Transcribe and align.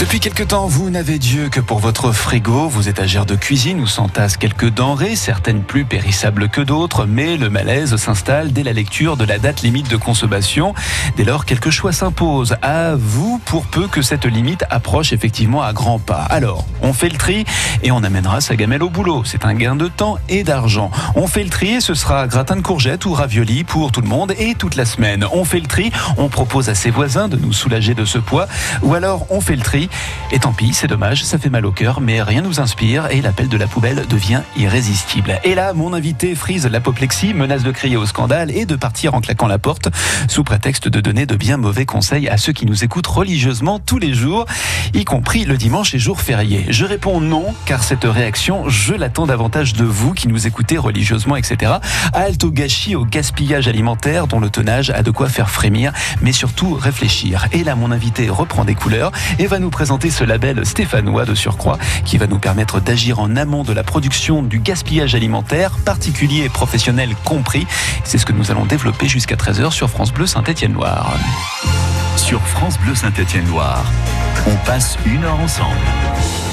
Depuis 0.00 0.18
quelque 0.18 0.42
temps, 0.42 0.66
vous 0.66 0.90
n'avez 0.90 1.20
Dieu 1.20 1.48
que 1.48 1.60
pour 1.60 1.78
votre 1.78 2.10
frigo, 2.10 2.68
vos 2.68 2.80
étagères 2.80 3.26
de 3.26 3.36
cuisine 3.36 3.78
où 3.78 3.86
s'entassent 3.86 4.36
quelques 4.36 4.68
denrées, 4.68 5.14
certaines 5.14 5.62
plus 5.62 5.84
périssables 5.84 6.48
que 6.48 6.60
d'autres, 6.60 7.06
mais 7.06 7.36
le 7.36 7.48
malaise 7.48 7.94
s'installe 7.94 8.52
dès 8.52 8.64
la 8.64 8.72
lecture 8.72 9.16
de 9.16 9.24
la 9.24 9.38
date 9.38 9.62
limite 9.62 9.88
de 9.88 9.96
consommation. 9.96 10.74
Dès 11.16 11.22
lors, 11.22 11.44
quelques 11.44 11.70
choix 11.70 11.92
s'imposent 11.92 12.56
à 12.60 12.96
vous 12.96 13.40
pour 13.44 13.66
peu 13.66 13.86
que 13.86 14.02
cette 14.02 14.26
limite 14.26 14.64
approche 14.68 15.12
effectivement 15.12 15.62
à 15.62 15.72
grands 15.72 16.00
pas. 16.00 16.22
Alors, 16.22 16.66
on 16.82 16.92
fait 16.92 17.08
le 17.08 17.16
tri 17.16 17.44
et 17.84 17.92
on 17.92 18.02
amènera 18.02 18.40
sa 18.40 18.56
gamelle 18.56 18.82
au 18.82 18.90
boulot. 18.90 19.22
C'est 19.24 19.44
un 19.44 19.54
gain 19.54 19.76
de 19.76 19.86
temps 19.86 20.18
et 20.28 20.42
d'argent. 20.42 20.90
On 21.14 21.28
fait 21.28 21.44
le 21.44 21.50
tri 21.50 21.74
et 21.74 21.80
ce 21.80 21.94
sera 21.94 22.26
gratin 22.26 22.56
de 22.56 22.62
courgettes 22.62 23.06
ou 23.06 23.12
ravioli 23.12 23.62
pour 23.62 23.92
tout 23.92 24.00
le 24.00 24.08
monde 24.08 24.34
et 24.40 24.56
toute 24.56 24.74
la 24.74 24.86
semaine. 24.86 25.24
On 25.32 25.44
fait 25.44 25.60
le 25.60 25.68
tri, 25.68 25.92
on 26.16 26.28
propose 26.28 26.68
à 26.68 26.74
ses 26.74 26.90
voisins 26.90 27.28
de 27.28 27.36
nous 27.36 27.52
soulager 27.52 27.94
de 27.94 28.04
ce 28.04 28.18
poids 28.18 28.48
ou 28.82 28.94
alors 28.94 29.26
on 29.30 29.40
fait 29.40 29.54
le 29.54 29.62
tri 29.62 29.83
et 30.32 30.38
tant 30.38 30.52
pis, 30.52 30.72
c'est 30.72 30.86
dommage, 30.86 31.24
ça 31.24 31.38
fait 31.38 31.50
mal 31.50 31.66
au 31.66 31.72
cœur, 31.72 32.00
mais 32.00 32.22
rien 32.22 32.42
nous 32.42 32.60
inspire 32.60 33.08
et 33.10 33.20
l'appel 33.20 33.48
de 33.48 33.56
la 33.56 33.66
poubelle 33.66 34.04
devient 34.08 34.40
irrésistible. 34.56 35.40
Et 35.44 35.54
là, 35.54 35.72
mon 35.72 35.92
invité 35.92 36.34
frise 36.34 36.66
l'apoplexie, 36.66 37.34
menace 37.34 37.62
de 37.62 37.70
crier 37.70 37.96
au 37.96 38.06
scandale 38.06 38.50
et 38.50 38.66
de 38.66 38.76
partir 38.76 39.14
en 39.14 39.20
claquant 39.20 39.46
la 39.46 39.58
porte, 39.58 39.88
sous 40.28 40.44
prétexte 40.44 40.88
de 40.88 41.00
donner 41.00 41.26
de 41.26 41.36
bien 41.36 41.56
mauvais 41.56 41.86
conseils 41.86 42.28
à 42.28 42.36
ceux 42.36 42.52
qui 42.52 42.66
nous 42.66 42.84
écoutent 42.84 43.06
religieusement 43.06 43.78
tous 43.78 43.98
les 43.98 44.14
jours, 44.14 44.46
y 44.92 45.04
compris 45.04 45.44
le 45.44 45.56
dimanche 45.56 45.94
et 45.94 45.98
jour 45.98 46.20
férié. 46.20 46.66
Je 46.68 46.84
réponds 46.84 47.20
non, 47.20 47.54
car 47.64 47.82
cette 47.82 48.04
réaction, 48.04 48.68
je 48.68 48.94
l'attends 48.94 49.26
davantage 49.26 49.74
de 49.74 49.84
vous 49.84 50.12
qui 50.12 50.28
nous 50.28 50.46
écoutez 50.46 50.78
religieusement, 50.78 51.36
etc. 51.36 51.72
Halte 52.12 52.44
au 52.44 52.50
gâchis, 52.50 52.96
au 52.96 53.04
gaspillage 53.04 53.68
alimentaire 53.68 54.26
dont 54.26 54.40
le 54.40 54.50
tonnage 54.50 54.90
a 54.90 55.02
de 55.02 55.10
quoi 55.10 55.28
faire 55.28 55.50
frémir, 55.50 55.92
mais 56.20 56.32
surtout 56.32 56.74
réfléchir. 56.74 57.46
Et 57.52 57.64
là, 57.64 57.74
mon 57.74 57.90
invité 57.90 58.28
reprend 58.28 58.64
des 58.64 58.74
couleurs 58.74 59.12
et 59.38 59.46
va 59.46 59.58
nous 59.58 59.70
présenter 59.74 60.08
ce 60.08 60.22
label 60.22 60.64
stéphanois 60.64 61.24
de 61.24 61.34
surcroît 61.34 61.78
qui 62.04 62.16
va 62.16 62.28
nous 62.28 62.38
permettre 62.38 62.78
d'agir 62.78 63.18
en 63.18 63.34
amont 63.34 63.64
de 63.64 63.72
la 63.72 63.82
production 63.82 64.40
du 64.40 64.60
gaspillage 64.60 65.16
alimentaire, 65.16 65.72
particulier 65.84 66.44
et 66.44 66.48
professionnel 66.48 67.16
compris. 67.24 67.66
C'est 68.04 68.18
ce 68.18 68.24
que 68.24 68.32
nous 68.32 68.52
allons 68.52 68.66
développer 68.66 69.08
jusqu'à 69.08 69.34
13h 69.34 69.72
sur 69.72 69.90
France 69.90 70.12
Bleu 70.12 70.26
Saint-Étienne-Loire. 70.26 71.12
Sur 72.16 72.40
France 72.42 72.78
Bleu 72.78 72.94
Saint-Étienne-Loire, 72.94 73.84
on 74.46 74.54
passe 74.64 74.96
une 75.06 75.24
heure 75.24 75.40
ensemble. 75.40 76.43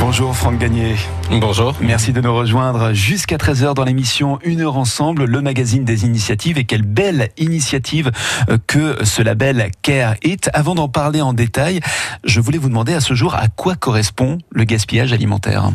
Bonjour 0.00 0.34
Franck 0.34 0.56
Gagné. 0.56 0.96
Bonjour. 1.30 1.74
Merci 1.82 2.14
de 2.14 2.22
nous 2.22 2.34
rejoindre 2.34 2.94
jusqu'à 2.94 3.36
13h 3.36 3.74
dans 3.74 3.84
l'émission 3.84 4.38
Une 4.42 4.62
heure 4.62 4.78
ensemble, 4.78 5.26
le 5.26 5.40
magazine 5.42 5.84
des 5.84 6.06
initiatives. 6.06 6.56
Et 6.56 6.64
quelle 6.64 6.82
belle 6.82 7.28
initiative 7.36 8.10
euh, 8.48 8.56
que 8.66 9.04
ce 9.04 9.20
label 9.20 9.70
Care 9.82 10.14
It. 10.24 10.48
Avant 10.54 10.74
d'en 10.74 10.88
parler 10.88 11.20
en 11.20 11.34
détail, 11.34 11.80
je 12.24 12.40
voulais 12.40 12.56
vous 12.56 12.70
demander 12.70 12.94
à 12.94 13.00
ce 13.00 13.12
jour 13.12 13.34
à 13.34 13.48
quoi 13.48 13.76
correspond 13.76 14.38
le 14.50 14.64
gaspillage 14.64 15.12
alimentaire. 15.12 15.70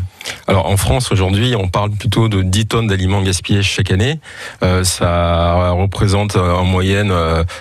Alors 0.48 0.66
en 0.66 0.76
France 0.76 1.12
aujourd'hui, 1.12 1.54
on 1.56 1.68
parle 1.68 1.92
plutôt 1.92 2.28
de 2.28 2.42
10 2.42 2.66
tonnes 2.66 2.86
d'aliments 2.88 3.22
gaspillés 3.22 3.62
chaque 3.62 3.92
année. 3.92 4.18
Euh, 4.64 4.82
ça 4.82 5.70
représente 5.70 6.34
euh, 6.34 6.52
en 6.52 6.64
moyenne 6.64 7.12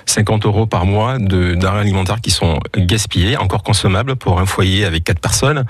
50 0.08 0.48
euros 0.48 0.66
par 0.66 0.88
mois 0.88 1.20
de 1.20 1.54
denrées 1.54 1.82
alimentaires 1.82 2.22
qui 2.22 2.32
sont 2.32 2.60
gaspillés, 2.76 3.38
encore 3.38 3.62
consommables 3.62 4.16
pour 4.16 4.40
un 4.40 4.48
foyer 4.48 4.84
avec 4.84 5.04
4 5.04 5.20
personnes. 5.20 5.66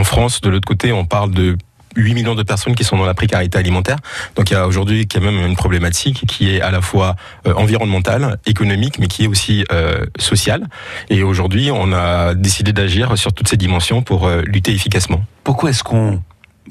En 0.00 0.04
France, 0.04 0.40
de 0.40 0.48
l'autre 0.48 0.66
côté, 0.66 0.92
on 0.92 1.04
parle 1.04 1.30
de 1.30 1.58
8 1.96 2.14
millions 2.14 2.34
de 2.34 2.42
personnes 2.42 2.74
qui 2.74 2.84
sont 2.84 2.96
dans 2.96 3.04
la 3.04 3.12
précarité 3.12 3.58
alimentaire. 3.58 3.96
Donc 4.34 4.50
il 4.50 4.54
y 4.54 4.56
a 4.56 4.66
aujourd'hui 4.66 5.06
quand 5.06 5.20
même 5.20 5.38
une 5.44 5.56
problématique 5.56 6.24
qui 6.26 6.54
est 6.54 6.62
à 6.62 6.70
la 6.70 6.80
fois 6.80 7.16
euh, 7.46 7.52
environnementale, 7.52 8.38
économique, 8.46 8.98
mais 8.98 9.08
qui 9.08 9.24
est 9.24 9.26
aussi 9.26 9.66
euh, 9.72 10.06
sociale. 10.18 10.68
Et 11.10 11.22
aujourd'hui, 11.22 11.70
on 11.70 11.92
a 11.92 12.34
décidé 12.34 12.72
d'agir 12.72 13.18
sur 13.18 13.34
toutes 13.34 13.48
ces 13.48 13.58
dimensions 13.58 14.00
pour 14.00 14.26
euh, 14.26 14.40
lutter 14.46 14.72
efficacement. 14.72 15.22
Pourquoi 15.44 15.68
est-ce 15.68 15.84
qu'on 15.84 16.22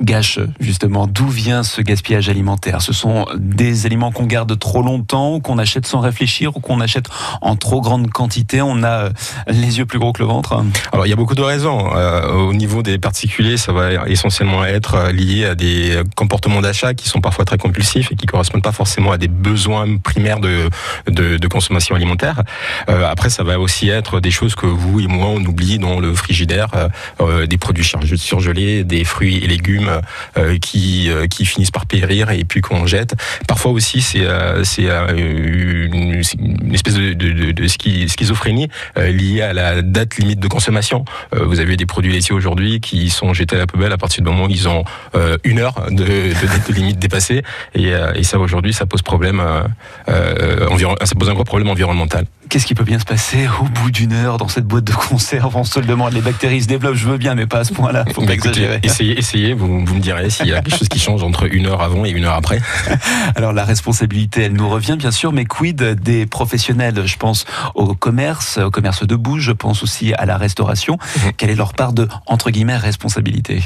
gâche 0.01 0.39
justement 0.59 1.07
D'où 1.07 1.27
vient 1.27 1.63
ce 1.63 1.81
gaspillage 1.81 2.29
alimentaire? 2.29 2.81
Ce 2.81 2.93
sont 2.93 3.25
des 3.35 3.85
aliments 3.85 4.11
qu'on 4.11 4.25
garde 4.25 4.57
trop 4.57 4.81
longtemps, 4.81 5.39
qu'on 5.39 5.57
achète 5.57 5.85
sans 5.85 5.99
réfléchir, 5.99 6.55
ou 6.55 6.59
qu'on 6.59 6.81
achète 6.81 7.07
en 7.41 7.55
trop 7.55 7.81
grande 7.81 8.09
quantité? 8.09 8.61
On 8.61 8.83
a 8.83 8.89
euh, 8.89 9.09
les 9.47 9.79
yeux 9.79 9.85
plus 9.85 9.99
gros 9.99 10.13
que 10.13 10.21
le 10.21 10.27
ventre? 10.27 10.63
Alors 10.91 11.05
il 11.05 11.09
y 11.09 11.13
a 11.13 11.15
beaucoup 11.15 11.35
de 11.35 11.41
raisons. 11.41 11.89
Euh, 11.95 12.31
au 12.31 12.53
niveau 12.53 12.83
des 12.83 12.97
particuliers, 12.97 13.57
ça 13.57 13.71
va 13.71 14.07
essentiellement 14.07 14.65
être 14.65 14.95
euh, 14.95 15.11
lié 15.11 15.45
à 15.45 15.55
des 15.55 16.01
comportements 16.15 16.61
d'achat 16.61 16.93
qui 16.93 17.07
sont 17.09 17.21
parfois 17.21 17.45
très 17.45 17.57
compulsifs 17.57 18.11
et 18.11 18.15
qui 18.15 18.25
correspondent 18.25 18.63
pas 18.63 18.71
forcément 18.71 19.11
à 19.11 19.17
des 19.17 19.27
besoins 19.27 19.97
primaires 19.97 20.39
de, 20.39 20.69
consommation 21.49 21.95
alimentaire. 21.95 22.43
Après, 22.87 23.31
ça 23.31 23.43
va 23.43 23.59
aussi 23.59 23.89
être 23.89 24.19
des 24.19 24.29
choses 24.29 24.53
que 24.53 24.67
vous 24.67 24.99
et 24.99 25.07
moi 25.07 25.25
on 25.25 25.43
oublie 25.43 25.79
dans 25.79 25.99
le 25.99 26.13
frigidaire, 26.13 26.67
des 27.19 27.57
produits 27.57 27.83
surgelés, 27.83 28.83
des 28.83 29.03
fruits 29.03 29.37
et 29.37 29.47
légumes 29.47 29.88
euh, 30.37 30.57
qui 30.59 31.09
euh, 31.09 31.27
qui 31.27 31.45
finissent 31.45 31.71
par 31.71 31.85
périr 31.85 32.29
et 32.31 32.43
puis 32.43 32.61
qu'on 32.61 32.85
jette. 32.85 33.15
Parfois 33.47 33.71
aussi 33.71 34.01
c'est 34.01 34.25
euh, 34.25 34.63
une, 35.15 36.21
espèce 36.73 36.95
de, 36.95 37.13
de, 37.13 37.67
schizophrénie 37.67 38.69
liée 38.97 39.41
à 39.41 39.53
la 39.53 39.81
date 39.81 40.17
limite 40.17 40.39
de 40.39 40.47
consommation. 40.47 41.05
vous 41.33 41.59
avez 41.59 41.77
des 41.77 41.85
produits 41.85 42.11
laitiers 42.11 42.35
aujourd'hui 42.35 42.79
qui 42.79 43.09
sont 43.09 43.33
jetés 43.33 43.55
à 43.55 43.59
la 43.59 43.67
poubelle 43.67 43.91
à 43.91 43.97
partir 43.97 44.23
du 44.23 44.29
moment 44.29 44.45
où 44.45 44.49
ils 44.49 44.67
ont 44.67 44.83
une 45.43 45.59
heure 45.59 45.87
de, 45.89 46.05
de 46.05 46.73
limite 46.73 46.99
dépassée 46.99 47.43
et, 47.75 47.93
ça 48.23 48.39
aujourd'hui 48.39 48.73
ça 48.73 48.85
pose 48.85 49.01
problème 49.01 49.41
ça 50.07 51.15
pose 51.17 51.29
un 51.29 51.33
gros 51.33 51.43
problème 51.43 51.69
environnemental. 51.69 52.25
Qu'est-ce 52.49 52.65
qui 52.65 52.73
peut 52.73 52.83
bien 52.83 52.97
se 52.97 53.05
passer 53.05 53.47
au 53.61 53.65
bout 53.65 53.91
d'une 53.91 54.11
heure 54.11 54.37
dans 54.39 54.47
cette 54.47 54.65
boîte 54.65 54.83
de 54.83 54.91
conserve 54.91 55.55
On 55.55 55.63
se 55.63 55.79
le 55.79 55.85
demande. 55.85 56.13
Les 56.13 56.21
bactéries 56.21 56.63
se 56.63 56.67
développent, 56.67 56.95
je 56.95 57.07
veux 57.07 57.19
bien, 57.19 57.35
mais 57.35 57.45
pas 57.45 57.59
à 57.59 57.63
ce 57.63 57.73
point-là. 57.73 58.05
Faut 58.11 58.23
exagérer. 58.23 58.79
Essayez, 58.81 59.19
essayez 59.19 59.53
vous, 59.53 59.85
vous 59.85 59.95
me 59.95 59.99
direz 59.99 60.31
s'il 60.31 60.47
y 60.47 60.53
a 60.53 60.61
quelque 60.61 60.75
chose 60.75 60.89
qui 60.89 60.97
change 60.97 61.21
entre 61.21 61.45
une 61.53 61.67
heure 61.67 61.83
avant 61.83 62.05
et 62.05 62.09
une 62.09 62.25
heure 62.25 62.33
après. 62.33 62.59
Alors 63.35 63.53
la 63.53 63.65
responsabilité, 63.65 64.41
elle 64.43 64.53
nous 64.53 64.67
revient 64.67 64.95
bien 64.97 65.11
sûr, 65.11 65.31
mais 65.31 65.45
quid 65.45 65.79
des 65.81 66.25
professionnels? 66.25 67.05
Je 67.05 67.17
pense 67.17 67.45
au 67.75 67.93
commerce, 67.93 68.57
au 68.57 68.71
commerce 68.71 69.05
debout, 69.05 69.37
je 69.37 69.51
pense 69.51 69.83
aussi 69.83 70.15
à 70.15 70.25
la 70.25 70.37
restauration. 70.37 70.95
Mmh. 70.95 71.19
Quelle 71.37 71.51
est 71.51 71.55
leur 71.55 71.73
part 71.73 71.93
de, 71.93 72.07
entre 72.25 72.49
guillemets, 72.49 72.77
responsabilité? 72.77 73.61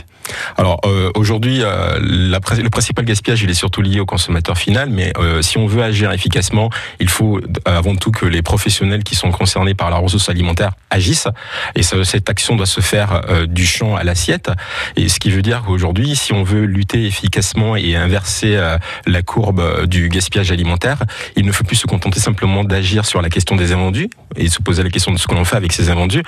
Alors 0.57 0.79
euh, 0.85 1.11
aujourd'hui, 1.15 1.59
euh, 1.61 1.97
le 1.99 2.69
principal 2.69 3.05
gaspillage, 3.05 3.41
il 3.43 3.49
est 3.49 3.55
surtout 3.55 3.81
lié 3.81 3.99
au 3.99 4.05
consommateur 4.05 4.57
final, 4.57 4.89
mais 4.89 5.13
euh, 5.17 5.41
si 5.41 5.57
on 5.57 5.67
veut 5.67 5.83
agir 5.83 6.11
efficacement, 6.11 6.69
il 6.99 7.09
faut 7.09 7.39
avant 7.65 7.95
tout 7.95 8.11
que 8.11 8.25
les 8.25 8.41
professionnels 8.41 9.03
qui 9.03 9.15
sont 9.15 9.31
concernés 9.31 9.73
par 9.73 9.89
la 9.89 9.97
ressource 9.97 10.29
alimentaire 10.29 10.71
agissent. 10.89 11.27
Et 11.75 11.83
cette 11.83 12.29
action 12.29 12.55
doit 12.55 12.65
se 12.65 12.81
faire 12.81 13.21
euh, 13.29 13.45
du 13.45 13.65
champ 13.65 13.95
à 13.95 14.03
l'assiette. 14.03 14.51
Et 14.95 15.09
ce 15.09 15.19
qui 15.19 15.29
veut 15.31 15.41
dire 15.41 15.63
qu'aujourd'hui, 15.65 16.15
si 16.15 16.33
on 16.33 16.43
veut 16.43 16.65
lutter 16.65 17.05
efficacement 17.05 17.75
et 17.75 17.95
inverser 17.95 18.55
euh, 18.55 18.77
la 19.05 19.21
courbe 19.21 19.59
euh, 19.59 19.85
du 19.85 20.09
gaspillage 20.09 20.51
alimentaire, 20.51 21.03
il 21.35 21.45
ne 21.45 21.51
faut 21.51 21.63
plus 21.63 21.75
se 21.75 21.87
contenter 21.87 22.19
simplement 22.19 22.63
d'agir 22.63 23.05
sur 23.05 23.21
la 23.21 23.29
question 23.29 23.55
des 23.55 23.71
invendus 23.71 24.09
et 24.35 24.47
se 24.47 24.61
poser 24.61 24.83
la 24.83 24.89
question 24.89 25.11
de 25.11 25.17
ce 25.17 25.27
que 25.27 25.35
l'on 25.35 25.45
fait 25.45 25.57
avec 25.57 25.73
ces 25.73 25.89
invendus. 25.89 26.23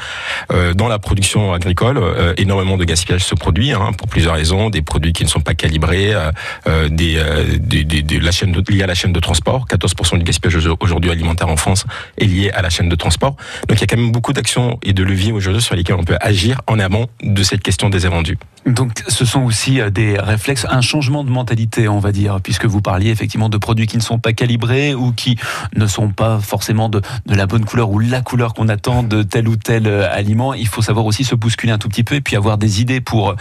Dans 0.76 0.88
la 0.88 1.00
production 1.00 1.54
agricole, 1.54 2.00
énormément 2.38 2.78
de 2.78 2.84
gaspillage 2.84 3.24
se 3.24 3.34
produit 3.34 3.72
hein, 3.72 3.84
pour 3.94 4.07
plusieurs 4.07 4.35
raisons. 4.35 4.69
Des 4.69 4.81
produits 4.81 5.13
qui 5.13 5.23
ne 5.23 5.29
sont 5.29 5.41
pas 5.41 5.53
calibrés, 5.53 6.13
la 6.66 8.31
chaîne 8.31 8.51
de, 8.51 8.72
liée 8.72 8.84
à 8.84 8.88
la 8.88 8.96
chaîne 8.96 9.13
de 9.13 9.19
transport. 9.19 9.66
14% 9.68 10.18
du 10.18 10.23
gaspillage 10.23 10.68
aujourd'hui 10.79 11.12
alimentaire 11.12 11.50
en 11.50 11.57
France 11.57 11.85
est 12.18 12.25
lié 12.25 12.51
à 12.51 12.62
la 12.62 12.69
chaîne 12.69 12.90
de 12.90 12.96
transport. 12.96 13.35
Donc 13.68 13.78
il 13.78 13.81
y 13.81 13.84
a 13.84 13.88
quand 13.88 13.97
même 13.97 14.12
beaucoup 14.12 14.34
d'actions 14.34 14.79
et 14.84 14.94
de 14.94 15.03
leviers 15.03 15.31
aujourd'hui 15.31 15.62
sur 15.62 15.75
lesquels 15.75 15.96
on 15.96 16.03
peut 16.03 16.18
agir 16.22 16.62
en 16.68 16.79
amont 16.79 17.07
de 17.22 17.44
cette 17.44 17.62
question 17.62 17.90
des 17.90 18.06
invendus. 18.06 18.38
Donc 18.66 19.03
ce 19.08 19.26
sont 19.26 19.44
aussi 19.44 19.80
euh, 19.80 19.92
des 19.92 20.18
réflexes, 20.18 20.66
un 20.70 20.81
changement 20.81 21.24
de 21.24 21.30
mentalité, 21.30 21.88
on 21.88 22.00
va 22.00 22.12
dire, 22.12 22.40
puisque 22.41 22.66
vous 22.66 22.82
parliez 22.82 23.12
effectivement 23.12 23.47
de 23.50 23.58
produits 23.58 23.85
qui 23.85 23.97
ne 23.97 24.02
sont 24.02 24.17
pas 24.17 24.34
calibrés 24.34 24.96
ou 24.96 25.12
qui 25.12 25.38
ne 25.76 25.85
sont 25.85 26.09
pas 26.09 26.40
forcément 26.40 26.90
de, 26.90 27.02
la 27.28 27.46
bonne 27.46 27.64
couleur 27.64 27.91
ou 27.91 28.00
la 28.00 28.22
couleur 28.22 28.56
qu'on 28.56 28.67
attend 28.67 29.03
de 29.03 29.22
tel 29.22 29.47
ou 29.47 29.56
tel 29.56 29.88
euh, 29.88 30.12
aliment. 30.12 30.56
Il 30.56 30.67
faut 30.67 30.82
savoir 30.82 31.06
aussi 31.06 31.23
se 31.23 31.35
bousculer 31.35 31.72
un 31.72 31.78
tout 31.78 31.90
petit 31.90 32.03
peu 32.03 32.16
et 32.16 32.22
puis 32.22 32.35
avoir 32.35 32.58
des 32.58 32.82
idées 32.82 33.02
pour 33.02 33.35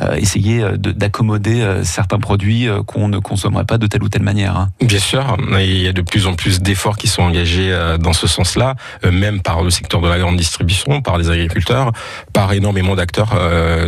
euh, 0.00 0.14
essayer 0.14 0.64
d'accommoder 0.78 1.80
certains 1.82 2.18
produits 2.18 2.68
qu'on 2.86 3.08
ne 3.08 3.18
consommerait 3.18 3.64
pas 3.64 3.78
de 3.78 3.86
telle 3.86 4.02
ou 4.02 4.08
telle 4.08 4.22
manière. 4.22 4.56
Hein. 4.56 4.70
Bien 4.80 4.98
sûr, 4.98 5.36
il 5.58 5.78
y 5.78 5.88
a 5.88 5.92
de 5.92 6.02
plus 6.02 6.26
en 6.26 6.34
plus 6.34 6.60
d'efforts 6.60 6.96
qui 6.96 7.08
sont 7.08 7.22
engagés 7.22 7.76
dans 8.00 8.12
ce 8.12 8.26
sens-là, 8.26 8.76
même 9.10 9.40
par 9.40 9.62
le 9.62 9.70
secteur 9.70 10.00
de 10.00 10.08
la 10.08 10.18
grande 10.18 10.36
distribution, 10.36 11.00
par 11.02 11.18
les 11.18 11.30
agriculteurs, 11.30 11.92
par 12.32 12.52
énormément 12.52 12.94
d'acteurs 12.94 13.30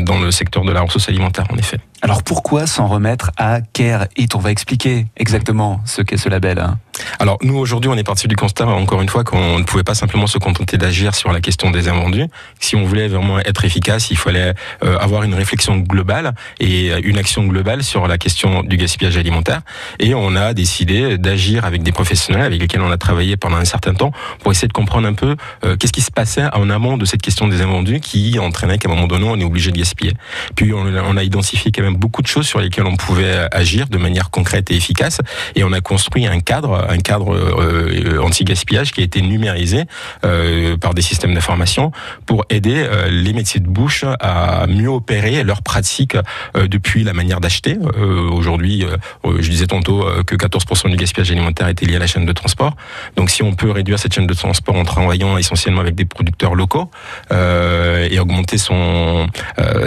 dans 0.03 0.19
le 0.19 0.31
secteur 0.31 0.65
de 0.65 0.73
la 0.73 0.80
ressource 0.85 1.09
alimentaire, 1.09 1.47
en 1.51 1.57
effet. 1.57 1.81
Alors 2.03 2.23
pourquoi 2.23 2.67
s'en 2.67 2.87
remettre 2.87 3.31
à 3.37 3.61
Care 3.61 4.07
It 4.17 4.35
On 4.35 4.39
va 4.39 4.51
expliquer 4.51 5.07
exactement 5.17 5.81
ce 5.85 6.03
qu'est 6.03 6.17
ce 6.17 6.29
label. 6.29 6.59
Hein. 6.59 6.79
Alors 7.19 7.39
nous 7.43 7.57
aujourd'hui 7.57 7.91
on 7.91 7.97
est 7.97 8.05
parti 8.05 8.29
du 8.29 8.37
constat 8.37 8.67
encore 8.67 9.03
une 9.03 9.09
fois 9.09 9.25
qu'on 9.25 9.59
ne 9.59 9.65
pouvait 9.65 9.83
pas 9.83 9.95
simplement 9.95 10.27
se 10.27 10.39
contenter 10.39 10.79
d'agir 10.79 11.15
sur 11.15 11.33
la 11.33 11.41
question 11.41 11.71
des 11.71 11.89
invendus. 11.89 12.27
Si 12.59 12.77
on 12.77 12.85
voulait 12.85 13.09
vraiment 13.09 13.39
être 13.39 13.65
efficace, 13.65 14.11
il 14.11 14.17
fallait 14.17 14.55
euh, 14.85 14.99
avoir 14.99 15.23
une 15.23 15.35
réflexion 15.35 15.79
globale 15.79 16.35
et 16.59 16.93
une 17.03 17.19
action 17.19 17.45
globale 17.45 17.83
sur 17.83 18.07
la 18.07 18.19
question 18.19 18.63
du 18.63 18.77
gaspillage 18.77 19.17
alimentaire. 19.17 19.61
Et 19.99 20.15
on 20.15 20.37
a 20.37 20.55
décidé 20.55 21.19
d'agir 21.19 21.65
avec 21.65 21.83
des 21.83 21.93
professionnels 21.93 22.45
avec 22.45 22.61
lesquels 22.61 22.83
on 22.83 22.91
a 22.91 22.99
travaillé 22.99 23.37
pendant 23.37 23.57
un 23.57 23.65
certain 23.65 23.95
temps 23.95 24.13
pour 24.41 24.53
essayer 24.53 24.69
de 24.69 24.73
comprendre 24.73 25.07
un 25.07 25.15
peu 25.15 25.37
euh, 25.65 25.77
qu'est-ce 25.77 25.93
qui 25.93 26.03
se 26.03 26.11
passait 26.11 26.47
en 26.55 26.71
amont 26.71 26.97
de 26.97 27.05
cette 27.05 27.23
question 27.23 27.49
des 27.49 27.61
invendus 27.63 28.01
qui 28.01 28.39
entraînait 28.39 28.79
qu'à 28.79 28.89
un 28.89 28.95
moment 28.95 29.07
donné 29.07 29.27
on 29.29 29.39
est 29.39 29.45
obligé 29.45 29.71
de 29.71 29.79
gaspiller. 29.79 30.15
Puis 30.55 30.73
on, 30.73 31.17
a 31.17 31.23
identifié 31.23 31.73
quand 31.73 31.83
même 31.83 31.90
beaucoup 31.97 32.23
de 32.23 32.27
choses 32.27 32.47
sur 32.47 32.61
lesquelles 32.61 32.87
on 32.87 32.97
pouvait 32.97 33.49
agir 33.53 33.89
de 33.89 33.99
manière 33.99 34.31
concrète 34.31 34.71
et 34.71 34.77
efficace 34.77 35.21
et 35.55 35.65
on 35.65 35.73
a 35.73 35.81
construit 35.81 36.27
un 36.27 36.41
cadre 36.41 36.87
un 36.89 36.99
cadre 36.99 37.35
euh, 37.35 38.21
anti-gaspillage 38.21 38.93
qui 38.93 39.01
a 39.01 39.05
été 39.05 39.23
numérisé 39.23 39.85
euh, 40.25 40.77
par 40.77 40.95
des 40.95 41.03
systèmes 41.03 41.35
d'information 41.35 41.93
pour 42.27 42.45
aider 42.51 42.77
euh, 42.77 43.09
les 43.11 43.33
métiers 43.33 43.61
de 43.61 43.69
bouche 43.69 44.05
à 44.21 44.67
mieux 44.67 44.89
opérer 44.89 45.43
leurs 45.45 45.63
pratiques 45.63 46.17
depuis 46.55 47.05
la 47.05 47.13
manière 47.13 47.41
d'acheter. 47.41 47.77
Aujourd'hui, 48.33 48.85
je 49.25 49.51
disais 49.51 49.67
tantôt 49.67 50.05
que 50.27 50.35
14% 50.35 50.91
du 50.91 50.97
gaspillage 50.97 51.31
alimentaire 51.31 51.69
était 51.69 51.87
lié 51.87 51.97
à 51.97 51.99
la 51.99 52.07
chaîne 52.07 52.27
de 52.27 52.33
transport. 52.33 52.77
Donc 53.17 53.31
si 53.31 53.43
on 53.43 53.55
peut 53.55 53.71
réduire 53.71 53.99
cette 53.99 54.15
chaîne 54.15 54.27
de 54.27 54.35
transport 54.35 54.77
en 54.77 54.85
travaillant 54.85 55.37
essentiellement 55.37 55.81
avec 55.81 55.95
des 55.95 56.05
producteurs 56.05 56.55
locaux 56.55 56.91
et 57.31 58.19
augmenter 58.19 58.59
son, 58.59 59.27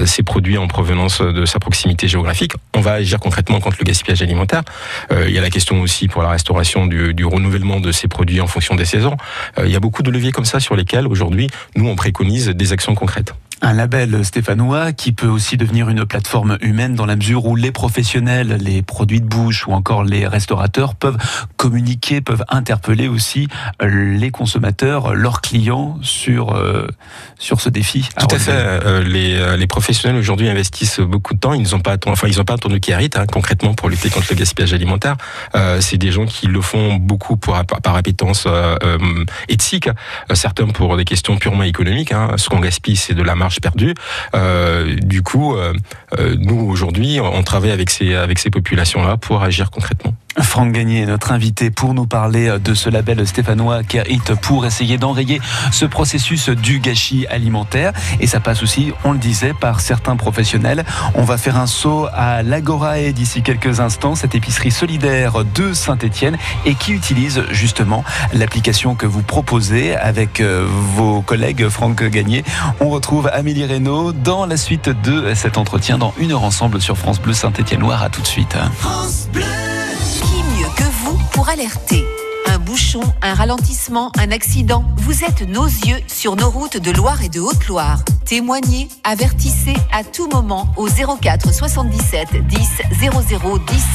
ses 0.05 0.23
produits 0.23 0.57
en 0.57 0.67
provenance 0.67 1.21
de 1.21 1.45
sa 1.45 1.59
proximité 1.59 1.92
géographique, 2.01 2.53
on 2.75 2.81
va 2.81 2.93
agir 2.93 3.19
concrètement 3.19 3.59
contre 3.59 3.77
le 3.79 3.85
gaspillage 3.85 4.21
alimentaire. 4.21 4.63
il 5.11 5.31
y 5.31 5.37
a 5.37 5.41
la 5.41 5.49
question 5.49 5.81
aussi 5.81 6.07
pour 6.07 6.21
la 6.21 6.29
restauration 6.29 6.87
du, 6.87 7.25
renouvellement 7.25 7.79
de 7.79 7.91
ces 7.91 8.07
produits 8.07 8.41
en 8.41 8.47
fonction 8.47 8.75
des 8.75 8.85
saisons. 8.85 9.17
Euh, 9.57 9.65
il 9.65 9.71
y 9.71 9.75
a 9.75 9.79
beaucoup 9.79 10.03
de 10.03 10.11
leviers 10.11 10.31
comme 10.31 10.45
ça 10.45 10.59
sur 10.59 10.75
lesquels 10.75 11.07
aujourd'hui 11.07 11.49
nous 11.75 11.87
on 11.87 11.95
préconise 11.95 12.49
des 12.49 12.73
actions 12.73 12.95
concrètes 12.95 13.33
un 13.63 13.73
label 13.73 14.25
stéphanois 14.25 14.91
qui 14.91 15.13
peut 15.13 15.27
aussi 15.27 15.55
devenir 15.55 15.89
une 15.89 16.05
plateforme 16.05 16.57
humaine 16.61 16.95
dans 16.95 17.05
la 17.05 17.15
mesure 17.15 17.45
où 17.45 17.55
les 17.55 17.71
professionnels, 17.71 18.57
les 18.61 18.81
produits 18.81 19.21
de 19.21 19.25
bouche 19.25 19.65
ou 19.67 19.71
encore 19.71 20.03
les 20.03 20.27
restaurateurs 20.27 20.95
peuvent 20.95 21.17
communiquer, 21.55 22.19
peuvent 22.19 22.43
interpeller 22.49 23.07
aussi 23.07 23.47
euh, 23.81 24.15
les 24.17 24.31
consommateurs, 24.31 25.15
leurs 25.15 25.39
clients 25.41 25.97
sur 26.01 26.55
euh, 26.55 26.87
sur 27.39 27.61
ce 27.61 27.69
défi. 27.69 28.09
Tout 28.19 28.35
à 28.35 28.39
fait. 28.39 28.51
Euh, 28.53 29.01
les, 29.01 29.57
les 29.57 29.67
professionnels 29.67 30.19
aujourd'hui 30.19 30.49
investissent 30.49 30.99
beaucoup 30.99 31.33
de 31.33 31.39
temps. 31.39 31.53
Ils 31.53 31.71
n'ont 31.71 31.79
pas 31.79 31.95
enfin 32.07 32.27
ils 32.27 32.43
pas 32.43 32.55
attendu 32.55 32.81
qu'il 32.81 32.93
hein, 32.93 33.25
concrètement 33.31 33.73
pour 33.73 33.89
lutter 33.89 34.09
contre 34.09 34.27
le 34.31 34.35
gaspillage 34.35 34.73
alimentaire. 34.73 35.15
Euh, 35.55 35.79
c'est 35.79 35.97
des 35.97 36.11
gens 36.11 36.25
qui 36.25 36.47
le 36.47 36.59
font 36.59 36.95
beaucoup 36.95 37.37
pour 37.37 37.53
par 37.63 37.95
appétence 37.95 38.45
éthique, 39.47 39.89
certains 40.33 40.67
pour 40.67 40.97
des 40.97 41.05
questions 41.05 41.37
purement 41.37 41.63
économiques. 41.63 42.11
Hein. 42.11 42.31
Ce 42.35 42.49
qu'on 42.49 42.59
gaspille, 42.59 42.97
c'est 42.97 43.13
de 43.13 43.23
la 43.23 43.35
marge 43.35 43.52
perdu. 43.59 43.93
Euh, 44.35 44.95
du 44.95 45.21
coup, 45.21 45.55
euh, 45.55 45.73
euh, 46.19 46.35
nous 46.37 46.59
aujourd'hui, 46.59 47.19
on 47.21 47.43
travaille 47.43 47.71
avec 47.71 47.89
ces 47.89 48.15
avec 48.15 48.39
ces 48.39 48.49
populations-là 48.49 49.17
pour 49.17 49.43
agir 49.43 49.71
concrètement. 49.71 50.13
Franck 50.39 50.71
Gagné 50.71 51.05
notre 51.05 51.31
invité 51.31 51.69
pour 51.69 51.93
nous 51.93 52.05
parler 52.05 52.57
de 52.63 52.73
ce 52.73 52.89
label 52.89 53.25
stéphanois 53.27 53.83
Kerit 53.83 54.21
pour 54.41 54.65
essayer 54.65 54.97
d'enrayer 54.97 55.41
ce 55.71 55.85
processus 55.85 56.49
du 56.49 56.79
gâchis 56.79 57.27
alimentaire. 57.27 57.93
Et 58.19 58.27
ça 58.27 58.39
passe 58.39 58.63
aussi, 58.63 58.93
on 59.03 59.11
le 59.11 59.19
disait, 59.19 59.53
par 59.53 59.79
certains 59.79 60.15
professionnels. 60.15 60.83
On 61.15 61.23
va 61.23 61.37
faire 61.37 61.57
un 61.57 61.67
saut 61.67 62.07
à 62.13 62.43
l'Agorae 62.43 63.11
d'ici 63.11 63.41
quelques 63.41 63.79
instants, 63.79 64.15
cette 64.15 64.35
épicerie 64.35 64.71
solidaire 64.71 65.43
de 65.55 65.73
Saint-Etienne 65.73 66.37
et 66.65 66.75
qui 66.75 66.93
utilise 66.93 67.43
justement 67.51 68.03
l'application 68.33 68.95
que 68.95 69.05
vous 69.05 69.21
proposez 69.21 69.95
avec 69.95 70.41
vos 70.41 71.21
collègues 71.21 71.67
Franck 71.69 72.03
Gagné. 72.03 72.43
On 72.79 72.89
retrouve 72.89 73.29
Amélie 73.33 73.65
Reynaud 73.65 74.13
dans 74.13 74.45
la 74.45 74.57
suite 74.57 74.89
de 75.03 75.33
cet 75.35 75.57
entretien 75.57 75.97
dans 75.97 76.13
une 76.17 76.31
heure 76.31 76.43
ensemble 76.43 76.81
sur 76.81 76.97
France 76.97 77.19
Bleu 77.21 77.33
Saint-Étienne-Loire. 77.33 78.03
À 78.03 78.09
tout 78.09 78.21
de 78.21 78.27
suite. 78.27 78.55
France 78.77 79.27
Bleu. 79.31 79.43
Qui 80.03 80.43
mieux 80.57 80.69
que 80.75 80.83
vous 80.83 81.17
pour 81.31 81.49
alerter 81.49 82.03
un 82.47 82.59
bouchon, 82.59 83.01
un 83.21 83.33
ralentissement, 83.33 84.11
un 84.19 84.31
accident. 84.31 84.83
Vous 84.97 85.23
êtes 85.23 85.47
nos 85.47 85.65
yeux 85.65 85.99
sur 86.07 86.35
nos 86.35 86.49
routes 86.49 86.77
de 86.77 86.91
Loire 86.91 87.23
et 87.23 87.29
de 87.29 87.39
Haute-Loire. 87.39 88.03
Témoignez, 88.25 88.89
avertissez 89.03 89.73
à 89.91 90.03
tout 90.03 90.27
moment 90.27 90.67
au 90.77 90.87
04 90.87 91.53
77 91.53 92.45
10 92.45 92.57
00 92.99 93.59
10. 93.59 93.85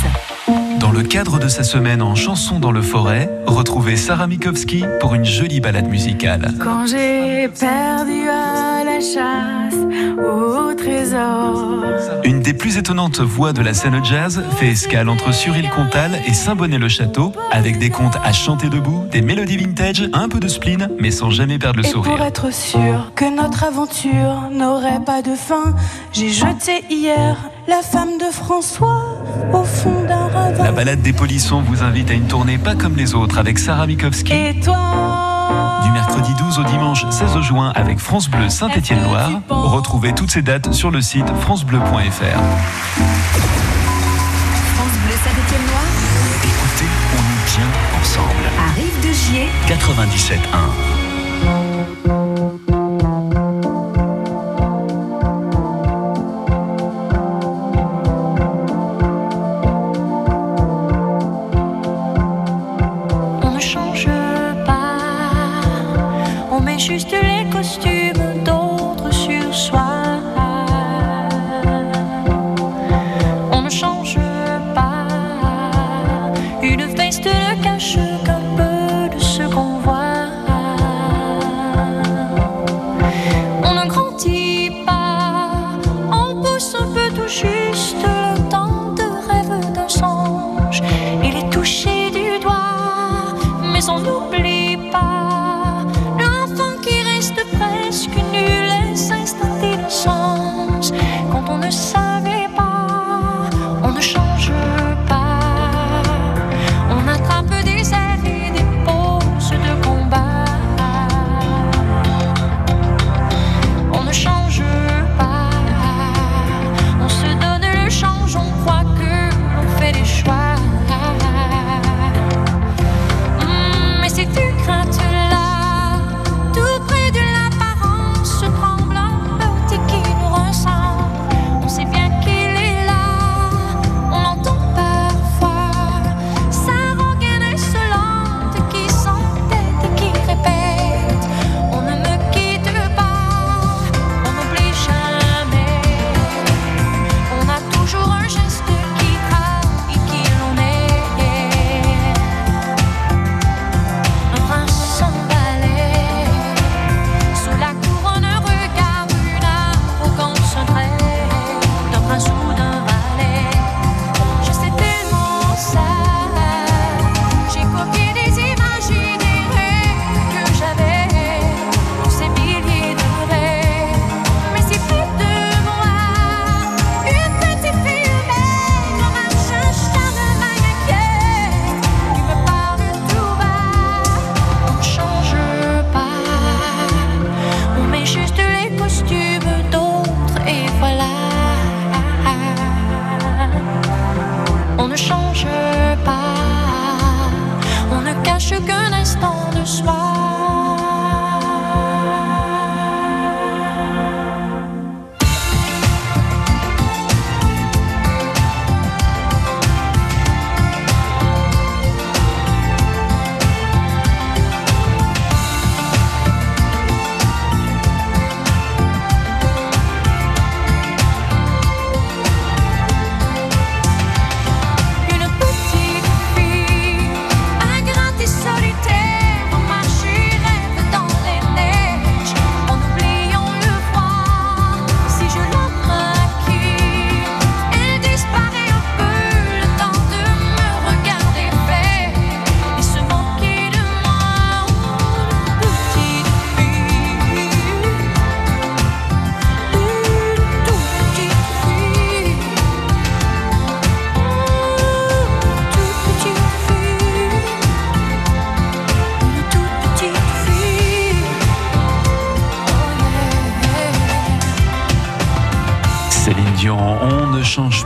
Dans 0.80 0.90
le 0.90 1.02
cadre 1.02 1.38
de 1.38 1.48
sa 1.48 1.62
semaine 1.62 2.02
en 2.02 2.14
chanson 2.14 2.58
dans 2.58 2.72
le 2.72 2.82
forêt, 2.82 3.30
retrouvez 3.46 3.96
Sarah 3.96 4.26
Mikowski 4.26 4.84
pour 5.00 5.14
une 5.14 5.24
jolie 5.24 5.60
balade 5.60 5.88
musicale. 5.88 6.54
Quand 6.62 6.86
j'ai 6.86 7.48
perdu 7.48 8.28
à 8.28 8.67
la 8.98 9.04
chasse 9.04 9.74
au 10.18 10.74
trésor. 10.74 11.84
Une 12.24 12.40
des 12.40 12.52
plus 12.52 12.78
étonnantes 12.78 13.20
voix 13.20 13.52
de 13.52 13.62
la 13.62 13.72
scène 13.72 14.04
jazz 14.04 14.42
fait 14.56 14.68
escale 14.68 15.08
entre 15.08 15.32
Suril-Comtal 15.32 16.18
et 16.26 16.34
Saint-Bonnet-le-Château, 16.34 17.32
avec 17.52 17.78
des 17.78 17.90
contes 17.90 18.16
à 18.24 18.32
chanter 18.32 18.68
debout, 18.68 19.04
des 19.10 19.22
mélodies 19.22 19.56
vintage, 19.56 20.08
un 20.12 20.28
peu 20.28 20.40
de 20.40 20.48
spleen, 20.48 20.88
mais 20.98 21.12
sans 21.12 21.30
jamais 21.30 21.58
perdre 21.58 21.80
le 21.80 21.86
et 21.86 21.90
sourire. 21.90 22.16
Pour 22.16 22.24
être 22.24 22.52
sûr 22.52 23.12
que 23.14 23.24
notre 23.24 23.64
aventure 23.64 24.48
n'aurait 24.50 25.04
pas 25.04 25.22
de 25.22 25.34
fin, 25.34 25.74
j'ai 26.12 26.30
jeté 26.30 26.84
hier 26.90 27.36
la 27.68 27.82
femme 27.82 28.18
de 28.18 28.32
François 28.32 29.02
au 29.52 29.62
fond 29.62 30.02
d'un 30.08 30.26
ravin. 30.26 30.64
La 30.64 30.72
balade 30.72 31.02
des 31.02 31.12
polissons 31.12 31.62
vous 31.62 31.84
invite 31.84 32.10
à 32.10 32.14
une 32.14 32.26
tournée 32.26 32.58
pas 32.58 32.74
comme 32.74 32.96
les 32.96 33.14
autres 33.14 33.38
avec 33.38 33.60
Sarah 33.60 33.86
Mikowski. 33.86 34.32
Et 34.32 34.60
toi 34.60 35.37
Du 35.82 35.90
mercredi 35.90 36.34
12 36.34 36.58
au 36.58 36.64
dimanche 36.64 37.04
16 37.08 37.40
juin 37.40 37.72
avec 37.74 37.98
France 37.98 38.28
Bleu 38.28 38.48
Saint-Étienne-Loire. 38.48 39.30
Retrouvez 39.48 40.12
toutes 40.12 40.30
ces 40.30 40.42
dates 40.42 40.72
sur 40.72 40.90
le 40.90 41.00
site 41.00 41.28
francebleu.fr. 41.40 42.40
France 44.74 44.96
Bleu 45.04 45.14
Saint-Étienne-Loire. 45.24 45.88
Écoutez, 46.44 46.90
on 47.14 47.22
nous 47.22 47.42
tient 47.46 48.00
ensemble. 48.00 48.50
Arrive 48.70 49.00
de 49.06 49.12
Gier 49.12 49.48
97.1. 49.68 50.87
sans 93.88 94.00
nous 94.00 94.37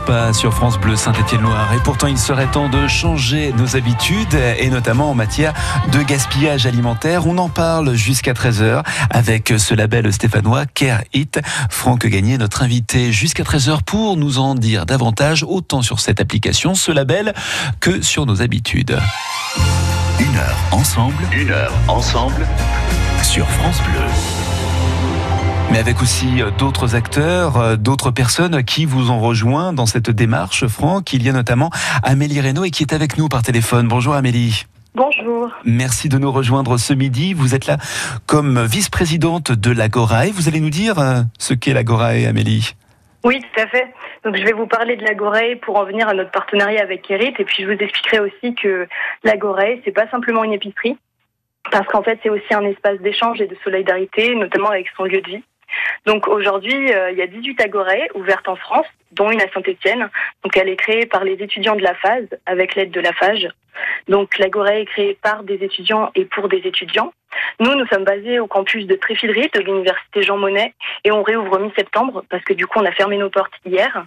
pas 0.05 0.33
sur 0.33 0.53
France 0.53 0.79
Bleu 0.79 0.95
Saint-Étienne-Loire. 0.95 1.73
Et 1.73 1.79
pourtant, 1.83 2.07
il 2.07 2.17
serait 2.17 2.47
temps 2.47 2.69
de 2.69 2.87
changer 2.87 3.53
nos 3.53 3.75
habitudes, 3.75 4.33
et 4.33 4.69
notamment 4.69 5.11
en 5.11 5.15
matière 5.15 5.53
de 5.91 6.01
gaspillage 6.01 6.65
alimentaire. 6.65 7.27
On 7.27 7.37
en 7.37 7.49
parle 7.49 7.93
jusqu'à 7.93 8.33
13h 8.33 8.83
avec 9.09 9.53
ce 9.57 9.73
label 9.73 10.11
stéphanois 10.11 10.65
Care 10.65 11.03
It. 11.13 11.39
Franck 11.69 12.07
Gagné, 12.07 12.37
notre 12.37 12.63
invité 12.63 13.11
jusqu'à 13.11 13.43
13h 13.43 13.83
pour 13.83 14.17
nous 14.17 14.39
en 14.39 14.55
dire 14.55 14.85
davantage, 14.85 15.43
autant 15.47 15.81
sur 15.81 15.99
cette 15.99 16.19
application, 16.19 16.73
ce 16.73 16.91
label, 16.91 17.33
que 17.79 18.01
sur 18.01 18.25
nos 18.25 18.41
habitudes. 18.41 18.97
Une 20.19 20.35
heure 20.35 20.57
ensemble, 20.71 21.23
une 21.31 21.51
heure 21.51 21.73
ensemble 21.87 22.47
sur 23.21 23.47
France 23.47 23.79
Bleu 23.83 24.42
mais 25.71 25.79
avec 25.79 26.01
aussi 26.01 26.41
euh, 26.41 26.51
d'autres 26.51 26.95
acteurs, 26.95 27.57
euh, 27.57 27.75
d'autres 27.75 28.11
personnes 28.11 28.63
qui 28.63 28.85
vous 28.85 29.11
ont 29.11 29.19
rejoint 29.19 29.73
dans 29.73 29.85
cette 29.85 30.09
démarche, 30.09 30.67
Franck. 30.67 31.13
Il 31.13 31.23
y 31.23 31.29
a 31.29 31.33
notamment 31.33 31.69
Amélie 32.03 32.41
Reynaud 32.41 32.65
et 32.65 32.71
qui 32.71 32.83
est 32.83 32.93
avec 32.93 33.17
nous 33.17 33.29
par 33.29 33.41
téléphone. 33.41 33.87
Bonjour 33.87 34.13
Amélie. 34.13 34.65
Bonjour. 34.95 35.51
Merci 35.65 36.09
de 36.09 36.17
nous 36.17 36.31
rejoindre 36.31 36.77
ce 36.77 36.93
midi. 36.93 37.33
Vous 37.33 37.55
êtes 37.55 37.65
là 37.65 37.77
comme 38.27 38.63
vice-présidente 38.63 39.51
de 39.51 39.71
l'Agorae. 39.71 40.31
Vous 40.31 40.47
allez 40.47 40.59
nous 40.59 40.69
dire 40.69 40.99
euh, 40.99 41.21
ce 41.39 41.53
qu'est 41.53 41.73
l'Agorae, 41.73 42.27
Amélie 42.27 42.75
Oui, 43.23 43.39
tout 43.39 43.61
à 43.61 43.67
fait. 43.67 43.87
Donc 44.23 44.37
je 44.37 44.43
vais 44.43 44.53
vous 44.53 44.67
parler 44.67 44.95
de 44.95 45.03
l'Agorae 45.03 45.55
pour 45.61 45.77
en 45.77 45.85
venir 45.85 46.07
à 46.07 46.13
notre 46.13 46.31
partenariat 46.31 46.81
avec 46.81 47.09
Erit 47.09 47.33
et 47.39 47.43
puis 47.43 47.63
je 47.63 47.65
vous 47.65 47.77
expliquerai 47.79 48.19
aussi 48.19 48.55
que 48.55 48.87
l'Agorae, 49.23 49.79
c'est 49.83 49.91
pas 49.91 50.07
simplement 50.09 50.43
une 50.43 50.53
épicerie 50.53 50.97
parce 51.71 51.87
qu'en 51.87 52.03
fait, 52.03 52.19
c'est 52.21 52.29
aussi 52.29 52.53
un 52.53 52.65
espace 52.65 52.99
d'échange 52.99 53.41
et 53.41 53.47
de 53.47 53.55
solidarité, 53.63 54.35
notamment 54.35 54.69
avec 54.69 54.87
son 54.95 55.05
lieu 55.05 55.21
de 55.21 55.27
vie. 55.27 55.43
Donc 56.05 56.27
aujourd'hui, 56.27 56.91
euh, 56.93 57.11
il 57.11 57.17
y 57.17 57.21
a 57.21 57.27
18 57.27 57.61
agorées 57.61 58.09
ouvertes 58.15 58.47
en 58.47 58.55
France, 58.55 58.85
dont 59.11 59.31
une 59.31 59.41
à 59.41 59.49
Saint-Étienne. 59.53 60.09
Donc 60.43 60.57
elle 60.57 60.69
est 60.69 60.75
créée 60.75 61.05
par 61.05 61.23
les 61.23 61.33
étudiants 61.33 61.75
de 61.75 61.83
la 61.83 61.95
phase 61.95 62.27
avec 62.45 62.75
l'aide 62.75 62.91
de 62.91 62.99
la 62.99 63.13
FAGE. 63.13 63.49
Donc 64.07 64.37
l'agorée 64.37 64.81
est 64.81 64.85
créée 64.85 65.17
par 65.21 65.43
des 65.43 65.55
étudiants 65.63 66.11
et 66.15 66.25
pour 66.25 66.49
des 66.49 66.61
étudiants. 66.65 67.13
Nous, 67.59 67.73
nous 67.75 67.87
sommes 67.87 68.03
basés 68.03 68.39
au 68.39 68.47
campus 68.47 68.85
de 68.85 68.95
Tréfiderie 68.95 69.49
de 69.53 69.61
l'université 69.61 70.23
Jean 70.23 70.37
Monnet 70.37 70.73
et 71.03 71.11
on 71.11 71.23
réouvre 71.23 71.59
mi-septembre 71.59 72.23
parce 72.29 72.43
que 72.43 72.53
du 72.53 72.67
coup 72.67 72.79
on 72.79 72.85
a 72.85 72.91
fermé 72.91 73.17
nos 73.17 73.29
portes 73.29 73.53
hier. 73.65 74.05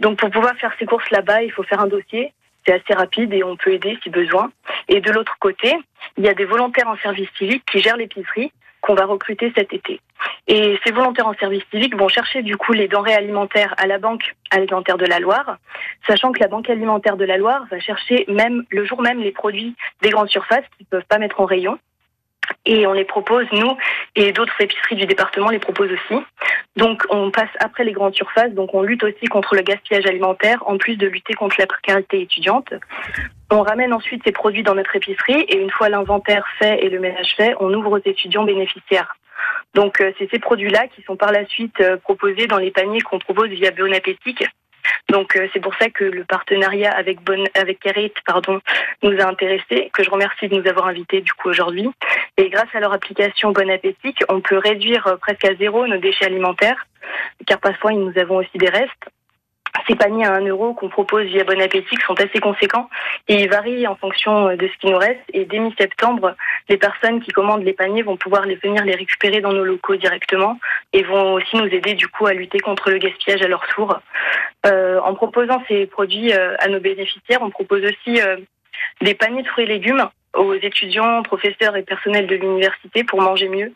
Donc 0.00 0.18
pour 0.18 0.30
pouvoir 0.30 0.54
faire 0.56 0.72
ses 0.78 0.86
courses 0.86 1.10
là-bas, 1.10 1.42
il 1.42 1.52
faut 1.52 1.62
faire 1.62 1.80
un 1.80 1.86
dossier. 1.86 2.32
C'est 2.66 2.74
assez 2.74 2.94
rapide 2.94 3.32
et 3.32 3.42
on 3.42 3.56
peut 3.56 3.72
aider 3.72 3.98
si 4.02 4.10
besoin. 4.10 4.50
Et 4.88 5.00
de 5.00 5.10
l'autre 5.10 5.36
côté, 5.40 5.74
il 6.16 6.24
y 6.24 6.28
a 6.28 6.34
des 6.34 6.44
volontaires 6.44 6.88
en 6.88 6.96
service 6.98 7.28
civique 7.38 7.62
qui 7.70 7.80
gèrent 7.80 7.96
l'épicerie 7.96 8.52
qu'on 8.80 8.94
va 8.94 9.06
recruter 9.06 9.52
cet 9.56 9.72
été. 9.72 10.00
Et 10.50 10.78
ces 10.82 10.92
volontaires 10.92 11.26
en 11.26 11.34
service 11.34 11.62
civique 11.70 11.94
vont 11.94 12.08
chercher 12.08 12.42
du 12.42 12.56
coup 12.56 12.72
les 12.72 12.88
denrées 12.88 13.14
alimentaires 13.14 13.74
à 13.76 13.86
la 13.86 13.98
banque 13.98 14.34
alimentaire 14.50 14.96
de 14.96 15.04
la 15.04 15.20
Loire, 15.20 15.58
sachant 16.06 16.32
que 16.32 16.40
la 16.40 16.48
banque 16.48 16.70
alimentaire 16.70 17.18
de 17.18 17.26
la 17.26 17.36
Loire 17.36 17.66
va 17.70 17.78
chercher 17.80 18.24
même 18.28 18.64
le 18.70 18.86
jour 18.86 19.02
même 19.02 19.20
les 19.20 19.30
produits 19.30 19.76
des 20.00 20.08
grandes 20.08 20.30
surfaces 20.30 20.64
qu'ils 20.76 20.86
ne 20.90 20.98
peuvent 20.98 21.06
pas 21.06 21.18
mettre 21.18 21.40
en 21.42 21.44
rayon. 21.44 21.78
Et 22.64 22.86
on 22.86 22.94
les 22.94 23.04
propose, 23.04 23.44
nous, 23.52 23.76
et 24.16 24.32
d'autres 24.32 24.58
épiceries 24.58 24.96
du 24.96 25.04
département 25.04 25.50
les 25.50 25.58
proposent 25.58 25.92
aussi. 25.92 26.24
Donc 26.76 27.04
on 27.10 27.30
passe 27.30 27.50
après 27.60 27.84
les 27.84 27.92
grandes 27.92 28.14
surfaces, 28.14 28.52
donc 28.52 28.72
on 28.72 28.80
lutte 28.80 29.04
aussi 29.04 29.26
contre 29.26 29.54
le 29.54 29.60
gaspillage 29.60 30.06
alimentaire, 30.06 30.62
en 30.66 30.78
plus 30.78 30.96
de 30.96 31.06
lutter 31.06 31.34
contre 31.34 31.56
la 31.58 31.66
précarité 31.66 32.22
étudiante. 32.22 32.72
On 33.50 33.60
ramène 33.60 33.92
ensuite 33.92 34.22
ces 34.24 34.32
produits 34.32 34.62
dans 34.62 34.74
notre 34.74 34.96
épicerie, 34.96 35.42
et 35.42 35.58
une 35.58 35.70
fois 35.70 35.90
l'inventaire 35.90 36.46
fait 36.58 36.82
et 36.82 36.88
le 36.88 37.00
ménage 37.00 37.34
fait, 37.36 37.54
on 37.60 37.72
ouvre 37.74 37.98
aux 37.98 38.02
étudiants 38.02 38.44
bénéficiaires. 38.44 39.14
Donc 39.74 40.00
euh, 40.00 40.12
c'est 40.18 40.30
ces 40.30 40.38
produits-là 40.38 40.88
qui 40.88 41.02
sont 41.02 41.16
par 41.16 41.32
la 41.32 41.46
suite 41.46 41.80
euh, 41.80 41.96
proposés 41.96 42.46
dans 42.46 42.58
les 42.58 42.70
paniers 42.70 43.00
qu'on 43.00 43.18
propose 43.18 43.48
via 43.50 43.70
Bon 43.70 43.92
Appétit. 43.92 44.36
Donc 45.08 45.36
euh, 45.36 45.48
c'est 45.52 45.60
pour 45.60 45.74
ça 45.76 45.90
que 45.90 46.04
le 46.04 46.24
partenariat 46.24 46.92
avec 46.92 47.22
bon, 47.22 47.44
avec 47.54 47.86
pardon 48.26 48.60
nous 49.02 49.20
a 49.20 49.26
intéressés, 49.26 49.90
que 49.92 50.02
je 50.02 50.10
remercie 50.10 50.48
de 50.48 50.56
nous 50.56 50.68
avoir 50.68 50.86
invités 50.86 51.20
du 51.20 51.32
coup 51.32 51.48
aujourd'hui. 51.48 51.90
Et 52.36 52.48
grâce 52.48 52.74
à 52.74 52.80
leur 52.80 52.92
application 52.92 53.52
Bon 53.52 53.70
Appétit, 53.70 54.14
on 54.28 54.40
peut 54.40 54.58
réduire 54.58 55.16
presque 55.20 55.44
à 55.44 55.54
zéro 55.54 55.86
nos 55.86 55.98
déchets 55.98 56.26
alimentaires, 56.26 56.86
car 57.46 57.58
parfois 57.58 57.92
nous 57.92 58.16
avons 58.18 58.36
aussi 58.36 58.56
des 58.56 58.68
restes 58.68 59.08
ces 59.86 59.94
paniers 59.94 60.26
à 60.26 60.34
1 60.34 60.46
euro 60.46 60.74
qu'on 60.74 60.88
propose 60.88 61.24
via 61.26 61.44
Bon 61.44 61.60
Appétit 61.60 61.96
sont 62.06 62.18
assez 62.20 62.40
conséquents 62.40 62.88
et 63.28 63.42
ils 63.42 63.48
varient 63.48 63.86
en 63.86 63.96
fonction 63.96 64.54
de 64.56 64.68
ce 64.68 64.78
qui 64.78 64.86
nous 64.90 64.98
reste. 64.98 65.20
Et 65.32 65.44
dès 65.44 65.58
mi-septembre, 65.58 66.34
les 66.68 66.76
personnes 66.76 67.20
qui 67.20 67.30
commandent 67.30 67.64
les 67.64 67.72
paniers 67.72 68.02
vont 68.02 68.16
pouvoir 68.16 68.46
les 68.46 68.56
venir 68.56 68.84
les 68.84 68.94
récupérer 68.94 69.40
dans 69.40 69.52
nos 69.52 69.64
locaux 69.64 69.96
directement 69.96 70.58
et 70.92 71.02
vont 71.02 71.34
aussi 71.34 71.56
nous 71.56 71.66
aider 71.66 71.94
du 71.94 72.08
coup 72.08 72.26
à 72.26 72.34
lutter 72.34 72.58
contre 72.60 72.90
le 72.90 72.98
gaspillage 72.98 73.42
à 73.42 73.48
leur 73.48 73.66
tour. 73.68 73.98
Euh, 74.66 75.00
en 75.00 75.14
proposant 75.14 75.62
ces 75.68 75.86
produits 75.86 76.32
euh, 76.32 76.56
à 76.58 76.68
nos 76.68 76.80
bénéficiaires, 76.80 77.42
on 77.42 77.50
propose 77.50 77.82
aussi 77.84 78.20
euh, 78.20 78.36
des 79.00 79.14
paniers 79.14 79.42
de 79.42 79.48
fruits 79.48 79.64
et 79.64 79.68
légumes 79.68 80.08
aux 80.34 80.54
étudiants, 80.54 81.22
professeurs 81.22 81.76
et 81.76 81.82
personnels 81.82 82.26
de 82.26 82.36
l'université 82.36 83.04
pour 83.04 83.20
manger 83.20 83.48
mieux. 83.48 83.72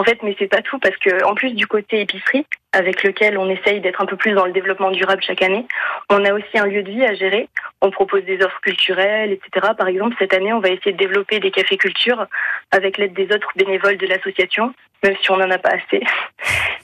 En 0.00 0.02
fait, 0.02 0.22
mais 0.22 0.34
c'est 0.38 0.48
pas 0.48 0.62
tout 0.62 0.78
parce 0.78 0.96
que 0.96 1.22
en 1.24 1.34
plus 1.34 1.52
du 1.52 1.66
côté 1.66 2.00
épicerie, 2.00 2.46
avec 2.72 3.02
lequel 3.02 3.36
on 3.36 3.50
essaye 3.50 3.82
d'être 3.82 4.00
un 4.00 4.06
peu 4.06 4.16
plus 4.16 4.32
dans 4.32 4.46
le 4.46 4.52
développement 4.52 4.90
durable 4.90 5.22
chaque 5.22 5.42
année, 5.42 5.66
on 6.08 6.24
a 6.24 6.32
aussi 6.32 6.58
un 6.58 6.64
lieu 6.64 6.82
de 6.82 6.90
vie 6.90 7.04
à 7.04 7.12
gérer. 7.12 7.50
On 7.82 7.90
propose 7.90 8.24
des 8.24 8.42
offres 8.42 8.62
culturelles, 8.62 9.30
etc. 9.30 9.74
Par 9.76 9.88
exemple, 9.88 10.16
cette 10.18 10.32
année, 10.32 10.54
on 10.54 10.60
va 10.60 10.70
essayer 10.70 10.92
de 10.92 10.96
développer 10.96 11.38
des 11.38 11.50
cafés 11.50 11.76
culture 11.76 12.24
avec 12.70 12.96
l'aide 12.96 13.12
des 13.12 13.24
autres 13.24 13.50
bénévoles 13.56 13.98
de 13.98 14.06
l'association, 14.06 14.72
même 15.02 15.16
si 15.20 15.30
on 15.32 15.36
n'en 15.36 15.50
a 15.50 15.58
pas 15.58 15.72
assez. 15.72 16.02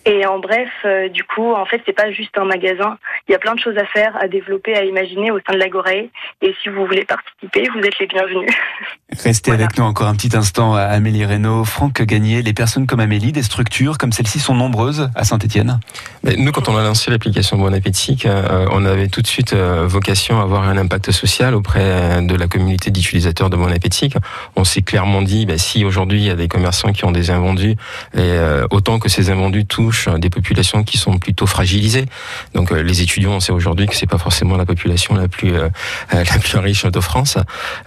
Et 0.09 0.25
en 0.25 0.39
bref, 0.39 0.69
euh, 0.85 1.09
du 1.09 1.25
coup, 1.25 1.53
en 1.53 1.67
fait, 1.67 1.83
c'est 1.85 1.93
pas 1.93 2.13
juste 2.13 2.39
un 2.39 2.45
magasin. 2.45 2.97
Il 3.29 3.33
y 3.33 3.35
a 3.35 3.41
plein 3.41 3.57
de 3.57 3.61
choses 3.61 3.77
à 3.77 3.85
faire, 3.87 4.17
à 4.21 4.29
développer, 4.29 4.77
à 4.77 4.85
imaginer 4.85 5.33
au 5.33 5.41
sein 5.41 5.55
de 5.55 5.59
l'Agorée. 5.59 6.11
Et 6.43 6.55
si 6.63 6.69
vous 6.69 6.87
voulez 6.87 7.05
participer, 7.05 7.69
vous 7.75 7.81
êtes 7.81 7.99
les 7.99 8.07
bienvenus. 8.07 8.55
Restez 9.25 9.51
avec 9.51 9.77
nous 9.77 9.85
encore 9.85 10.07
un 10.07 10.15
petit 10.15 10.37
instant, 10.37 10.75
Amélie 10.75 11.25
Reynaud, 11.25 11.65
Franck 11.65 12.03
Gagné. 12.03 12.43
Les 12.43 12.53
personnes 12.53 12.87
comme 12.87 13.01
Amélie, 13.01 13.33
des 13.33 13.43
structures 13.43 13.99
comme 13.99 14.13
celle-ci 14.13 14.39
sont 14.39 14.55
nombreuses 14.55 15.11
à 15.17 15.25
Saint-Etienne 15.25 15.81
Nous, 16.23 16.53
quand 16.53 16.69
on 16.69 16.77
a 16.77 16.85
lancé 16.85 17.11
l'application 17.11 17.57
Bon 17.57 17.75
Appétit, 17.75 18.23
euh, 18.27 18.69
on 18.71 18.85
avait 18.85 19.09
tout 19.09 19.23
de 19.23 19.27
suite 19.27 19.55
euh, 19.55 19.87
vocation 19.89 20.39
à 20.39 20.43
avoir 20.43 20.69
un 20.69 20.77
impact 20.77 21.11
social 21.11 21.55
auprès 21.55 22.23
de 22.23 22.35
la 22.37 22.47
communauté 22.47 22.93
d'utilisateurs 22.93 23.51
de 23.51 23.57
Bon 23.57 23.73
Appétit. 23.73 24.13
On 24.55 24.63
s'est 24.63 24.83
clairement 24.83 25.23
dit, 25.23 25.47
bah, 25.47 25.59
si 25.59 25.85
aujourd'hui 25.85 26.21
il 26.21 26.27
y 26.27 26.31
a 26.31 26.37
des 26.37 26.49
commerçants 26.49 26.93
qui 26.93 27.05
ont 27.05 27.13
des 27.13 27.31
invendus, 27.33 27.75
et 28.17 28.39
autant 28.71 29.01
que 29.01 29.09
ces 29.09 29.31
invendus 29.31 29.67
touchent 29.67 29.96
touche 29.97 30.09
des 30.19 30.31
populations 30.31 30.85
qui 30.85 30.99
sont 30.99 31.19
plutôt 31.19 31.47
fragilisées. 31.47 32.07
Donc 32.55 32.71
les 32.71 33.03
étudiants, 33.03 33.33
on 33.33 33.41
sait 33.41 33.53
aujourd'hui 33.53 33.87
que 33.87 33.95
c'est 33.95 34.07
pas 34.07 34.19
forcément 34.19 34.57
la 34.57 34.67
population 34.67 35.15
la 35.15 35.29
plus 35.29 35.53
la 35.53 36.39
plus 36.39 36.59
riche 36.59 36.87
de 36.87 37.01
France. 37.01 37.39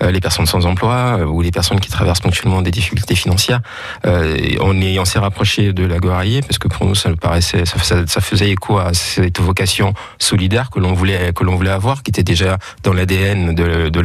les 0.02 0.20
personnes 0.20 0.46
sans 0.46 0.66
emploi 0.66 1.20
ou 1.28 1.42
les 1.42 1.52
personnes 1.52 1.80
qui 1.80 1.90
traversent 1.90 2.22
ponctuellement 2.22 2.62
des 2.62 2.72
difficultés 2.72 3.16
financières. 3.16 3.62
on 4.06 4.82
est 4.82 5.00
on 5.00 5.06
s'est 5.06 5.20
rapproché 5.20 5.74
de 5.74 5.86
la 5.86 6.00
parce 6.00 6.58
que 6.58 6.68
pour 6.68 6.86
nous 6.86 6.96
ça 6.96 7.10
paraissait 7.16 7.64
ça, 7.66 8.22
faisait 8.22 8.50
écho 8.50 8.78
à 8.78 8.94
cette 8.94 9.40
vocation 9.40 9.94
solidaire 10.18 10.70
que 10.70 10.80
l'on 10.80 10.94
voulait 10.94 11.32
que 11.34 11.44
l'on 11.44 11.56
voulait 11.56 11.70
avoir, 11.70 12.04
qui 12.04 12.10
était 12.12 12.24
déjà 12.24 12.58
dans 12.84 12.94
l'ADN 12.94 13.54
de, 13.54 13.90
de 13.90 14.00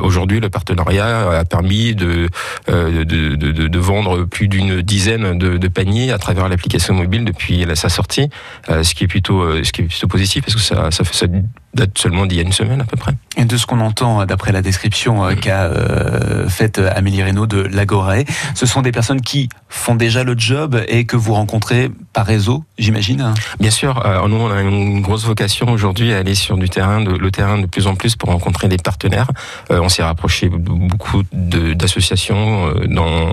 aujourd'hui, 0.00 0.40
le 0.40 0.50
partenariat 0.50 1.38
a 1.38 1.44
permis 1.44 1.94
de, 1.94 2.28
de, 2.68 3.78
vendre 3.78 4.24
plus 4.24 4.48
d'une 4.48 4.82
dizaine 4.82 5.38
de, 5.38 5.68
paniers 5.68 6.12
à 6.12 6.18
travers 6.18 6.48
l'application 6.48 6.73
mobile 6.92 7.24
depuis 7.24 7.66
sa 7.74 7.88
sortie, 7.88 8.28
euh, 8.70 8.82
ce 8.82 8.94
qui 8.94 9.04
est 9.04 9.08
plutôt, 9.08 9.40
euh, 9.40 9.62
ce 9.64 9.72
qui 9.72 9.82
est 9.82 9.84
plutôt 9.84 10.08
positif 10.08 10.44
parce 10.44 10.54
que 10.54 10.60
ça, 10.60 10.90
ça, 10.90 11.04
ça 11.04 11.26
date 11.74 11.98
seulement 11.98 12.26
d'il 12.26 12.36
y 12.36 12.40
a 12.40 12.42
une 12.42 12.52
semaine 12.52 12.80
à 12.80 12.84
peu 12.84 12.96
près. 12.96 13.12
Et 13.36 13.44
de 13.44 13.56
ce 13.56 13.66
qu'on 13.66 13.80
entend 13.80 14.24
d'après 14.26 14.52
la 14.52 14.62
description 14.62 15.24
euh, 15.24 15.34
qu'a 15.34 15.64
euh, 15.64 16.48
faite 16.48 16.78
Amélie 16.78 17.22
Reynaud 17.22 17.46
de 17.46 17.58
l'Agoré, 17.58 18.26
ce 18.54 18.64
sont 18.64 18.80
des 18.80 18.92
personnes 18.92 19.20
qui 19.20 19.48
font 19.68 19.96
déjà 19.96 20.22
le 20.22 20.34
job 20.38 20.80
et 20.86 21.04
que 21.04 21.16
vous 21.16 21.34
rencontrez 21.34 21.90
par 22.12 22.26
réseau, 22.26 22.64
j'imagine? 22.78 23.34
Bien 23.58 23.70
sûr, 23.70 24.06
euh, 24.06 24.26
nous 24.28 24.36
on 24.36 24.50
a 24.50 24.60
une 24.60 25.00
grosse 25.00 25.24
vocation 25.24 25.68
aujourd'hui 25.70 26.12
à 26.12 26.18
aller 26.18 26.36
sur 26.36 26.56
du 26.56 26.68
terrain, 26.68 27.00
de, 27.00 27.10
le 27.10 27.30
terrain 27.32 27.58
de 27.58 27.66
plus 27.66 27.88
en 27.88 27.96
plus 27.96 28.14
pour 28.14 28.28
rencontrer 28.28 28.68
des 28.68 28.76
partenaires. 28.76 29.30
on 29.70 29.88
s'est 29.88 30.04
rapproché 30.04 30.48
beaucoup 30.48 31.22
d'associations 31.32 32.72
dans, 32.88 33.30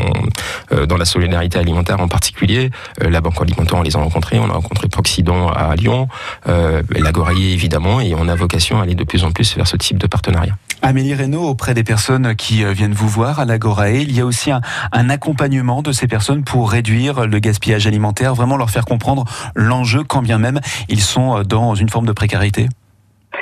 dans 0.85 0.97
la 0.97 1.05
solidarité 1.05 1.59
alimentaire 1.59 1.99
en 1.99 2.07
particulier. 2.07 2.71
la 2.99 3.21
Banque 3.21 3.39
alimentaire, 3.41 3.77
on 3.77 3.83
les 3.83 3.95
a 3.95 3.99
rencontrés, 3.99 4.39
on 4.39 4.49
a 4.49 4.53
rencontré 4.53 4.87
Proxidon 4.87 5.49
à 5.49 5.75
Lyon, 5.75 6.07
l'Agoré 6.45 7.35
évidemment, 7.35 8.01
et 8.01 8.15
on 8.15 8.27
a 8.27 8.30
vocation 8.35 8.79
à 8.79 8.83
aller 8.83 8.95
de 8.95 9.03
plus 9.03 9.23
en 9.23 9.31
plus 9.31 9.55
vers 9.55 9.67
ce 9.67 9.77
type 9.77 9.97
de 9.97 10.07
partenariat. 10.07 10.53
Amélie 10.83 11.13
Reynaud, 11.13 11.47
auprès 11.47 11.75
des 11.75 11.83
personnes 11.83 12.35
qui 12.35 12.63
euh, 12.63 12.71
viennent 12.71 12.93
vous 12.93 13.07
voir 13.07 13.39
à 13.39 13.45
l'Agorae, 13.45 13.91
il 13.91 14.11
y 14.15 14.19
a 14.19 14.25
aussi 14.25 14.51
un, 14.51 14.61
un, 14.91 15.09
accompagnement 15.11 15.83
de 15.83 15.91
ces 15.91 16.07
personnes 16.07 16.43
pour 16.43 16.71
réduire 16.71 17.27
le 17.27 17.39
gaspillage 17.39 17.85
alimentaire, 17.85 18.33
vraiment 18.33 18.57
leur 18.57 18.71
faire 18.71 18.85
comprendre 18.85 19.25
l'enjeu, 19.53 20.03
quand 20.03 20.23
bien 20.23 20.39
même 20.39 20.59
ils 20.89 21.01
sont 21.01 21.37
euh, 21.37 21.43
dans 21.43 21.75
une 21.75 21.89
forme 21.89 22.07
de 22.07 22.13
précarité 22.13 22.67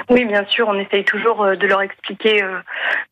oui, 0.08 0.26
bien 0.26 0.46
sûr, 0.46 0.68
on 0.68 0.80
essaye 0.80 1.04
toujours 1.04 1.44
euh, 1.44 1.56
de 1.56 1.68
leur 1.68 1.82
expliquer 1.82 2.44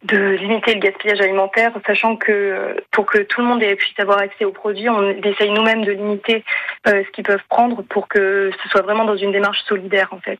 de 0.03 0.17
limiter 0.17 0.73
le 0.75 0.79
gaspillage 0.79 1.19
alimentaire, 1.21 1.71
sachant 1.85 2.15
que 2.15 2.75
pour 2.91 3.05
que 3.05 3.19
tout 3.19 3.41
le 3.41 3.47
monde 3.47 3.63
puisse 3.77 3.99
avoir 3.99 4.19
accès 4.19 4.45
aux 4.45 4.51
produits, 4.51 4.89
on 4.89 5.09
essaye 5.23 5.51
nous-mêmes 5.51 5.83
de 5.83 5.91
limiter 5.91 6.43
ce 6.85 7.09
qu'ils 7.11 7.23
peuvent 7.23 7.43
prendre 7.49 7.81
pour 7.83 8.07
que 8.07 8.51
ce 8.63 8.69
soit 8.69 8.81
vraiment 8.81 9.05
dans 9.05 9.17
une 9.17 9.31
démarche 9.31 9.63
solidaire 9.67 10.09
en 10.11 10.19
fait. 10.19 10.39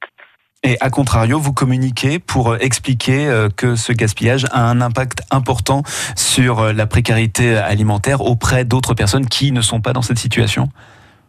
Et 0.64 0.76
à 0.82 0.90
contrario, 0.90 1.40
vous 1.40 1.54
communiquez 1.54 2.20
pour 2.20 2.52
euh, 2.52 2.58
expliquer 2.60 3.28
euh, 3.28 3.50
que 3.50 3.76
ce 3.76 3.94
gaspillage 3.94 4.46
a 4.52 4.70
un 4.70 4.82
impact 4.82 5.22
important 5.30 5.84
sur 6.16 6.60
euh, 6.60 6.74
la 6.74 6.88
précarité 6.88 7.56
alimentaire 7.56 8.22
auprès 8.22 8.66
d'autres 8.66 8.96
personnes 8.96 9.28
qui 9.28 9.52
ne 9.52 9.62
sont 9.62 9.82
pas 9.82 9.94
dans 9.94 10.02
cette 10.02 10.18
situation? 10.18 10.70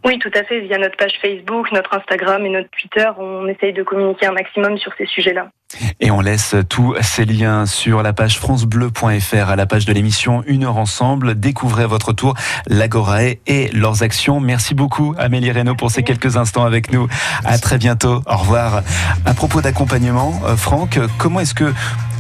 Oui, 0.05 0.19
tout 0.19 0.31
à 0.35 0.45
fait. 0.45 0.61
Via 0.61 0.79
notre 0.79 0.97
page 0.97 1.13
Facebook, 1.21 1.71
notre 1.73 1.95
Instagram 1.95 2.47
et 2.47 2.49
notre 2.49 2.71
Twitter, 2.71 3.07
on 3.19 3.47
essaye 3.49 3.73
de 3.73 3.83
communiquer 3.83 4.27
un 4.27 4.33
maximum 4.33 4.79
sur 4.79 4.93
ces 4.97 5.07
sujets-là. 5.07 5.51
Et 6.01 6.11
on 6.11 6.21
laisse 6.21 6.55
tous 6.69 6.95
ces 7.03 7.25
liens 7.27 7.67
sur 7.67 8.03
la 8.03 8.13
page 8.13 8.39
francebleu.fr, 8.39 9.51
à 9.51 9.57
la 9.57 9.67
page 9.67 9.85
de 9.85 9.93
l'émission 9.93 10.43
Une 10.47 10.65
heure 10.65 10.79
ensemble. 10.79 11.39
Découvrez 11.39 11.83
à 11.83 11.87
votre 11.87 12.13
tour 12.13 12.35
l'Agorae 12.67 13.37
et 13.47 13.69
leurs 13.73 14.03
actions. 14.03 14.41
Merci 14.41 14.75
beaucoup 14.75 15.15
Amélie 15.19 15.51
Reynaud 15.51 15.75
pour 15.75 15.91
ces 15.91 16.03
quelques 16.03 16.37
instants 16.39 16.65
avec 16.65 16.91
nous. 16.91 17.07
À 17.45 17.59
très 17.59 17.77
bientôt. 17.77 18.23
Au 18.27 18.37
revoir. 18.37 18.83
À 19.27 19.35
propos 19.35 19.61
d'accompagnement, 19.61 20.41
euh, 20.47 20.57
Franck, 20.57 20.99
comment 21.19 21.41
est-ce 21.41 21.55
que 21.55 21.75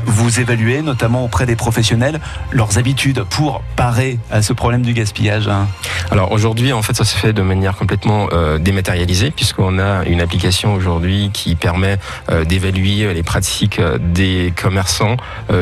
vous 0.06 0.40
évaluez, 0.40 0.82
notamment 0.82 1.24
auprès 1.24 1.46
des 1.46 1.56
professionnels, 1.56 2.20
leurs 2.50 2.78
habitudes 2.78 3.24
pour 3.24 3.62
parer 3.76 4.18
à 4.30 4.42
ce 4.42 4.52
problème 4.52 4.82
du 4.82 4.92
gaspillage 4.92 5.48
hein 5.48 5.66
Alors 6.10 6.32
aujourd'hui, 6.32 6.72
en 6.72 6.82
fait, 6.82 6.94
ça 6.94 7.04
se 7.04 7.16
fait 7.16 7.32
de 7.32 7.42
manière 7.42 7.76
complètement 7.76 8.28
euh, 8.32 8.58
dématérialisée, 8.58 9.30
puisqu'on 9.30 9.78
a 9.78 10.04
une 10.04 10.20
application 10.20 10.74
aujourd'hui 10.74 11.30
qui 11.32 11.54
permet 11.54 11.98
euh, 12.30 12.44
d'évaluer 12.44 13.12
les 13.14 13.22
pratiques 13.22 13.78
euh, 13.78 13.98
des 13.98 14.52
commerçants 14.56 15.16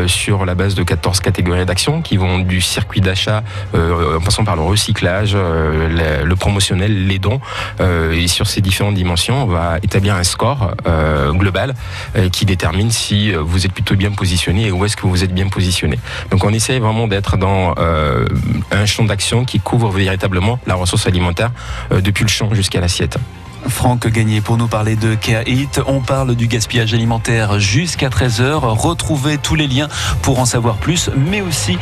sur 0.06 0.44
la 0.44 0.54
base 0.54 0.74
de 0.74 0.82
14 0.82 1.20
catégories 1.20 1.64
d'actions 1.64 2.02
qui 2.02 2.16
vont 2.16 2.38
du 2.38 2.60
circuit 2.60 3.00
d'achat 3.00 3.42
en 3.74 4.20
passant 4.20 4.44
par 4.44 4.56
le 4.56 4.62
recyclage, 4.62 5.34
le, 5.34 6.24
le, 6.24 6.36
promotionnel, 6.36 7.06
les 7.06 7.18
dons. 7.18 7.40
et 7.80 8.26
sur 8.28 8.46
ces 8.46 8.60
différentes 8.60 8.94
dimensions, 8.94 9.44
on 9.44 9.46
va 9.46 9.78
établir 9.82 10.14
un 10.14 10.24
score 10.24 10.74
global 11.30 11.74
qui 12.32 12.44
détermine 12.44 12.90
si 12.90 13.32
vous 13.32 13.64
êtes 13.64 13.72
plutôt 13.72 13.94
bien 13.94 14.10
positionné 14.10 14.25
et 14.66 14.72
où 14.72 14.84
est-ce 14.84 14.96
que 14.96 15.06
vous 15.06 15.24
êtes 15.24 15.32
bien 15.32 15.48
positionné. 15.48 15.98
Donc 16.30 16.44
on 16.44 16.52
essaie 16.52 16.78
vraiment 16.78 17.06
d'être 17.06 17.36
dans 17.36 17.74
euh, 17.78 18.26
un 18.70 18.86
champ 18.86 19.04
d'action 19.04 19.44
qui 19.44 19.60
couvre 19.60 19.90
véritablement 19.90 20.58
la 20.66 20.74
ressource 20.74 21.06
alimentaire 21.06 21.50
euh, 21.92 22.00
depuis 22.00 22.24
le 22.24 22.28
champ 22.28 22.52
jusqu'à 22.54 22.80
l'assiette. 22.80 23.18
Franck 23.68 24.06
Gagné 24.08 24.40
pour 24.40 24.56
nous 24.56 24.66
parler 24.66 24.96
de 24.96 25.14
Care. 25.14 25.44
On 25.86 26.00
parle 26.00 26.34
du 26.34 26.46
gaspillage 26.46 26.92
alimentaire 26.92 27.58
jusqu'à 27.60 28.08
13h. 28.08 28.58
Retrouvez 28.60 29.38
tous 29.38 29.54
les 29.54 29.66
liens 29.66 29.88
pour 30.22 30.38
en 30.38 30.44
savoir 30.44 30.76
plus, 30.76 31.10
mais 31.16 31.40
aussi 31.40 31.78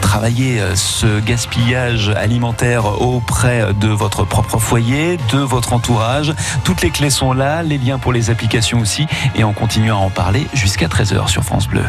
travailler 0.00 0.60
euh, 0.60 0.76
ce 0.76 1.20
gaspillage 1.20 2.10
alimentaire 2.10 3.02
auprès 3.02 3.74
de 3.74 3.88
votre 3.88 4.24
propre 4.24 4.58
foyer, 4.58 5.18
de 5.32 5.38
votre 5.38 5.72
entourage. 5.72 6.32
Toutes 6.64 6.82
les 6.82 6.90
clés 6.90 7.10
sont 7.10 7.32
là, 7.32 7.62
les 7.62 7.78
liens 7.78 7.98
pour 7.98 8.12
les 8.12 8.30
applications 8.30 8.80
aussi. 8.80 9.06
Et 9.34 9.44
on 9.44 9.52
continue 9.52 9.90
à 9.90 9.96
en 9.96 10.10
parler 10.10 10.46
jusqu'à 10.54 10.86
13h 10.86 11.28
sur. 11.28 11.40
France 11.44 11.68
Bleu. 11.68 11.82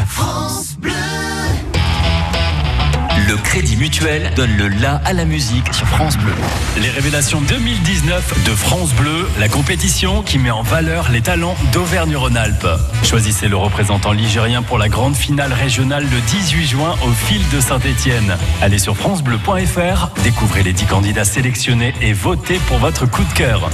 Le 3.32 3.38
Crédit 3.38 3.78
Mutuel 3.78 4.30
donne 4.36 4.58
le 4.58 4.68
la 4.68 4.96
à 5.06 5.14
la 5.14 5.24
musique 5.24 5.74
sur 5.74 5.88
France 5.88 6.18
Bleu. 6.18 6.34
Les 6.82 6.90
révélations 6.90 7.40
2019 7.40 8.44
de 8.44 8.52
France 8.54 8.92
Bleu, 8.94 9.26
la 9.40 9.48
compétition 9.48 10.22
qui 10.22 10.38
met 10.38 10.52
en 10.52 10.64
valeur 10.64 11.10
les 11.14 11.22
talents 11.22 11.56
d'Auvergne-Rhône-Alpes. 11.72 12.68
Choisissez 13.04 13.48
le 13.48 13.56
représentant 13.56 14.12
ligérien 14.12 14.64
pour 14.64 14.78
la 14.78 14.90
grande 14.90 15.16
finale 15.16 15.54
régionale 15.54 16.04
le 16.12 16.20
18 16.20 16.68
juin 16.68 16.96
au 17.08 17.12
fil 17.12 17.42
de 17.54 17.62
Saint-Étienne. 17.62 18.36
Allez 18.62 18.80
sur 18.80 18.98
francebleu.fr, 18.98 20.10
découvrez 20.24 20.64
les 20.64 20.74
10 20.74 20.86
candidats 20.88 21.24
sélectionnés 21.24 21.94
et 22.02 22.12
votez 22.12 22.60
pour 22.68 22.80
votre 22.80 23.06
coup 23.06 23.24
de 23.24 23.34
cœur. 23.34 23.70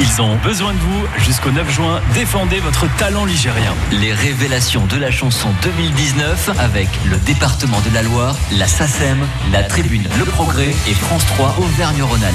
Ils 0.00 0.20
ont 0.20 0.36
besoin 0.36 0.72
de 0.72 0.78
vous 0.78 1.06
jusqu'au 1.18 1.50
9 1.52 1.70
juin. 1.72 2.00
Défendez 2.14 2.58
votre 2.58 2.86
talent 2.96 3.24
ligérien. 3.24 3.74
Les 3.92 4.12
révélations 4.12 4.86
de 4.86 4.96
la 4.96 5.12
chanson 5.12 5.48
2019 5.62 6.50
avec 6.58 6.88
le 7.08 7.16
département 7.18 7.80
de 7.80 7.94
la 7.94 8.02
Loire, 8.02 8.36
la 8.52 8.66
La 9.52 9.64
Tribune 9.64 10.04
Le 10.18 10.24
Progrès 10.24 10.70
et 10.70 10.94
France 10.94 11.26
3 11.26 11.56
Auvergne-Rhône-Alpes. 11.58 12.34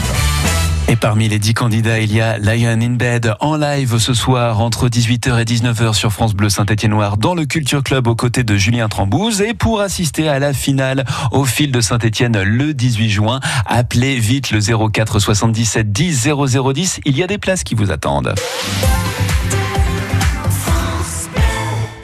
Et 0.88 0.96
parmi 0.96 1.28
les 1.28 1.40
dix 1.40 1.56
candidats, 1.56 2.00
il 2.00 2.14
y 2.14 2.22
a 2.22 2.38
Lion 2.38 2.80
in 2.80 2.92
Bed 2.92 3.34
en 3.40 3.58
live 3.58 3.98
ce 3.98 4.14
soir 4.14 4.62
entre 4.62 4.88
18h 4.88 5.42
et 5.42 5.46
19h 5.46 5.94
sur 5.94 6.14
France 6.14 6.36
Bleu 6.36 6.50
Saint-Étienne-Noir 6.50 7.18
dans 7.18 7.34
le 7.34 7.46
Culture 7.46 7.82
Club 7.82 8.06
aux 8.06 8.16
côtés 8.16 8.44
de 8.44 8.56
Julien 8.56 8.88
Trambouze. 8.88 9.42
Et 9.42 9.56
pour 9.56 9.82
assister 9.82 10.30
à 10.30 10.38
la 10.38 10.54
finale 10.54 11.06
au 11.32 11.44
fil 11.44 11.72
de 11.72 11.82
Saint-Étienne 11.82 12.40
le 12.44 12.76
18 12.76 13.10
juin, 13.10 13.40
appelez 13.66 14.20
vite 14.20 14.52
le 14.52 14.60
04 14.90 15.18
77 15.18 15.92
10 15.92 16.30
0010. 16.48 17.00
Il 17.06 17.18
y 17.18 17.24
a 17.24 17.28
des 17.28 17.40
places 17.40 17.64
qui 17.64 17.74
vous 17.74 17.90
attendent. 17.90 18.36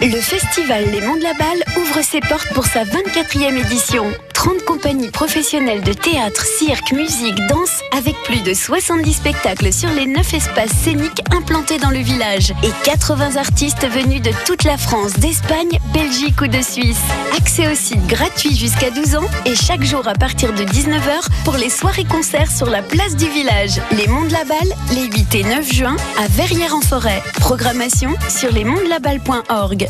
Le 0.01 0.21
festival 0.21 0.85
Les 0.91 1.01
Monts 1.01 1.17
de 1.17 1.23
la 1.23 1.33
Balle 1.33 1.62
ouvre 1.77 2.01
ses 2.01 2.21
portes 2.21 2.47
pour 2.53 2.65
sa 2.65 2.85
24e 2.85 3.57
édition. 3.57 4.09
30 4.33 4.63
compagnies 4.63 5.09
professionnelles 5.09 5.81
de 5.81 5.91
théâtre, 5.91 6.45
cirque, 6.45 6.93
musique, 6.93 7.35
danse, 7.49 7.81
avec 7.91 8.15
plus 8.23 8.41
de 8.41 8.53
70 8.53 9.12
spectacles 9.12 9.73
sur 9.73 9.89
les 9.89 10.05
9 10.05 10.33
espaces 10.33 10.71
scéniques 10.71 11.21
implantés 11.35 11.79
dans 11.79 11.89
le 11.89 11.97
village 11.97 12.51
et 12.63 12.71
80 12.85 13.35
artistes 13.35 13.85
venus 13.89 14.21
de 14.21 14.31
toute 14.45 14.63
la 14.63 14.77
France, 14.77 15.12
d'Espagne, 15.15 15.77
Belgique 15.93 16.39
ou 16.41 16.47
de 16.47 16.62
Suisse. 16.62 17.01
Accès 17.38 17.69
au 17.69 17.75
site 17.75 18.07
gratuit 18.07 18.55
jusqu'à 18.55 18.91
12 18.91 19.17
ans 19.17 19.27
et 19.45 19.55
chaque 19.55 19.83
jour 19.83 20.07
à 20.07 20.13
partir 20.13 20.53
de 20.53 20.63
19h 20.63 21.27
pour 21.43 21.57
les 21.57 21.69
soirées-concerts 21.69 22.51
sur 22.51 22.69
la 22.69 22.81
place 22.81 23.17
du 23.17 23.27
village. 23.27 23.81
Les 23.91 24.07
Monts 24.07 24.27
de 24.27 24.31
la 24.31 24.45
Balle, 24.45 24.73
les 24.93 25.07
8 25.07 25.35
et 25.35 25.43
9 25.43 25.73
juin 25.73 25.97
à 26.17 26.27
Verrières-en-Forêt. 26.29 27.21
Programmation 27.41 28.15
sur 28.29 28.53
lesmontsdelaballe.org. 28.53 29.88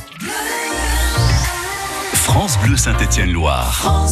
France 2.14 2.58
Bleu 2.60 2.78
Saint-Étienne-Loire. 2.78 4.06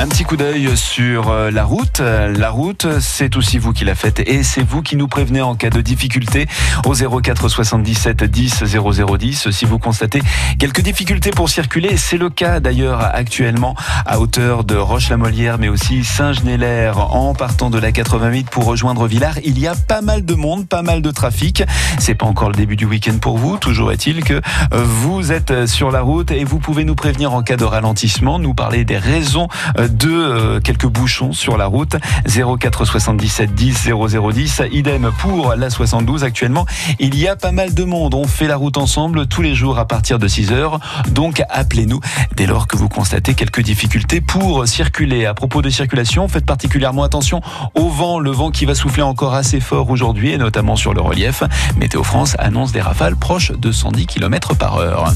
Un 0.00 0.06
petit 0.06 0.22
coup 0.22 0.36
d'œil 0.36 0.76
sur 0.76 1.28
euh, 1.28 1.50
la 1.50 1.64
route. 1.64 1.98
La 1.98 2.50
route, 2.50 2.86
c'est 3.00 3.36
aussi 3.36 3.58
vous 3.58 3.72
qui 3.72 3.84
la 3.84 3.96
faites 3.96 4.20
et 4.20 4.44
c'est 4.44 4.62
vous 4.62 4.80
qui 4.80 4.94
nous 4.94 5.08
prévenez 5.08 5.42
en 5.42 5.56
cas 5.56 5.70
de 5.70 5.80
difficulté 5.80 6.46
au 6.86 6.94
04 6.94 7.48
77 7.48 8.22
10 8.22 8.62
0010 8.62 9.50
si 9.50 9.64
vous 9.64 9.80
constatez 9.80 10.22
quelques 10.60 10.82
difficultés 10.82 11.32
pour 11.32 11.48
circuler. 11.48 11.96
C'est 11.96 12.16
le 12.16 12.30
cas 12.30 12.60
d'ailleurs 12.60 13.00
actuellement 13.12 13.74
à 14.06 14.20
hauteur 14.20 14.62
de 14.62 14.76
Roche-la-Molière 14.76 15.58
mais 15.58 15.68
aussi 15.68 16.04
Saint-Genélaire 16.04 17.12
en 17.12 17.34
partant 17.34 17.68
de 17.68 17.80
la 17.80 17.90
88 17.90 18.50
pour 18.50 18.66
rejoindre 18.66 19.08
Villars. 19.08 19.38
Il 19.42 19.58
y 19.58 19.66
a 19.66 19.74
pas 19.74 20.00
mal 20.00 20.24
de 20.24 20.34
monde, 20.34 20.68
pas 20.68 20.82
mal 20.82 21.02
de 21.02 21.10
trafic. 21.10 21.64
C'est 21.98 22.14
pas 22.14 22.26
encore 22.26 22.50
le 22.50 22.56
début 22.56 22.76
du 22.76 22.84
week-end 22.84 23.18
pour 23.20 23.36
vous. 23.36 23.56
Toujours 23.56 23.90
est-il 23.90 24.22
que 24.22 24.34
euh, 24.34 24.40
vous 24.84 25.32
êtes 25.32 25.66
sur 25.66 25.90
la 25.90 26.02
route 26.02 26.30
et 26.30 26.44
vous 26.44 26.60
pouvez 26.60 26.84
nous 26.84 26.94
prévenir 26.94 27.34
en 27.34 27.42
cas 27.42 27.56
de 27.56 27.64
ralentissement, 27.64 28.38
nous 28.38 28.54
parler 28.54 28.84
des 28.84 28.98
raisons 28.98 29.48
euh, 29.76 29.87
de 29.88 30.10
euh, 30.10 30.60
quelques 30.60 30.86
bouchons 30.86 31.32
sur 31.32 31.56
la 31.56 31.66
route. 31.66 31.96
04 32.26 32.84
77 32.84 33.54
10 33.54 33.90
0010. 33.90 34.62
Idem 34.72 35.10
pour 35.18 35.54
la 35.54 35.70
72 35.70 36.24
actuellement. 36.24 36.66
Il 36.98 37.18
y 37.18 37.28
a 37.28 37.36
pas 37.36 37.52
mal 37.52 37.74
de 37.74 37.84
monde. 37.84 38.14
On 38.14 38.26
fait 38.26 38.46
la 38.46 38.56
route 38.56 38.76
ensemble 38.76 39.26
tous 39.26 39.42
les 39.42 39.54
jours 39.54 39.78
à 39.78 39.86
partir 39.86 40.18
de 40.18 40.28
6 40.28 40.52
heures. 40.52 40.80
Donc 41.10 41.42
appelez-nous 41.48 42.00
dès 42.36 42.46
lors 42.46 42.66
que 42.66 42.76
vous 42.76 42.88
constatez 42.88 43.34
quelques 43.34 43.62
difficultés 43.62 44.20
pour 44.20 44.66
circuler. 44.66 45.26
À 45.26 45.34
propos 45.34 45.62
de 45.62 45.70
circulation, 45.70 46.28
faites 46.28 46.46
particulièrement 46.46 47.02
attention 47.02 47.40
au 47.74 47.88
vent. 47.88 48.18
Le 48.18 48.30
vent 48.30 48.50
qui 48.50 48.64
va 48.64 48.74
souffler 48.74 49.02
encore 49.02 49.34
assez 49.34 49.60
fort 49.60 49.90
aujourd'hui 49.90 50.32
et 50.32 50.38
notamment 50.38 50.76
sur 50.76 50.94
le 50.94 51.00
relief. 51.00 51.42
Météo 51.76 52.02
France 52.02 52.34
annonce 52.38 52.72
des 52.72 52.80
rafales 52.80 53.16
proches 53.16 53.52
de 53.52 53.72
110 53.72 54.06
km 54.06 54.54
par 54.54 54.76
heure. 54.76 55.12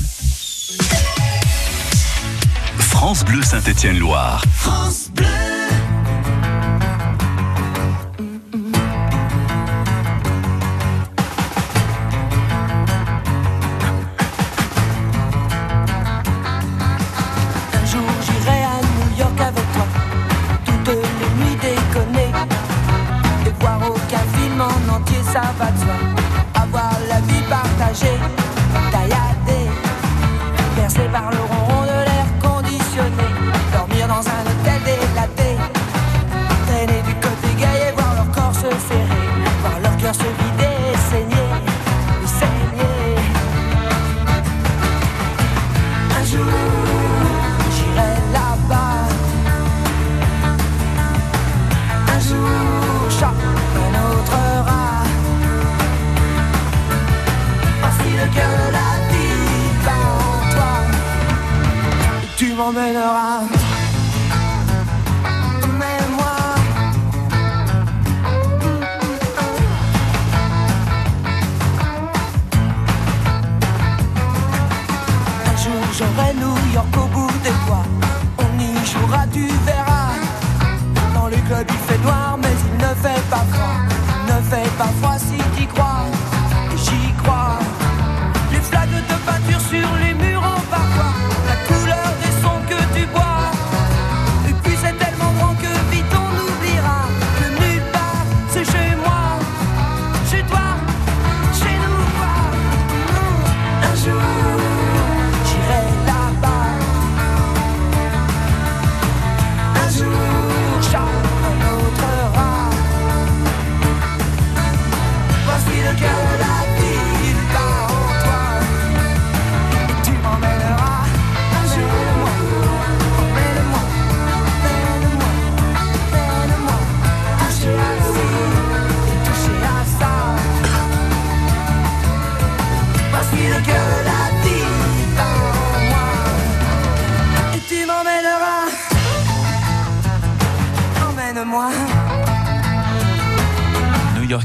France 2.92 3.24
Bleu 3.24 3.42
Saint-Étienne-Loire. 3.42 4.42
France 4.55 5.11
Bleu. 5.14 5.26
Un 17.74 17.87
jour 17.87 18.02
j'irai 18.24 18.62
à 18.62 18.81
New 18.81 19.18
York 19.18 19.40
avec 19.40 19.72
toi, 19.72 19.87
toutes 20.64 20.88
les 20.88 21.44
nuits 21.44 21.57
déconner, 21.61 22.31
et 23.46 23.52
voir 23.61 23.81
aucun 23.88 24.24
film 24.38 24.61
en 24.61 24.94
entier, 24.94 25.22
ça 25.24 25.42
va 25.59 25.70
de 25.72 25.78
soi. 25.78 25.96
Avoir 26.55 26.92
la 27.09 27.20
vie 27.20 27.42
partagée, 27.50 28.18
Et 62.64 63.51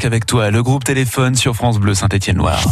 avec 0.08 0.26
toi, 0.26 0.52
le 0.52 0.64
groupe 0.64 0.86
Téléphone 0.86 1.36
sur 1.36 1.54
France 1.54 1.80
Bleu 1.80 1.94
Saint-Étienne-Loire. 1.94 2.64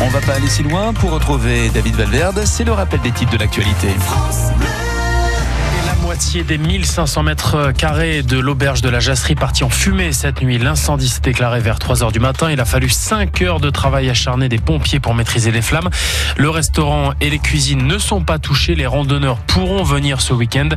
On 0.00 0.08
va 0.08 0.20
pas 0.20 0.34
aller 0.34 0.48
si 0.48 0.62
loin 0.62 0.92
pour 0.92 1.10
retrouver 1.10 1.68
David 1.68 1.96
Valverde, 1.96 2.44
c'est 2.46 2.64
le 2.64 2.72
rappel 2.72 3.00
des 3.00 3.10
titres 3.10 3.32
de 3.32 3.38
l'actualité. 3.38 3.88
Et 3.88 3.90
la 3.90 4.83
moitié 6.14 6.44
des 6.44 6.58
1500 6.58 7.24
mètres 7.24 7.72
carrés 7.76 8.22
de 8.22 8.38
l'auberge 8.38 8.82
de 8.82 8.88
la 8.88 9.00
Jasserie 9.00 9.34
partie 9.34 9.64
en 9.64 9.68
fumée 9.68 10.12
cette 10.12 10.42
nuit. 10.42 10.58
L'incendie 10.58 11.08
s'est 11.08 11.20
déclaré 11.20 11.58
vers 11.58 11.80
3 11.80 12.04
heures 12.04 12.12
du 12.12 12.20
matin. 12.20 12.52
Il 12.52 12.60
a 12.60 12.64
fallu 12.64 12.88
5 12.88 13.42
heures 13.42 13.58
de 13.58 13.68
travail 13.68 14.08
acharné 14.08 14.48
des 14.48 14.58
pompiers 14.58 15.00
pour 15.00 15.12
maîtriser 15.12 15.50
les 15.50 15.60
flammes. 15.60 15.90
Le 16.36 16.48
restaurant 16.50 17.14
et 17.20 17.30
les 17.30 17.40
cuisines 17.40 17.84
ne 17.84 17.98
sont 17.98 18.20
pas 18.20 18.38
touchés. 18.38 18.76
Les 18.76 18.86
randonneurs 18.86 19.38
pourront 19.38 19.82
venir 19.82 20.20
ce 20.20 20.32
week-end. 20.32 20.68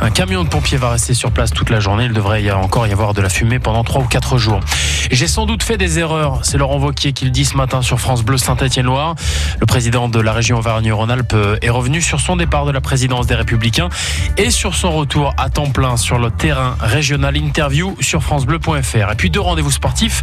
Un 0.00 0.10
camion 0.10 0.42
de 0.42 0.48
pompiers 0.48 0.76
va 0.76 0.90
rester 0.90 1.14
sur 1.14 1.30
place 1.30 1.52
toute 1.52 1.70
la 1.70 1.78
journée. 1.78 2.06
Il 2.06 2.12
devrait 2.12 2.42
y 2.42 2.50
encore 2.50 2.88
y 2.88 2.92
avoir 2.92 3.14
de 3.14 3.22
la 3.22 3.28
fumée 3.28 3.60
pendant 3.60 3.84
3 3.84 4.02
ou 4.02 4.06
4 4.06 4.38
jours. 4.38 4.58
J'ai 5.12 5.28
sans 5.28 5.46
doute 5.46 5.62
fait 5.62 5.78
des 5.78 6.00
erreurs. 6.00 6.40
C'est 6.42 6.58
Laurent 6.58 6.78
Wauquiez 6.80 7.12
qui 7.12 7.26
le 7.26 7.30
dit 7.30 7.44
ce 7.44 7.56
matin 7.56 7.80
sur 7.80 8.00
France 8.00 8.24
Bleu 8.24 8.38
Saint-Étienne-Loire. 8.38 9.14
Le 9.60 9.66
président 9.66 10.08
de 10.08 10.18
la 10.18 10.32
région 10.32 10.58
Auvergne-Rhône-Alpes 10.58 11.36
est 11.62 11.70
revenu 11.70 12.02
sur 12.02 12.18
son 12.18 12.34
départ 12.34 12.66
de 12.66 12.72
la 12.72 12.80
présidence 12.80 13.28
des 13.28 13.36
Républicains 13.36 13.88
et 14.36 14.50
sur 14.50 14.79
son 14.80 14.92
retour 14.92 15.34
à 15.36 15.50
temps 15.50 15.68
plein 15.68 15.98
sur 15.98 16.18
le 16.18 16.30
terrain 16.30 16.74
régional 16.80 17.36
interview 17.36 17.94
sur 18.00 18.22
francebleu.fr. 18.22 19.12
Et 19.12 19.14
puis 19.14 19.28
deux 19.28 19.38
rendez-vous 19.38 19.70
sportifs. 19.70 20.22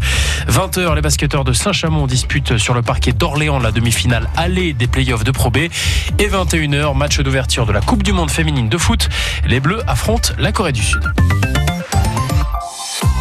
20h, 0.50 0.96
les 0.96 1.02
basketteurs 1.02 1.44
de 1.44 1.54
Saint-Chamond 1.54 2.08
disputent 2.08 2.58
sur 2.58 2.74
le 2.74 2.82
parquet 2.82 3.12
d'Orléans 3.12 3.60
la 3.60 3.72
demi-finale 3.72 4.28
allée 4.36 4.74
des 4.74 4.88
playoffs 4.88 5.24
de 5.24 5.30
Pro 5.30 5.52
B. 5.52 5.58
Et 5.58 6.28
21h, 6.28 6.98
match 6.98 7.20
d'ouverture 7.20 7.68
de 7.68 7.72
la 7.72 7.82
Coupe 7.82 8.02
du 8.02 8.14
Monde 8.14 8.32
féminine 8.32 8.68
de 8.68 8.80
foot. 8.80 9.10
Les 9.46 9.60
Bleus 9.60 9.84
affrontent 9.86 10.34
la 10.40 10.52
Corée 10.52 10.72
du 10.72 10.82
Sud. 10.82 11.04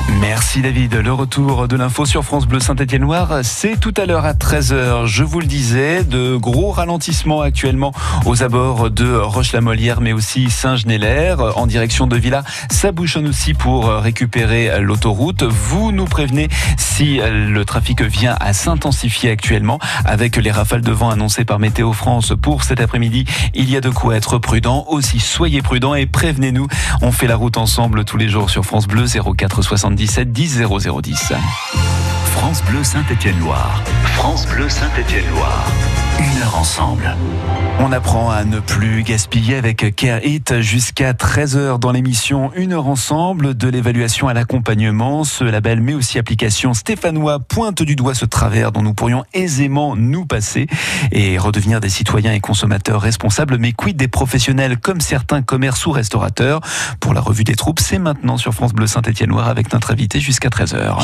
Merci 0.08 0.62
David. 0.62 0.94
Le 0.94 1.12
retour 1.12 1.68
de 1.68 1.76
l'info 1.76 2.04
sur 2.04 2.24
France 2.24 2.46
Bleu 2.46 2.60
Saint-Étienne-Loire, 2.60 3.40
c'est 3.42 3.78
tout 3.78 3.92
à 3.96 4.06
l'heure 4.06 4.24
à 4.24 4.32
13h. 4.32 5.06
Je 5.06 5.24
vous 5.24 5.40
le 5.40 5.46
disais, 5.46 6.04
de 6.04 6.36
gros 6.36 6.70
ralentissements 6.70 7.42
actuellement 7.42 7.92
aux 8.24 8.42
abords 8.42 8.90
de 8.90 9.14
Roche-la-Molière, 9.14 10.00
mais 10.00 10.12
aussi 10.12 10.48
Saint-Genélaire, 10.48 11.58
en 11.58 11.66
direction 11.66 12.06
de 12.06 12.16
Villa. 12.16 12.44
Ça 12.70 12.92
bouchonne 12.92 13.28
aussi 13.28 13.52
pour 13.52 13.88
récupérer 13.88 14.80
l'autoroute. 14.80 15.42
Vous 15.42 15.92
nous 15.92 16.06
prévenez 16.06 16.48
si 16.76 17.18
le 17.18 17.64
trafic 17.64 18.02
vient 18.02 18.36
à 18.40 18.52
s'intensifier 18.52 19.30
actuellement 19.30 19.78
avec 20.04 20.36
les 20.36 20.50
rafales 20.50 20.82
de 20.82 20.92
vent 20.92 21.10
annoncées 21.10 21.44
par 21.44 21.58
Météo 21.58 21.92
France 21.92 22.32
pour 22.40 22.64
cet 22.64 22.80
après-midi. 22.80 23.26
Il 23.54 23.70
y 23.70 23.76
a 23.76 23.80
de 23.80 23.90
quoi 23.90 24.16
être 24.16 24.38
prudent. 24.38 24.86
Aussi, 24.88 25.20
soyez 25.20 25.62
prudents 25.62 25.94
et 25.94 26.06
prévenez-nous. 26.06 26.68
On 27.02 27.12
fait 27.12 27.26
la 27.26 27.36
route 27.36 27.58
ensemble 27.58 28.04
tous 28.04 28.16
les 28.16 28.28
jours 28.28 28.50
sur 28.50 28.64
France 28.64 28.86
Bleu 28.86 29.04
04 29.06 29.62
77 29.96 30.30
10 30.30 30.62
0010. 30.62 31.32
France 32.32 32.62
Bleu 32.64 32.84
Saint-Étienne-Loire. 32.84 33.82
France 34.16 34.46
Bleu 34.46 34.68
Saint-Étienne-Loire. 34.68 35.66
Une 36.18 36.42
heure 36.42 36.56
ensemble. 36.56 37.14
On 37.78 37.92
apprend 37.92 38.30
à 38.30 38.44
ne 38.44 38.58
plus 38.58 39.02
gaspiller 39.02 39.56
avec 39.56 39.94
Care 39.96 40.24
It 40.24 40.60
jusqu'à 40.60 41.12
13h 41.12 41.78
dans 41.78 41.92
l'émission 41.92 42.50
Une 42.54 42.72
heure 42.72 42.88
ensemble 42.88 43.54
de 43.54 43.68
l'évaluation 43.68 44.26
à 44.28 44.34
l'accompagnement. 44.34 45.24
Ce 45.24 45.44
label 45.44 45.80
mais 45.80 45.92
aussi 45.92 46.18
application 46.18 46.72
stéphanois 46.72 47.38
pointe 47.38 47.82
du 47.82 47.96
doigt 47.96 48.14
ce 48.14 48.24
travers 48.24 48.72
dont 48.72 48.82
nous 48.82 48.94
pourrions 48.94 49.24
aisément 49.34 49.94
nous 49.94 50.24
passer 50.24 50.66
et 51.12 51.36
redevenir 51.36 51.80
des 51.80 51.90
citoyens 51.90 52.32
et 52.32 52.40
consommateurs 52.40 53.02
responsables. 53.02 53.58
Mais 53.58 53.72
quid 53.72 53.96
des 53.96 54.08
professionnels 54.08 54.78
comme 54.78 55.00
certains 55.00 55.42
commerces 55.42 55.84
ou 55.84 55.90
restaurateurs? 55.90 56.60
Pour 56.98 57.12
la 57.12 57.20
revue 57.20 57.44
des 57.44 57.56
troupes, 57.56 57.80
c'est 57.80 57.98
maintenant 57.98 58.38
sur 58.38 58.54
France 58.54 58.72
Bleu 58.72 58.86
Saint-Étienne-Noir 58.86 59.48
avec 59.48 59.72
notre 59.72 59.90
invité 59.90 60.20
jusqu'à 60.20 60.48
13h. 60.48 60.96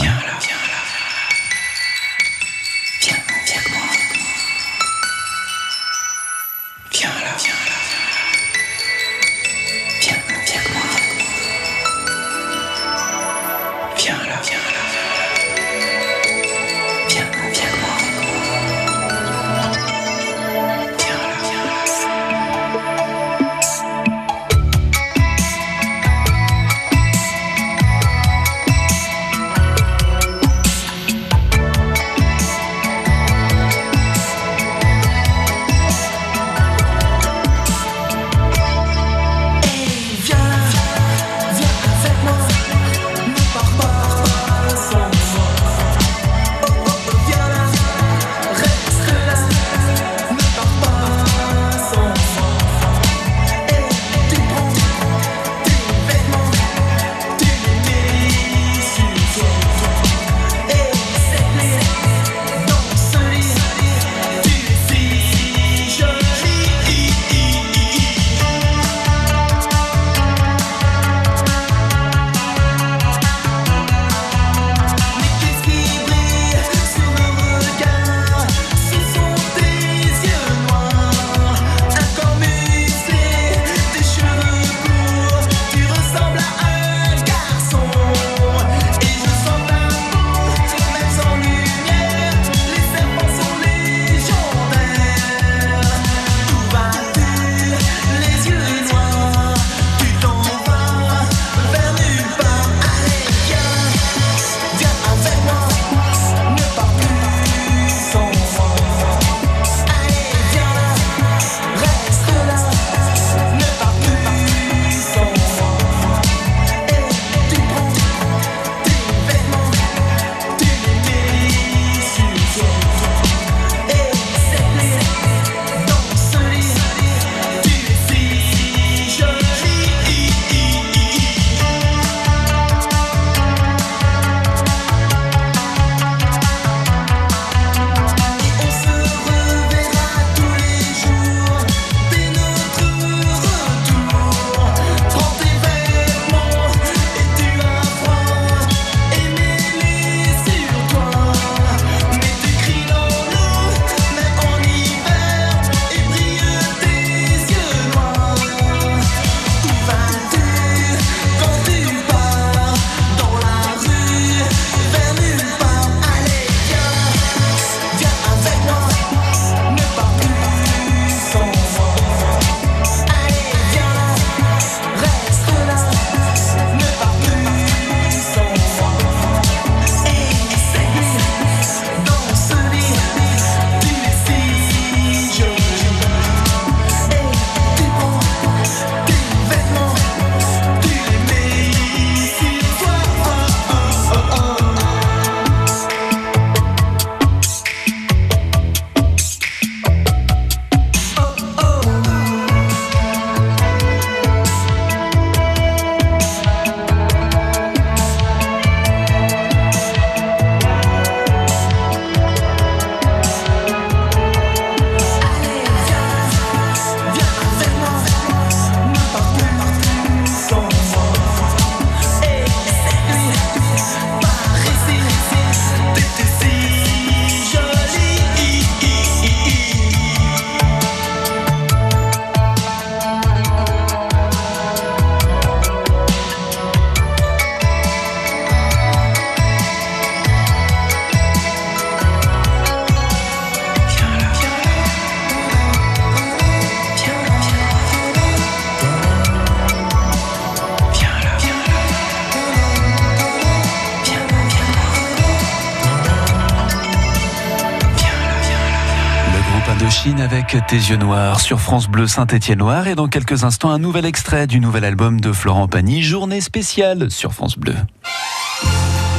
Tes 260.60 260.76
yeux 260.76 260.96
noirs 260.96 261.40
sur 261.40 261.60
France 261.60 261.88
Bleu 261.88 262.06
Saint-Étienne-Noir 262.06 262.86
et 262.86 262.94
dans 262.94 263.08
quelques 263.08 263.44
instants 263.44 263.70
un 263.70 263.78
nouvel 263.78 264.04
extrait 264.04 264.46
du 264.46 264.60
nouvel 264.60 264.84
album 264.84 265.20
de 265.20 265.32
Florent 265.32 265.66
Pagny, 265.66 266.02
journée 266.02 266.40
spéciale 266.40 267.10
sur 267.10 267.32
France 267.32 267.56
Bleu. 267.56 267.74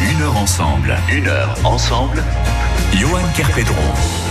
Une 0.02 0.22
heure 0.22 0.38
ensemble. 0.38 0.96
Une 1.12 1.28
heure 1.28 1.56
ensemble. 1.64 2.24
Johan 2.94 3.24
Kerpedron. 3.36 4.23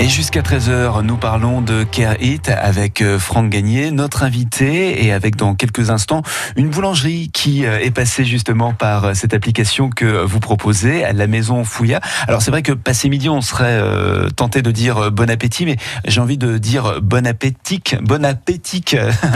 Et 0.00 0.08
jusqu'à 0.08 0.42
13h, 0.42 1.02
nous 1.02 1.16
parlons 1.16 1.60
de 1.60 1.84
Care 1.84 2.20
It 2.20 2.48
avec 2.50 3.00
euh, 3.00 3.18
Franck 3.18 3.48
Gagné, 3.48 3.90
notre 3.92 4.24
invité, 4.24 5.06
et 5.06 5.12
avec 5.12 5.36
dans 5.36 5.54
quelques 5.54 5.90
instants 5.90 6.22
une 6.56 6.68
boulangerie 6.68 7.30
qui 7.32 7.64
euh, 7.64 7.78
est 7.78 7.92
passée 7.92 8.24
justement 8.24 8.74
par 8.74 9.04
euh, 9.04 9.14
cette 9.14 9.34
application 9.34 9.90
que 9.90 10.24
vous 10.24 10.40
proposez, 10.40 11.04
à 11.04 11.12
la 11.12 11.26
maison 11.28 11.62
Fouilla. 11.64 12.00
Alors 12.26 12.42
c'est 12.42 12.50
vrai 12.50 12.62
que 12.62 12.72
passé 12.72 13.08
midi, 13.08 13.28
on 13.28 13.40
serait 13.40 13.80
tenté 14.36 14.62
de 14.62 14.70
dire 14.70 15.10
bon 15.12 15.30
appétit, 15.30 15.64
mais 15.64 15.76
j'ai 16.06 16.20
envie 16.20 16.38
de 16.38 16.58
dire 16.58 17.00
bon 17.00 17.26
appétit, 17.26 17.82
bon 18.02 18.24
appétit. 18.24 18.84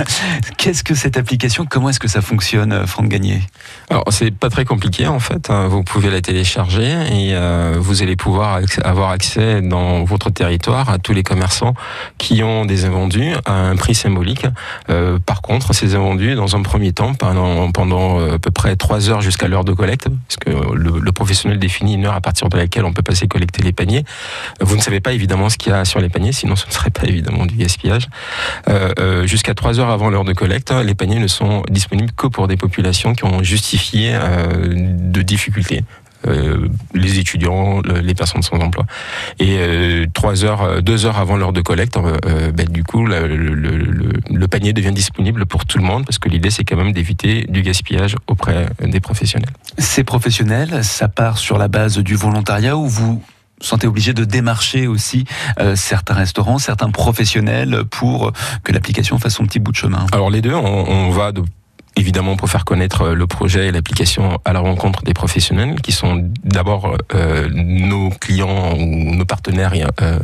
Qu'est-ce 0.59 0.83
que 0.83 0.94
cette 0.94 1.16
application? 1.16 1.66
Comment 1.66 1.90
est-ce 1.90 2.01
que 2.01 2.09
ça 2.09 2.21
fonctionne, 2.21 2.87
Franck 2.87 3.09
Gagné? 3.09 3.42
Alors 3.90 4.05
c'est 4.11 4.33
pas 4.33 4.51
très 4.51 4.64
compliqué 4.64 5.07
en 5.07 5.21
fait. 5.21 5.51
Hein. 5.51 5.68
Vous 5.68 5.85
pouvez 5.85 6.11
la 6.11 6.21
télécharger 6.21 6.90
et 7.12 7.35
vous 7.79 8.03
allez 8.03 8.16
pouvoir 8.16 8.61
avoir 8.85 9.11
accès 9.11 9.62
dans 9.62 10.05
votre 10.05 10.31
territoire 10.31 10.48
à 10.89 10.99
tous 10.99 11.13
les 11.13 11.23
commerçants 11.23 11.75
qui 12.17 12.43
ont 12.43 12.65
des 12.65 12.85
invendus 12.85 13.35
à 13.45 13.53
un 13.53 13.77
prix 13.77 13.95
symbolique. 13.95 14.47
Euh, 14.91 15.19
par 15.19 15.43
contre, 15.43 15.73
ces 15.73 15.95
invendus, 15.95 16.35
dans 16.35 16.57
un 16.57 16.63
premier 16.63 16.93
temps, 16.93 17.15
pendant, 17.15 17.71
pendant 17.73 18.21
euh, 18.21 18.35
à 18.35 18.39
peu 18.39 18.51
près 18.51 18.77
trois 18.77 19.11
heures 19.11 19.21
jusqu'à 19.21 19.49
l'heure 19.49 19.65
de 19.65 19.73
collecte, 19.73 20.09
parce 20.09 20.37
que 20.37 20.75
le, 20.75 21.13
professionnel 21.13 21.59
définit 21.59 21.95
une 21.95 22.07
heure 22.07 22.15
à 22.15 22.21
partir 22.21 22.49
de 22.49 22.57
laquelle 22.57 22.85
on 22.85 22.93
peut 22.93 23.03
passer 23.03 23.27
collecter 23.27 23.63
les 23.63 23.73
paniers. 23.73 24.05
Vous 24.61 24.77
ne 24.77 24.81
savez 24.81 25.01
pas 25.01 25.13
évidemment 25.13 25.49
ce 25.49 25.57
qu'il 25.57 25.73
y 25.73 25.75
a 25.75 25.85
sur 25.85 26.01
les 26.01 26.09
paniers, 26.09 26.33
sinon 26.33 26.55
ce 26.55 26.67
ne 26.67 26.73
serait 26.73 26.91
pas 26.91 27.07
évidemment 27.07 27.45
du 27.45 27.57
gaspillage. 27.57 28.09
Euh, 28.69 29.27
jusqu'à 29.27 29.55
trois 29.55 29.81
heures 29.81 29.91
avant 29.91 30.11
l'heure 30.11 30.25
de 30.25 30.33
collecte, 30.33 30.71
les 30.71 30.95
paniers 30.95 31.19
ne 31.19 31.27
sont 31.27 31.63
disponibles 31.69 32.13
que 32.13 32.29
pour 32.29 32.47
des 32.47 32.57
populations 32.57 33.15
qui 33.15 33.25
ont 33.25 33.43
justifié 33.43 34.17
de 34.65 35.23
difficultés. 35.23 35.83
Euh, 36.27 36.69
les 36.95 37.21
étudiants, 37.21 37.81
les 37.81 38.15
personnes 38.15 38.43
sans 38.43 38.57
emploi. 38.57 38.85
Et 39.39 39.57
euh, 39.59 40.07
trois 40.13 40.45
heures, 40.45 40.63
euh, 40.63 40.81
deux 40.81 41.07
heures 41.07 41.19
avant 41.19 41.37
l'heure 41.37 41.53
de 41.53 41.61
collecte, 41.61 41.97
ben, 41.97 42.67
du 42.69 42.83
coup, 42.83 43.07
le, 43.07 44.47
panier 44.49 44.73
devient 44.73 44.93
disponible 44.93 45.47
pour 45.47 45.65
tout 45.65 45.79
le 45.79 45.85
monde 45.85 46.05
parce 46.05 46.19
que 46.19 46.29
l'idée, 46.29 46.51
c'est 46.51 46.65
quand 46.65 46.77
même 46.77 46.93
d'éviter 46.93 47.47
du 47.49 47.63
gaspillage 47.63 48.17
auprès 48.27 48.67
des 48.81 48.99
professionnels. 48.99 49.51
Ces 49.77 50.05
professionnels, 50.05 50.83
ça 50.83 51.07
part 51.09 51.39
sur 51.39 51.59
la 51.59 51.69
base 51.69 51.99
du 51.99 52.17
volontariat 52.17 52.77
ou 52.77 52.89
vous 52.89 53.23
sentez 53.61 53.87
obligé 53.87 54.15
de 54.15 54.25
démarcher 54.25 54.87
aussi 54.87 55.25
certains 55.75 56.15
restaurants, 56.15 56.59
certains 56.59 56.91
professionnels 56.91 57.83
pour 57.91 58.33
que 58.65 58.73
l'application 58.73 59.19
fasse 59.19 59.35
son 59.35 59.45
petit 59.45 59.59
bout 59.59 59.73
de 59.73 59.77
chemin? 59.77 60.07
Alors 60.13 60.31
les 60.31 60.41
deux, 60.41 60.55
on, 60.55 60.89
on 60.89 61.11
va 61.11 61.33
de 61.33 61.43
évidemment 61.99 62.37
pour 62.37 62.49
faire 62.49 62.65
connaître 62.65 63.03
euh, 63.03 63.15
le 63.15 63.27
projet 63.27 63.69
et 63.69 63.73
l'application 63.73 64.39
à 64.45 64.53
la 64.53 64.61
rencontre 64.61 65.03
des 65.03 65.15
professionnels 65.15 65.81
qui 65.81 65.93
sont 65.93 66.31
d'abord 66.45 66.97
euh, 67.15 67.49
nos 67.53 68.11
clients 68.11 68.75
ou 68.79 69.15
nos 69.15 69.25
partenaires 69.25 69.73
euh, 70.01 70.19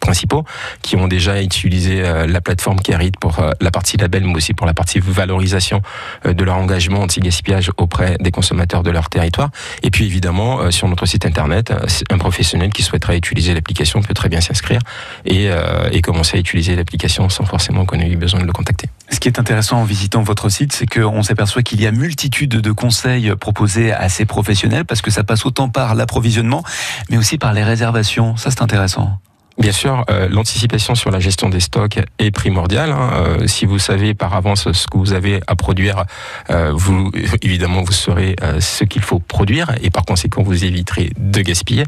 principaux 0.00 0.44
qui 0.82 0.96
ont 0.96 1.08
déjà 1.08 1.42
utilisé 1.42 2.02
euh, 2.02 2.26
la 2.26 2.40
plateforme 2.40 2.80
Kerit 2.80 3.12
pour 3.20 3.40
euh, 3.40 3.50
la 3.60 3.70
partie 3.70 3.96
label, 3.96 4.24
mais 4.24 4.34
aussi 4.34 4.54
pour 4.54 4.66
la 4.66 4.74
partie 4.74 5.00
valorisation 5.00 5.82
euh, 6.24 6.32
de 6.32 6.44
leur 6.44 6.56
engagement 6.56 7.02
anti-gaspillage 7.02 7.70
auprès 7.76 8.16
des 8.20 8.30
consommateurs 8.30 8.82
de 8.82 8.90
leur 8.90 9.08
territoire. 9.08 9.50
Et 9.82 9.90
puis 9.90 10.04
évidemment, 10.06 10.70
sur 10.70 10.88
notre 10.88 11.06
site 11.06 11.26
internet, 11.26 11.72
un 12.10 12.18
professionnel 12.18 12.70
qui 12.70 12.82
souhaiterait 12.82 13.16
utiliser 13.16 13.54
l'application 13.54 14.00
peut 14.00 14.14
très 14.14 14.28
bien 14.28 14.40
s'inscrire 14.40 14.80
et, 15.24 15.48
et 15.92 16.00
commencer 16.02 16.36
à 16.36 16.40
utiliser 16.40 16.76
l'application 16.76 17.28
sans 17.28 17.44
forcément 17.44 17.84
qu'on 17.84 18.00
ait 18.00 18.08
eu 18.08 18.16
besoin 18.16 18.40
de 18.40 18.46
le 18.46 18.52
contacter. 18.52 18.88
Ce 19.10 19.20
qui 19.20 19.28
est 19.28 19.38
intéressant 19.38 19.80
en 19.80 19.84
visitant 19.84 20.22
votre 20.22 20.48
site, 20.48 20.72
c'est 20.72 20.86
qu'on 20.86 21.22
s'aperçoit 21.22 21.62
qu'il 21.62 21.80
y 21.80 21.86
a 21.86 21.92
multitude 21.92 22.50
de 22.50 22.72
conseils 22.72 23.34
proposés 23.36 23.92
à 23.92 24.08
ces 24.08 24.24
professionnels 24.24 24.84
parce 24.84 25.02
que 25.02 25.10
ça 25.10 25.24
passe 25.24 25.46
autant 25.46 25.68
par 25.68 25.94
l'approvisionnement, 25.94 26.62
mais 27.10 27.16
aussi 27.16 27.38
par 27.38 27.52
les 27.52 27.64
réservations. 27.64 28.36
Ça, 28.36 28.50
c'est 28.50 28.62
intéressant. 28.62 29.18
Bien 29.58 29.72
sûr, 29.72 30.04
euh, 30.10 30.28
l'anticipation 30.30 30.94
sur 30.94 31.10
la 31.10 31.18
gestion 31.18 31.48
des 31.48 31.60
stocks 31.60 31.98
est 32.18 32.30
primordiale. 32.30 32.90
Hein. 32.90 33.10
Euh, 33.14 33.46
si 33.46 33.64
vous 33.64 33.78
savez 33.78 34.12
par 34.12 34.34
avance 34.34 34.70
ce 34.70 34.86
que 34.86 34.98
vous 34.98 35.14
avez 35.14 35.40
à 35.46 35.56
produire, 35.56 36.04
euh, 36.50 36.72
vous 36.74 37.10
évidemment 37.40 37.82
vous 37.82 37.92
saurez 37.92 38.36
ce 38.60 38.84
qu'il 38.84 39.00
faut 39.00 39.18
produire 39.18 39.72
et 39.82 39.88
par 39.88 40.04
conséquent 40.04 40.42
vous 40.42 40.64
éviterez 40.64 41.10
de 41.18 41.40
gaspiller. 41.40 41.84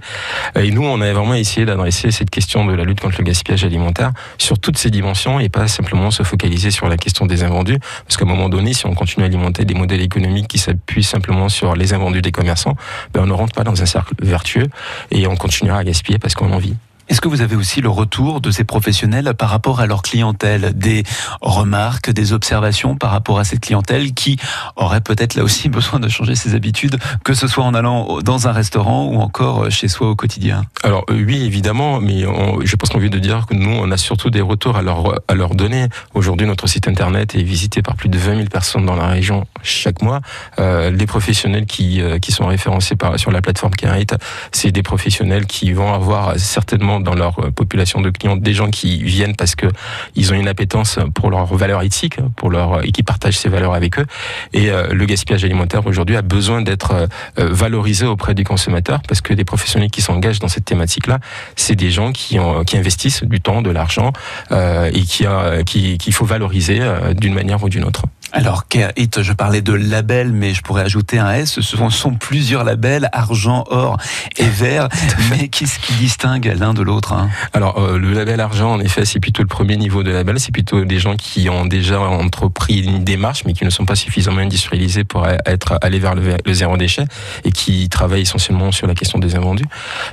Et 0.58 0.70
nous, 0.70 0.82
on 0.82 1.00
a 1.02 1.12
vraiment 1.12 1.34
essayé 1.34 1.66
d'adresser 1.66 2.10
cette 2.10 2.30
question 2.30 2.64
de 2.64 2.72
la 2.72 2.84
lutte 2.84 3.00
contre 3.00 3.16
le 3.18 3.24
gaspillage 3.24 3.64
alimentaire 3.64 4.12
sur 4.38 4.58
toutes 4.58 4.78
ces 4.78 4.90
dimensions 4.90 5.38
et 5.38 5.50
pas 5.50 5.68
simplement 5.68 6.10
se 6.10 6.22
focaliser 6.22 6.70
sur 6.70 6.88
la 6.88 6.96
question 6.96 7.26
des 7.26 7.44
invendus, 7.44 7.78
parce 8.06 8.16
qu'à 8.16 8.24
un 8.24 8.28
moment 8.28 8.48
donné, 8.48 8.72
si 8.72 8.86
on 8.86 8.94
continue 8.94 9.24
à 9.24 9.26
alimenter 9.26 9.66
des 9.66 9.74
modèles 9.74 10.00
économiques 10.00 10.48
qui 10.48 10.58
s'appuient 10.58 11.04
simplement 11.04 11.50
sur 11.50 11.76
les 11.76 11.92
invendus 11.92 12.22
des 12.22 12.32
commerçants, 12.32 12.76
ben 13.12 13.22
on 13.22 13.26
ne 13.26 13.32
rentre 13.32 13.52
pas 13.52 13.64
dans 13.64 13.82
un 13.82 13.86
cercle 13.86 14.14
vertueux 14.22 14.68
et 15.10 15.26
on 15.26 15.36
continuera 15.36 15.78
à 15.78 15.84
gaspiller 15.84 16.18
parce 16.18 16.34
qu'on 16.34 16.52
en 16.52 16.58
vit. 16.58 16.76
Est-ce 17.08 17.20
que 17.22 17.28
vous 17.28 17.40
avez 17.40 17.56
aussi 17.56 17.80
le 17.80 17.88
retour 17.88 18.40
de 18.40 18.50
ces 18.50 18.64
professionnels 18.64 19.32
par 19.36 19.48
rapport 19.48 19.80
à 19.80 19.86
leur 19.86 20.02
clientèle? 20.02 20.72
Des 20.74 21.04
remarques, 21.40 22.10
des 22.10 22.32
observations 22.32 22.96
par 22.96 23.10
rapport 23.10 23.38
à 23.38 23.44
cette 23.44 23.60
clientèle 23.60 24.12
qui 24.12 24.38
aurait 24.76 25.00
peut-être 25.00 25.34
là 25.34 25.42
aussi 25.42 25.68
besoin 25.78 26.00
de 26.00 26.08
changer 26.08 26.34
ses 26.34 26.54
habitudes, 26.54 26.98
que 27.24 27.32
ce 27.32 27.46
soit 27.46 27.64
en 27.64 27.74
allant 27.74 28.18
dans 28.20 28.46
un 28.46 28.52
restaurant 28.52 29.06
ou 29.06 29.20
encore 29.20 29.70
chez 29.70 29.88
soi 29.88 30.10
au 30.10 30.16
quotidien? 30.16 30.64
Alors 30.82 31.04
euh, 31.10 31.24
oui, 31.26 31.44
évidemment, 31.44 32.00
mais 32.00 32.24
je 32.64 32.76
pense 32.76 32.90
qu'on 32.90 32.98
vient 32.98 33.08
de 33.08 33.18
dire 33.18 33.46
que 33.46 33.54
nous, 33.54 33.70
on 33.70 33.90
a 33.90 33.96
surtout 33.96 34.30
des 34.30 34.42
retours 34.42 34.76
à 34.76 34.82
leur, 34.82 35.14
à 35.28 35.34
leur 35.34 35.54
donner. 35.54 35.88
Aujourd'hui, 36.14 36.46
notre 36.46 36.66
site 36.66 36.88
internet 36.88 37.34
est 37.34 37.42
visité 37.42 37.80
par 37.80 37.96
plus 37.96 38.08
de 38.08 38.18
20 38.18 38.36
000 38.36 38.48
personnes 38.48 38.84
dans 38.84 38.96
la 38.96 39.06
région 39.06 39.46
chaque 39.62 40.02
mois. 40.02 40.20
Euh, 40.58 40.90
les 40.90 41.06
professionnels 41.06 41.66
qui, 41.66 42.02
euh, 42.02 42.18
qui 42.18 42.32
sont 42.32 42.46
référencés 42.46 42.96
sur 43.16 43.30
la 43.30 43.40
plateforme 43.40 43.74
Carite, 43.74 44.14
c'est 44.52 44.72
des 44.72 44.82
professionnels 44.82 45.46
qui 45.46 45.72
vont 45.72 45.92
avoir 45.92 46.38
certainement 46.38 46.97
dans 47.00 47.14
leur 47.14 47.38
euh, 47.38 47.50
population 47.50 48.00
de 48.00 48.10
clients 48.10 48.36
des 48.36 48.54
gens 48.54 48.70
qui 48.70 49.02
viennent 49.02 49.36
parce 49.36 49.54
que 49.54 49.66
ils 50.14 50.32
ont 50.32 50.36
une 50.36 50.48
appétence 50.48 50.98
pour 51.14 51.30
leurs 51.30 51.46
valeurs 51.54 51.82
éthiques, 51.82 52.18
pour 52.36 52.50
leur 52.50 52.84
et 52.84 52.92
qui 52.92 53.02
partagent 53.02 53.38
ces 53.38 53.48
valeurs 53.48 53.74
avec 53.74 53.98
eux. 53.98 54.06
Et 54.52 54.70
euh, 54.70 54.88
le 54.92 55.06
gaspillage 55.06 55.44
alimentaire 55.44 55.86
aujourd'hui 55.86 56.16
a 56.16 56.22
besoin 56.22 56.62
d'être 56.62 56.92
euh, 56.92 57.06
valorisé 57.38 58.06
auprès 58.06 58.34
des 58.34 58.44
consommateurs 58.44 59.00
parce 59.06 59.20
que 59.20 59.34
des 59.34 59.44
professionnels 59.44 59.90
qui 59.90 60.02
s'engagent 60.02 60.38
dans 60.38 60.48
cette 60.48 60.64
thématique-là, 60.64 61.18
c'est 61.56 61.74
des 61.76 61.90
gens 61.90 62.12
qui, 62.12 62.38
ont, 62.38 62.64
qui 62.64 62.76
investissent 62.76 63.24
du 63.24 63.40
temps, 63.40 63.62
de 63.62 63.70
l'argent 63.70 64.12
et 64.50 65.02
qui 65.02 65.24
qu'il 65.66 65.98
qui, 65.98 66.12
faut 66.12 66.24
valoriser 66.24 66.80
d'une 67.14 67.34
manière 67.34 67.62
ou 67.62 67.68
d'une 67.68 67.84
autre. 67.84 68.04
Alors, 68.32 68.68
Care 68.68 68.90
It, 68.96 69.22
je 69.22 69.32
parlais 69.32 69.62
de 69.62 69.72
label, 69.72 70.32
mais 70.32 70.52
je 70.52 70.60
pourrais 70.60 70.82
ajouter 70.82 71.18
un 71.18 71.32
S. 71.32 71.60
Ce 71.60 71.76
sont, 71.90 72.14
plusieurs 72.14 72.62
labels, 72.62 73.08
argent, 73.12 73.64
or 73.70 73.96
et 74.36 74.44
vert. 74.44 74.88
mais 75.30 75.48
qu'est-ce 75.48 75.78
qui 75.78 75.94
distingue 75.94 76.52
l'un 76.58 76.74
de 76.74 76.82
l'autre 76.82 77.14
hein 77.14 77.30
Alors, 77.54 77.78
euh, 77.78 77.98
le 77.98 78.12
label 78.12 78.40
argent, 78.40 78.72
en 78.72 78.80
effet, 78.80 79.06
c'est 79.06 79.18
plutôt 79.18 79.42
le 79.42 79.48
premier 79.48 79.76
niveau 79.76 80.02
de 80.02 80.10
label. 80.10 80.38
C'est 80.40 80.52
plutôt 80.52 80.84
des 80.84 80.98
gens 80.98 81.16
qui 81.16 81.48
ont 81.48 81.64
déjà 81.64 82.00
entrepris 82.00 82.80
une 82.80 83.02
démarche, 83.02 83.44
mais 83.46 83.54
qui 83.54 83.64
ne 83.64 83.70
sont 83.70 83.86
pas 83.86 83.96
suffisamment 83.96 84.40
industrialisés 84.40 85.04
pour 85.04 85.26
être 85.26 85.78
aller 85.80 85.98
vers 85.98 86.14
le, 86.14 86.52
zéro 86.52 86.76
déchet 86.76 87.04
et 87.44 87.52
qui 87.52 87.88
travaillent 87.88 88.22
essentiellement 88.22 88.72
sur 88.72 88.86
la 88.86 88.94
question 88.94 89.18
des 89.18 89.36
invendus. 89.36 89.66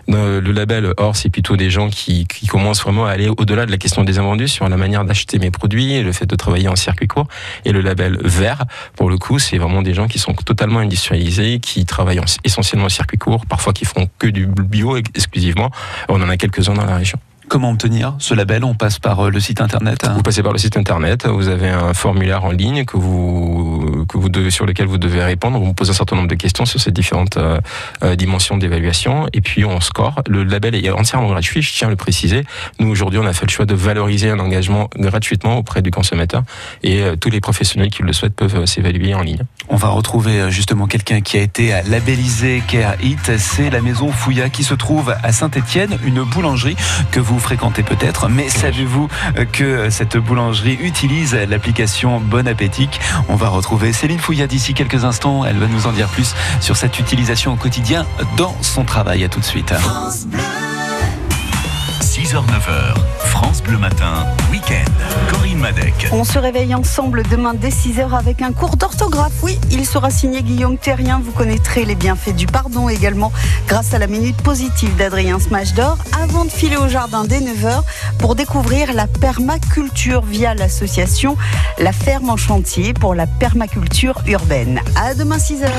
Euh, 0.09 0.39
le 0.39 0.51
label 0.53 0.93
or, 0.97 1.17
c'est 1.17 1.29
plutôt 1.29 1.57
des 1.57 1.69
gens 1.69 1.89
qui, 1.89 2.25
qui 2.27 2.47
commencent 2.47 2.81
vraiment 2.81 3.05
à 3.05 3.11
aller 3.11 3.29
au-delà 3.29 3.65
de 3.65 3.71
la 3.71 3.77
question 3.77 4.03
des 4.03 4.19
invendus 4.19 4.47
sur 4.47 4.69
la 4.69 4.77
manière 4.77 5.03
d'acheter 5.03 5.37
mes 5.37 5.51
produits, 5.51 6.01
le 6.01 6.11
fait 6.13 6.25
de 6.25 6.35
travailler 6.35 6.69
en 6.69 6.75
circuit 6.75 7.07
court. 7.07 7.27
Et 7.65 7.71
le 7.71 7.81
label 7.81 8.04
vert, 8.09 8.65
pour 8.95 9.09
le 9.09 9.17
coup, 9.17 9.39
c'est 9.39 9.57
vraiment 9.57 9.81
des 9.81 9.93
gens 9.93 10.07
qui 10.07 10.19
sont 10.19 10.33
totalement 10.33 10.79
industrialisés, 10.79 11.59
qui 11.59 11.85
travaillent 11.85 12.21
essentiellement 12.43 12.85
au 12.85 12.89
circuit 12.89 13.17
court, 13.17 13.45
parfois 13.45 13.73
qui 13.73 13.85
font 13.85 14.09
que 14.19 14.27
du 14.27 14.47
bio 14.47 14.97
exclusivement. 14.97 15.71
On 16.09 16.21
en 16.21 16.29
a 16.29 16.37
quelques-uns 16.37 16.73
dans 16.73 16.85
la 16.85 16.97
région. 16.97 17.19
Comment 17.47 17.71
obtenir 17.71 18.15
ce 18.17 18.33
label? 18.33 18.63
On 18.63 18.73
passe 18.73 18.97
par 18.97 19.25
euh, 19.25 19.29
le 19.29 19.39
site 19.39 19.61
internet 19.61 20.05
Vous 20.15 20.23
passez 20.23 20.41
par 20.41 20.51
le 20.51 20.57
site 20.57 20.77
internet, 20.77 21.27
vous 21.27 21.47
avez 21.47 21.69
un 21.69 21.93
formulaire 21.93 22.43
en 22.43 22.51
ligne 22.51 22.85
que 22.85 22.97
vous, 22.97 24.05
que 24.09 24.17
vous 24.17 24.29
devez, 24.29 24.49
sur 24.49 24.65
lequel 24.65 24.87
vous 24.87 24.97
devez 24.97 25.23
répondre. 25.23 25.61
On 25.61 25.65
vous 25.65 25.73
pose 25.73 25.89
un 25.89 25.93
certain 25.93 26.15
nombre 26.15 26.27
de 26.27 26.35
questions 26.35 26.65
sur 26.65 26.79
ces 26.79 26.91
différentes 26.91 27.37
euh, 27.37 27.59
euh, 28.03 28.15
dimensions 28.15 28.57
d'évaluation 28.57 29.27
et 29.31 29.41
puis 29.41 29.63
on 29.63 29.79
score. 29.79 30.21
Le 30.27 30.43
label 30.43 30.73
est 30.75 30.89
entièrement 30.89 31.27
gratuit, 31.27 31.61
je 31.61 31.71
tiens 31.71 31.87
à 31.87 31.91
le 31.91 31.95
préciser. 31.95 32.45
Nous 32.79 32.89
aujourd'hui 32.89 33.19
on 33.19 33.25
a 33.25 33.33
fait 33.33 33.45
le 33.45 33.51
choix 33.51 33.65
de 33.65 33.75
valoriser 33.75 34.29
un 34.31 34.39
engagement 34.39 34.89
gratuitement 34.97 35.57
auprès 35.57 35.81
du 35.81 35.91
consommateur 35.91 36.43
et 36.83 37.03
tous 37.19 37.29
les 37.29 37.41
professionnels 37.41 37.89
qui 37.89 38.03
le 38.03 38.13
souhaitent 38.13 38.35
peuvent 38.35 38.65
s'évaluer 38.65 39.13
en 39.13 39.21
ligne. 39.21 39.43
On 39.69 39.75
va 39.75 39.89
retrouver 39.89 40.49
justement 40.51 40.87
quelqu'un 40.87 41.21
qui 41.21 41.37
a 41.37 41.41
été 41.41 41.79
labellisé 41.87 42.63
Care 42.67 42.95
It, 43.03 43.37
c'est 43.37 43.69
la 43.69 43.81
maison 43.81 44.11
Fouilla 44.11 44.49
qui 44.49 44.63
se 44.63 44.73
trouve 44.73 45.15
à 45.23 45.31
Saint-Étienne, 45.31 45.97
une 46.05 46.23
boulangerie 46.23 46.75
que 47.11 47.19
vous 47.19 47.34
fréquentez 47.39 47.83
peut-être, 47.83 48.29
mais 48.29 48.49
savez-vous 48.49 49.07
que 49.51 49.89
cette 49.89 50.17
boulangerie 50.17 50.77
utilise 50.81 51.33
l'application 51.33 52.19
Bon 52.19 52.47
Appétit? 52.47 52.89
On 53.29 53.35
va 53.35 53.49
retrouver 53.49 53.93
Céline 53.93 54.19
Fouillard 54.19 54.47
d'ici 54.47 54.73
quelques 54.73 55.03
instants. 55.03 55.45
Elle 55.45 55.57
va 55.57 55.67
nous 55.67 55.87
en 55.87 55.91
dire 55.91 56.07
plus 56.07 56.35
sur 56.59 56.77
cette 56.77 56.99
utilisation 56.99 57.53
au 57.53 57.55
quotidien 57.55 58.05
dans 58.37 58.55
son 58.61 58.83
travail. 58.83 59.23
À 59.23 59.29
tout 59.29 59.39
de 59.39 59.45
suite. 59.45 59.73
6h-9h, 62.01 62.95
France 63.19 63.61
Bleu 63.61 63.77
Matin, 63.77 64.25
week-end. 64.51 64.91
Corinne 65.29 65.59
Madec. 65.59 66.07
On 66.11 66.23
se 66.23 66.37
réveille 66.37 66.73
ensemble 66.75 67.23
demain 67.29 67.53
dès 67.53 67.69
6h 67.69 68.17
avec 68.17 68.41
un 68.41 68.51
cours 68.51 68.77
d'orthographe. 68.77 69.33
Oui, 69.43 69.59
il 69.71 69.85
sera 69.85 70.09
signé 70.09 70.41
Guillaume 70.43 70.77
Terrien. 70.77 71.21
Vous 71.23 71.31
connaîtrez 71.31 71.85
les 71.85 71.95
bienfaits 71.95 72.35
du 72.35 72.47
pardon 72.47 72.89
également 72.89 73.31
grâce 73.67 73.93
à 73.93 73.99
la 73.99 74.07
minute 74.07 74.37
positive 74.37 74.95
d'Adrien 74.95 75.39
Smash 75.39 75.73
d'Or 75.73 75.97
avant 76.21 76.45
de 76.45 76.49
filer 76.49 76.77
au 76.77 76.87
jardin 76.87 77.25
dès 77.25 77.39
9h 77.39 77.81
pour 78.19 78.35
découvrir 78.35 78.93
la 78.93 79.07
permaculture 79.07 80.21
via 80.21 80.53
l'association 80.53 81.37
La 81.77 81.91
Ferme 81.91 82.29
en 82.29 82.37
Chantier 82.37 82.93
pour 82.93 83.15
la 83.15 83.27
permaculture 83.27 84.21
urbaine. 84.27 84.81
À 84.95 85.13
demain 85.13 85.37
6h. 85.37 85.69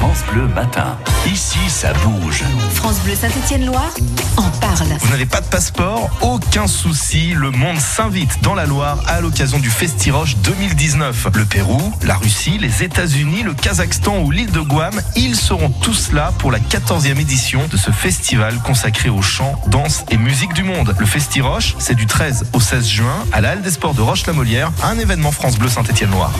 France 0.00 0.24
Bleu 0.32 0.46
Matin. 0.46 0.96
Ici, 1.26 1.58
ça 1.68 1.92
bouge. 1.92 2.42
France 2.72 3.00
Bleu 3.00 3.14
Saint-Étienne-Loire 3.14 3.92
en 4.38 4.48
parle. 4.48 4.88
Vous 4.98 5.10
n'avez 5.10 5.26
pas 5.26 5.42
de 5.42 5.46
passeport? 5.46 6.08
Aucun 6.22 6.66
souci, 6.66 7.34
le 7.34 7.50
monde 7.50 7.78
s'invite 7.78 8.40
dans 8.42 8.54
la 8.54 8.64
Loire 8.64 8.98
à 9.08 9.20
l'occasion 9.20 9.58
du 9.58 9.68
Festiroche 9.68 10.36
2019. 10.38 11.28
Le 11.34 11.44
Pérou, 11.44 11.92
la 12.02 12.14
Russie, 12.14 12.56
les 12.58 12.82
États-Unis, 12.82 13.42
le 13.42 13.52
Kazakhstan 13.52 14.20
ou 14.20 14.30
l'île 14.30 14.50
de 14.50 14.60
Guam, 14.60 14.98
ils 15.16 15.36
seront 15.36 15.68
tous 15.68 16.12
là 16.12 16.32
pour 16.38 16.50
la 16.50 16.60
14e 16.60 17.20
édition 17.20 17.60
de 17.70 17.76
ce 17.76 17.90
festival 17.90 18.58
consacré 18.62 19.10
aux 19.10 19.22
chants, 19.22 19.60
danse 19.66 20.06
et 20.08 20.16
musique 20.16 20.54
du 20.54 20.62
monde. 20.62 20.96
Le 20.98 21.04
Festiroche, 21.04 21.76
c'est 21.78 21.94
du 21.94 22.06
13 22.06 22.46
au 22.54 22.60
16 22.60 22.88
juin 22.88 23.26
à 23.32 23.42
la 23.42 23.50
Halle 23.50 23.62
des 23.62 23.70
Sports 23.70 23.94
de 23.94 24.00
Roche-la-Molière, 24.00 24.72
un 24.82 24.98
événement 24.98 25.30
France 25.30 25.58
Bleu 25.58 25.68
Saint-Étienne-Loire. 25.68 26.32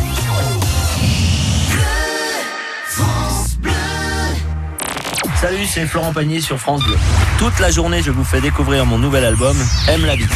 Salut, 5.41 5.65
c'est 5.65 5.87
Florent 5.87 6.13
Pagny 6.13 6.43
sur 6.43 6.59
France 6.59 6.83
Bleu. 6.85 6.99
Toute 7.39 7.59
la 7.61 7.71
journée, 7.71 8.03
je 8.03 8.11
vous 8.11 8.25
fais 8.25 8.43
découvrir 8.43 8.85
mon 8.85 8.99
nouvel 8.99 9.25
album, 9.25 9.57
Aime 9.89 10.05
la 10.05 10.15
vie. 10.15 10.27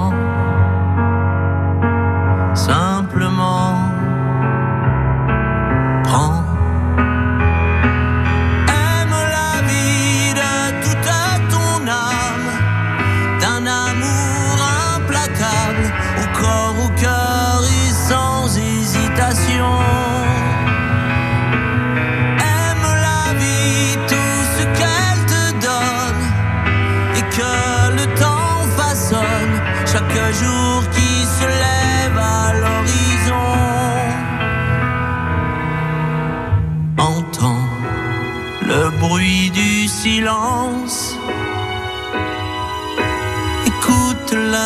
song 0.00 0.29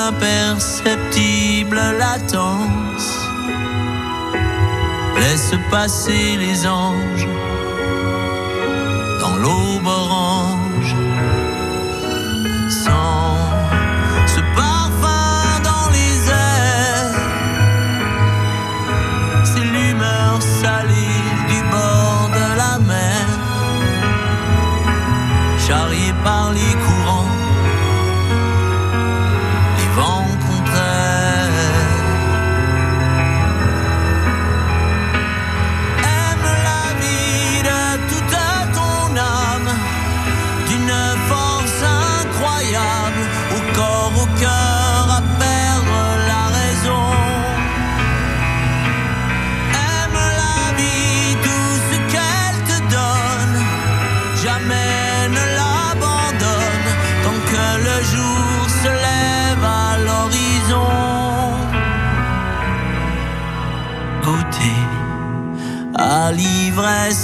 Écoute 0.04 0.20
l'imperceptible 0.20 1.80
latence. 1.98 3.28
Laisse 5.16 5.54
passer 5.70 6.36
les 6.36 6.66
anges 6.66 7.26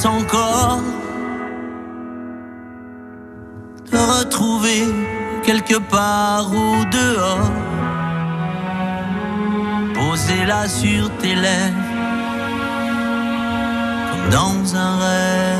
encore 0.05 0.83
te 3.91 3.97
retrouver 3.97 4.85
quelque 5.43 5.79
part 5.79 6.51
au 6.53 6.85
dehors 6.85 7.51
posez-la 9.95 10.69
sur 10.69 11.11
tes 11.19 11.35
lèvres 11.35 11.75
comme 14.11 14.31
dans 14.31 14.77
un 14.77 14.99
rêve 14.99 15.59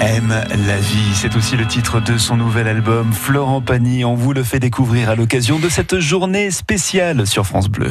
Aime 0.00 0.34
la 0.66 0.78
vie, 0.78 1.14
c'est 1.14 1.34
aussi 1.36 1.56
le 1.56 1.66
titre 1.66 2.00
de 2.00 2.16
son 2.18 2.36
nouvel 2.36 2.68
album. 2.68 3.12
Florent 3.12 3.60
Pagny, 3.60 4.04
on 4.04 4.14
vous 4.14 4.32
le 4.32 4.44
fait 4.44 4.60
découvrir 4.60 5.10
à 5.10 5.16
l'occasion 5.16 5.58
de 5.58 5.68
cette 5.68 5.98
journée 5.98 6.52
spéciale 6.52 7.26
sur 7.26 7.46
France 7.46 7.68
Bleu. 7.68 7.90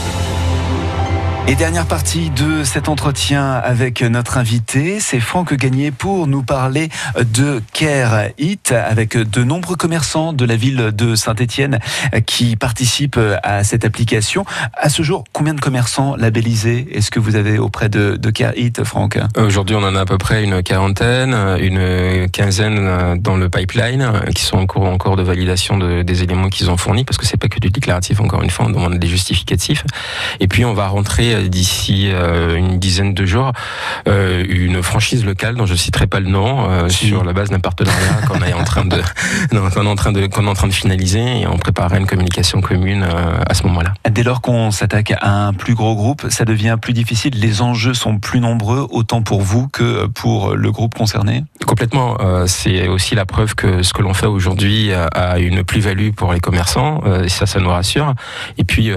Et 1.47 1.55
dernière 1.55 1.87
partie 1.87 2.29
de 2.29 2.63
cet 2.63 2.87
entretien 2.87 3.51
avec 3.51 4.01
notre 4.03 4.37
invité, 4.37 4.99
c'est 4.99 5.19
Franck 5.19 5.53
Gagné 5.55 5.91
pour 5.91 6.27
nous 6.27 6.43
parler 6.43 6.89
de 7.19 7.61
Care 7.73 8.27
It 8.37 8.71
avec 8.71 9.17
de 9.17 9.43
nombreux 9.43 9.75
commerçants 9.75 10.33
de 10.33 10.45
la 10.45 10.55
ville 10.55 10.91
de 10.93 11.15
Saint-Étienne 11.15 11.79
qui 12.27 12.55
participent 12.55 13.19
à 13.43 13.63
cette 13.63 13.83
application. 13.83 14.45
À 14.75 14.89
ce 14.89 15.01
jour, 15.01 15.23
combien 15.33 15.53
de 15.55 15.59
commerçants 15.59 16.15
labellisés 16.15 16.87
est-ce 16.91 17.09
que 17.09 17.19
vous 17.19 17.35
avez 17.35 17.57
auprès 17.57 17.89
de, 17.89 18.17
de 18.17 18.29
Care 18.29 18.55
It, 18.55 18.83
Franck? 18.83 19.17
Aujourd'hui, 19.35 19.75
on 19.75 19.83
en 19.83 19.95
a 19.95 20.01
à 20.01 20.05
peu 20.05 20.19
près 20.19 20.43
une 20.43 20.61
quarantaine, 20.61 21.33
une 21.59 22.29
quinzaine 22.29 23.19
dans 23.19 23.35
le 23.35 23.49
pipeline 23.49 24.09
qui 24.35 24.43
sont 24.43 24.57
en 24.57 24.67
cours 24.67 24.85
encore 24.85 25.15
de 25.15 25.23
validation 25.23 25.77
de, 25.77 26.03
des 26.03 26.23
éléments 26.23 26.49
qu'ils 26.49 26.69
ont 26.69 26.77
fournis 26.77 27.03
parce 27.03 27.17
que 27.17 27.25
c'est 27.25 27.37
pas 27.37 27.49
que 27.49 27.59
du 27.59 27.71
déclaratif. 27.71 28.21
Encore 28.21 28.43
une 28.43 28.51
fois, 28.51 28.67
on 28.67 28.69
demande 28.69 28.99
des 28.99 29.07
justificatifs. 29.07 29.83
Et 30.39 30.47
puis 30.47 30.63
on 30.63 30.73
va 30.73 30.87
rentrer 30.87 31.30
d'ici 31.39 32.11
une 32.11 32.79
dizaine 32.79 33.13
de 33.13 33.25
jours 33.25 33.51
une 34.05 34.81
franchise 34.83 35.25
locale 35.25 35.55
dont 35.55 35.65
je 35.65 35.75
citerai 35.75 36.07
pas 36.07 36.19
le 36.19 36.29
nom 36.29 36.89
sur 36.89 37.23
la 37.23 37.33
base 37.33 37.49
d'un 37.49 37.59
partenariat 37.59 38.21
qu'on 38.27 38.41
est 38.41 38.53
en 38.53 38.63
train 38.63 38.85
de 38.85 39.01
qu'on 39.51 39.85
est 39.85 39.89
en 39.89 39.95
train 39.95 40.11
de 40.11 40.27
qu'on 40.27 40.45
est 40.45 40.49
en 40.49 40.53
train 40.53 40.67
de 40.67 40.73
finaliser 40.73 41.41
et 41.41 41.47
on 41.47 41.57
préparera 41.57 41.97
une 41.97 42.07
communication 42.07 42.61
commune 42.61 43.05
à 43.47 43.53
ce 43.53 43.63
moment-là. 43.63 43.93
Dès 44.09 44.23
lors 44.23 44.41
qu'on 44.41 44.71
s'attaque 44.71 45.13
à 45.21 45.47
un 45.47 45.53
plus 45.53 45.75
gros 45.75 45.95
groupe, 45.95 46.27
ça 46.29 46.45
devient 46.45 46.77
plus 46.81 46.93
difficile. 46.93 47.33
Les 47.39 47.61
enjeux 47.61 47.93
sont 47.93 48.17
plus 48.17 48.39
nombreux, 48.39 48.87
autant 48.91 49.21
pour 49.21 49.41
vous 49.41 49.67
que 49.67 50.07
pour 50.07 50.55
le 50.55 50.71
groupe 50.71 50.95
concerné? 50.95 51.43
Complètement. 51.65 52.17
C'est 52.47 52.87
aussi 52.87 53.15
la 53.15 53.25
preuve 53.25 53.55
que 53.55 53.83
ce 53.83 53.93
que 53.93 54.01
l'on 54.01 54.13
fait 54.13 54.25
aujourd'hui 54.25 54.91
a 54.93 55.39
une 55.39 55.63
plus-value 55.63 56.11
pour 56.11 56.33
les 56.33 56.39
commerçants. 56.39 57.01
Et 57.23 57.29
ça, 57.29 57.45
ça 57.45 57.59
nous 57.59 57.69
rassure. 57.69 58.13
Et 58.57 58.63
puis, 58.63 58.91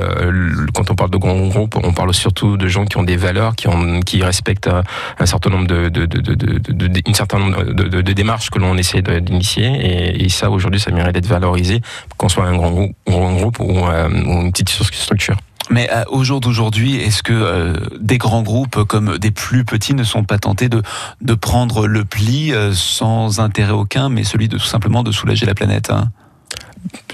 quand 0.74 0.90
on 0.90 0.94
parle 0.94 1.10
de 1.10 1.18
grands 1.18 1.46
groupes, 1.48 1.76
on 1.82 1.92
parle 1.92 2.10
surtout 2.24 2.56
de 2.56 2.68
gens 2.68 2.86
qui 2.86 2.96
ont 2.96 3.02
des 3.02 3.18
valeurs, 3.18 3.54
qui, 3.54 3.68
ont, 3.68 4.00
qui 4.00 4.22
respectent 4.22 4.70
un 5.18 5.26
certain 5.26 5.50
nombre 5.50 5.66
de, 5.66 5.90
de, 5.90 6.06
de, 6.06 6.20
de, 6.20 7.02
une 7.06 7.14
certain 7.14 7.38
nombre 7.38 7.62
de, 7.64 8.12
démarches 8.12 8.48
que 8.48 8.58
l'on 8.58 8.76
essaie 8.78 9.02
d'initier. 9.02 10.24
Et, 10.24 10.28
ça, 10.30 10.50
aujourd'hui, 10.50 10.80
ça 10.80 10.90
mérite 10.90 11.12
d'être 11.12 11.26
valorisé, 11.26 11.82
qu'on 12.16 12.30
soit 12.30 12.46
un 12.46 12.56
grand 12.56 12.70
groupe, 12.70 12.92
grand 13.06 13.34
groupe 13.34 13.58
ou, 13.60 13.72
ou 13.72 14.40
une 14.40 14.52
petite 14.52 14.70
structure. 14.70 15.36
Mais 15.70 15.88
euh, 15.92 16.04
au 16.08 16.24
jour 16.24 16.40
d'aujourd'hui, 16.40 16.96
est-ce 16.96 17.22
que 17.22 17.32
euh, 17.32 17.74
des 17.98 18.18
grands 18.18 18.42
groupes 18.42 18.84
comme 18.84 19.18
des 19.18 19.30
plus 19.30 19.64
petits 19.64 19.94
ne 19.94 20.04
sont 20.04 20.24
pas 20.24 20.38
tentés 20.38 20.68
de, 20.68 20.82
de 21.20 21.34
prendre 21.34 21.86
le 21.86 22.04
pli 22.04 22.52
euh, 22.52 22.72
sans 22.74 23.40
intérêt 23.40 23.72
aucun, 23.72 24.08
mais 24.08 24.24
celui 24.24 24.48
de 24.48 24.58
tout 24.58 24.64
simplement 24.64 25.02
de 25.02 25.12
soulager 25.12 25.46
la 25.46 25.54
planète 25.54 25.90
hein? 25.90 26.10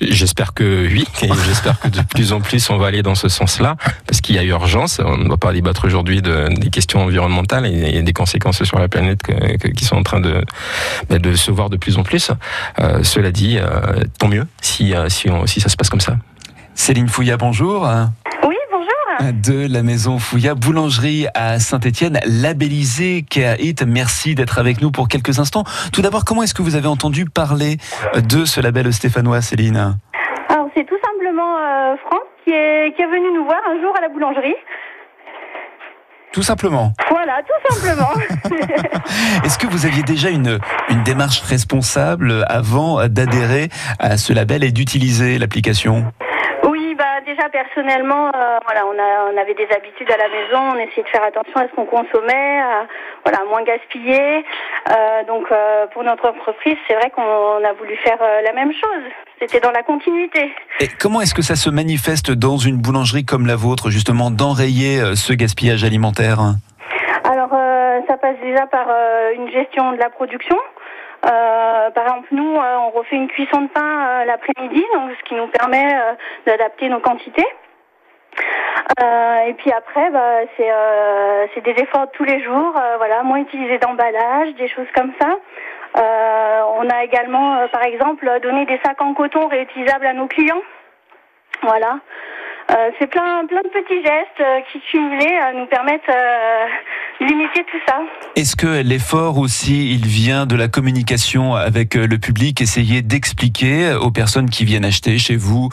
J'espère 0.01 0.55
que 0.55 0.87
oui, 0.87 1.07
et 1.23 1.29
j'espère 1.47 1.79
que 1.81 1.89
de 1.89 2.01
plus 2.03 2.33
en 2.33 2.41
plus 2.41 2.71
on 2.71 2.79
va 2.79 2.87
aller 2.87 3.03
dans 3.03 3.15
ce 3.15 3.29
sens-là, 3.29 3.77
parce 4.07 4.21
qu'il 4.21 4.35
y 4.35 4.39
a 4.39 4.43
urgence. 4.43 5.01
On 5.05 5.17
ne 5.17 5.29
va 5.29 5.37
pas 5.37 5.53
débattre 5.53 5.85
aujourd'hui 5.85 6.23
de, 6.23 6.49
des 6.59 6.71
questions 6.71 7.03
environnementales 7.03 7.67
et, 7.67 8.03
des 8.03 8.13
conséquences 8.13 8.63
sur 8.65 8.79
la 8.79 8.89
planète 8.89 9.21
qui 9.77 9.85
sont 9.85 9.97
en 9.97 10.03
train 10.03 10.21
de, 10.21 10.45
bah, 11.09 11.19
de 11.19 11.35
se 11.35 11.51
voir 11.51 11.71
de 11.71 11.77
plus 11.77 11.99
en 11.99 12.03
plus. 12.03 12.31
Euh, 12.81 13.03
cela 13.03 13.31
dit, 13.31 13.59
euh, 13.59 14.03
tant 14.19 14.29
mieux 14.29 14.47
si, 14.61 14.95
si, 15.09 15.29
on, 15.29 15.47
si 15.47 15.61
ça 15.61 15.69
se 15.69 15.77
passe 15.77 15.91
comme 15.91 16.01
ça. 16.01 16.17
Céline 16.75 17.09
Fouilla, 17.09 17.37
bonjour 17.37 17.87
de 19.21 19.71
la 19.71 19.83
maison 19.83 20.19
Fouilla, 20.19 20.55
boulangerie 20.55 21.27
à 21.35 21.59
Saint-Etienne, 21.59 22.21
labellisée 22.27 23.25
Hit. 23.59 23.85
Merci 23.87 24.35
d'être 24.35 24.59
avec 24.59 24.81
nous 24.81 24.91
pour 24.91 25.09
quelques 25.09 25.39
instants. 25.39 25.65
Tout 25.93 26.03
d'abord, 26.03 26.25
comment 26.25 26.43
est-ce 26.43 26.55
que 26.55 26.63
vous 26.63 26.75
avez 26.75 26.89
entendu 26.89 27.27
parler 27.27 27.77
de 28.17 28.45
ce 28.45 28.61
label 28.61 28.93
stéphanois, 28.93 29.43
Céline? 29.43 29.99
Alors, 30.49 30.69
c'est 30.75 30.85
tout 30.85 30.97
simplement 31.05 31.57
euh, 31.59 31.97
Franck 32.07 32.23
qui 32.45 32.51
est, 32.51 32.97
qui 32.97 33.03
est 33.03 33.07
venu 33.07 33.27
nous 33.37 33.45
voir 33.45 33.61
un 33.69 33.81
jour 33.81 33.95
à 33.97 34.01
la 34.01 34.09
boulangerie. 34.09 34.57
Tout 36.33 36.43
simplement. 36.43 36.93
Voilà, 37.11 37.41
tout 37.43 37.75
simplement. 37.75 38.11
Est-ce 39.45 39.59
que 39.59 39.67
vous 39.67 39.85
aviez 39.85 40.03
déjà 40.03 40.31
une, 40.31 40.59
une 40.89 41.03
démarche 41.03 41.41
responsable 41.41 42.45
avant 42.49 43.07
d'adhérer 43.09 43.69
à 43.99 44.17
ce 44.17 44.33
label 44.33 44.65
et 44.65 44.71
d'utiliser 44.71 45.39
l'application? 45.39 46.13
Déjà 47.41 47.49
personnellement, 47.49 48.29
euh, 48.29 48.59
voilà, 48.65 48.85
on, 48.87 48.99
a, 48.99 49.33
on 49.33 49.37
avait 49.41 49.55
des 49.55 49.69
habitudes 49.75 50.11
à 50.11 50.17
la 50.17 50.29
maison, 50.29 50.77
on 50.77 50.79
essayait 50.79 51.03
de 51.03 51.09
faire 51.09 51.23
attention 51.23 51.57
à 51.57 51.69
ce 51.69 51.75
qu'on 51.75 51.87
consommait, 51.87 52.61
à, 52.61 52.87
voilà, 53.25 53.45
moins 53.49 53.63
gaspiller. 53.63 54.45
Euh, 54.89 55.25
donc 55.27 55.47
euh, 55.51 55.87
pour 55.93 56.03
notre 56.05 56.29
entreprise, 56.29 56.77
c'est 56.87 56.95
vrai 56.95 57.11
qu'on 57.11 57.23
a 57.23 57.73
voulu 57.79 57.97
faire 57.97 58.19
la 58.45 58.53
même 58.53 58.73
chose. 58.73 59.05
C'était 59.41 59.61
dans 59.61 59.71
la 59.71 59.83
continuité. 59.83 60.53
Et 60.81 60.89
comment 60.89 61.21
est-ce 61.21 61.35
que 61.35 61.43
ça 61.43 61.57
se 61.57 61.71
manifeste 61.71 62.31
dans 62.31 62.59
une 62.59 62.77
boulangerie 62.77 63.25
comme 63.25 63.47
la 63.47 63.57
vôtre, 63.57 63.91
justement, 63.91 64.31
d'enrayer 64.31 65.01
ce 65.15 65.33
gaspillage 65.33 65.85
alimentaire? 65.85 66.39
Alors, 67.25 67.51
ça 68.09 68.17
passe 68.17 68.37
déjà 68.43 68.67
par 68.67 68.87
une 69.35 69.51
gestion 69.51 69.93
de 69.93 69.99
la 69.99 70.11
production. 70.11 70.57
Euh, 71.27 71.91
par 71.91 72.05
exemple, 72.05 72.29
nous, 72.33 72.57
euh, 72.57 72.77
on 72.79 72.91
refait 72.91 73.17
une 73.17 73.29
cuisson 73.29 73.63
de 73.63 73.69
pain 73.69 74.07
euh, 74.07 74.25
l'après-midi, 74.25 74.83
donc 74.95 75.11
ce 75.19 75.25
qui 75.25 75.35
nous 75.35 75.49
permet 75.49 76.17
d'adapter 76.47 76.89
nos 76.89 77.01
quantités. 77.01 77.47
et 79.47 79.55
puis 79.55 79.73
après, 79.73 80.11
bah, 80.11 80.41
c'est 80.57 81.61
des 81.63 81.83
efforts 81.83 82.07
de 82.07 82.13
tous 82.13 82.25
les 82.25 82.43
jours, 82.43 82.75
voilà, 82.99 83.23
moins 83.23 83.39
utiliser 83.39 83.79
d'emballage, 83.79 84.55
des 84.55 84.69
choses 84.69 84.87
comme 84.95 85.13
ça. 85.21 85.37
on 86.77 86.89
a 86.89 87.05
également, 87.05 87.67
par 87.69 87.83
exemple, 87.83 88.27
donné 88.43 88.65
des 88.67 88.81
sacs 88.85 89.01
en 89.03 89.15
coton 89.15 89.49
réutilisables 89.49 90.07
à 90.07 90.15
nos 90.15 90.27
clients. 90.27 90.63
Voilà. 91.63 91.99
Euh, 92.71 92.91
c'est 93.01 93.09
plein, 93.09 93.45
plein 93.47 93.63
de 93.63 93.69
petits 93.69 94.01
gestes 94.01 94.41
euh, 94.41 94.61
qui 94.71 94.81
cumulés 94.93 95.27
euh, 95.43 95.59
nous 95.59 95.67
permettent 95.67 96.07
de 96.07 97.27
limiter 97.27 97.65
tout 97.65 97.79
ça. 97.89 97.99
Est-ce 98.37 98.55
que 98.55 98.83
l'effort 98.83 99.39
aussi, 99.39 99.93
il 99.93 100.07
vient 100.07 100.47
de 100.47 100.55
la 100.55 100.69
communication 100.69 101.57
avec 101.57 101.95
le 101.95 102.19
public, 102.19 102.61
essayer 102.61 103.03
d'expliquer 103.03 103.95
aux 103.95 104.13
personnes 104.13 104.49
qui 104.49 104.65
viennent 104.65 104.85
acheter 104.85 105.19
chez 105.19 105.37
vous 105.37 105.69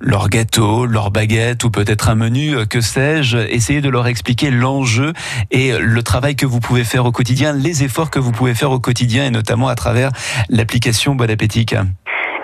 leur 0.00 0.28
gâteau, 0.28 0.86
leur 0.86 1.12
baguette 1.12 1.62
ou 1.62 1.70
peut-être 1.70 2.08
un 2.08 2.16
menu, 2.16 2.66
que 2.66 2.80
sais-je, 2.80 3.38
essayer 3.38 3.80
de 3.80 3.88
leur 3.88 4.08
expliquer 4.08 4.50
l'enjeu 4.50 5.12
et 5.52 5.72
le 5.78 6.02
travail 6.02 6.34
que 6.34 6.46
vous 6.46 6.60
pouvez 6.60 6.84
faire 6.84 7.06
au 7.06 7.12
quotidien, 7.12 7.52
les 7.52 7.84
efforts 7.84 8.10
que 8.10 8.18
vous 8.18 8.32
pouvez 8.32 8.54
faire 8.54 8.72
au 8.72 8.80
quotidien 8.80 9.24
et 9.24 9.30
notamment 9.30 9.68
à 9.68 9.76
travers 9.76 10.10
l'application 10.48 11.14
Bon 11.14 11.30
Appétit 11.30 11.66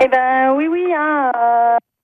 Eh 0.01 0.09
ben 0.09 0.53
oui, 0.57 0.69
oui. 0.71 0.85
Hein, 0.97 1.33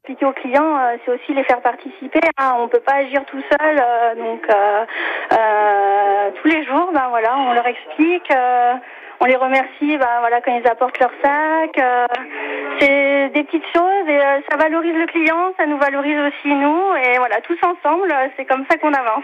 expliquer 0.05 0.27
aux 0.27 0.33
clients, 0.33 0.79
euh, 0.79 0.97
c'est 1.05 1.13
aussi 1.13 1.33
les 1.33 1.45
faire 1.45 1.61
participer. 1.61 2.19
Hein. 2.37 2.55
On 2.59 2.67
peut 2.67 2.81
pas 2.81 2.95
agir 2.95 3.25
tout 3.27 3.41
seul, 3.41 3.81
euh, 3.81 4.15
donc 4.17 4.45
euh, 4.51 6.31
tous 6.43 6.49
les 6.49 6.65
jours, 6.65 6.91
ben 6.93 7.07
voilà, 7.09 7.39
on 7.39 7.53
leur 7.53 7.67
explique 7.69 8.33
on 9.23 9.27
les 9.27 9.37
remercie 9.37 9.97
ben, 9.99 10.19
voilà, 10.19 10.41
quand 10.45 10.53
ils 10.53 10.67
apportent 10.67 10.99
leur 10.99 11.13
sac. 11.23 11.79
Euh, 11.79 12.07
c'est 12.81 13.31
des 13.33 13.45
petites 13.45 13.63
choses 13.73 14.09
et 14.09 14.19
euh, 14.19 14.41
ça 14.51 14.57
valorise 14.57 14.95
le 14.95 15.07
client, 15.07 15.53
ça 15.57 15.67
nous 15.67 15.79
valorise 15.79 16.17
aussi 16.27 16.53
nous. 16.53 16.81
Et 16.97 17.19
voilà, 17.19 17.37
tous 17.47 17.59
ensemble, 17.63 18.11
euh, 18.11 18.27
c'est 18.37 18.45
comme 18.45 18.65
ça 18.69 18.77
qu'on 18.79 18.93
avance. 18.93 19.23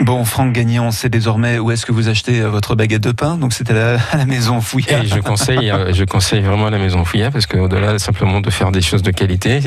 Bon, 0.00 0.24
Franck 0.24 0.52
Gagnon, 0.52 0.86
on 0.86 0.90
sait 0.90 1.08
désormais 1.08 1.60
où 1.60 1.70
est-ce 1.70 1.86
que 1.86 1.92
vous 1.92 2.08
achetez 2.08 2.40
votre 2.40 2.74
baguette 2.74 3.02
de 3.02 3.12
pain? 3.12 3.36
Donc 3.36 3.52
c'était 3.52 3.78
à, 3.78 4.16
la 4.16 4.26
maison 4.26 4.60
Fouilla. 4.60 5.04
je 5.04 5.20
conseille, 5.20 5.72
je 5.92 6.04
conseille 6.04 6.40
vraiment 6.40 6.66
à 6.66 6.70
la 6.70 6.78
maison 6.78 7.04
Fouilla 7.04 7.30
parce 7.30 7.46
qu'au-delà 7.46 8.00
simplement 8.00 8.40
de 8.40 8.50
faire 8.50 8.72
des 8.72 8.82
choses 8.82 9.02
de 9.02 9.12
qualité, 9.12 9.60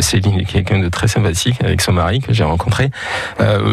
Céline 0.00 0.40
est 0.40 0.44
quelqu'un 0.44 0.80
de 0.80 0.88
très 0.88 1.06
sympathique 1.06 1.62
avec 1.62 1.80
son 1.80 1.92
mari 1.92 2.20
que 2.20 2.32
j'ai 2.32 2.44
rencontré. 2.44 2.90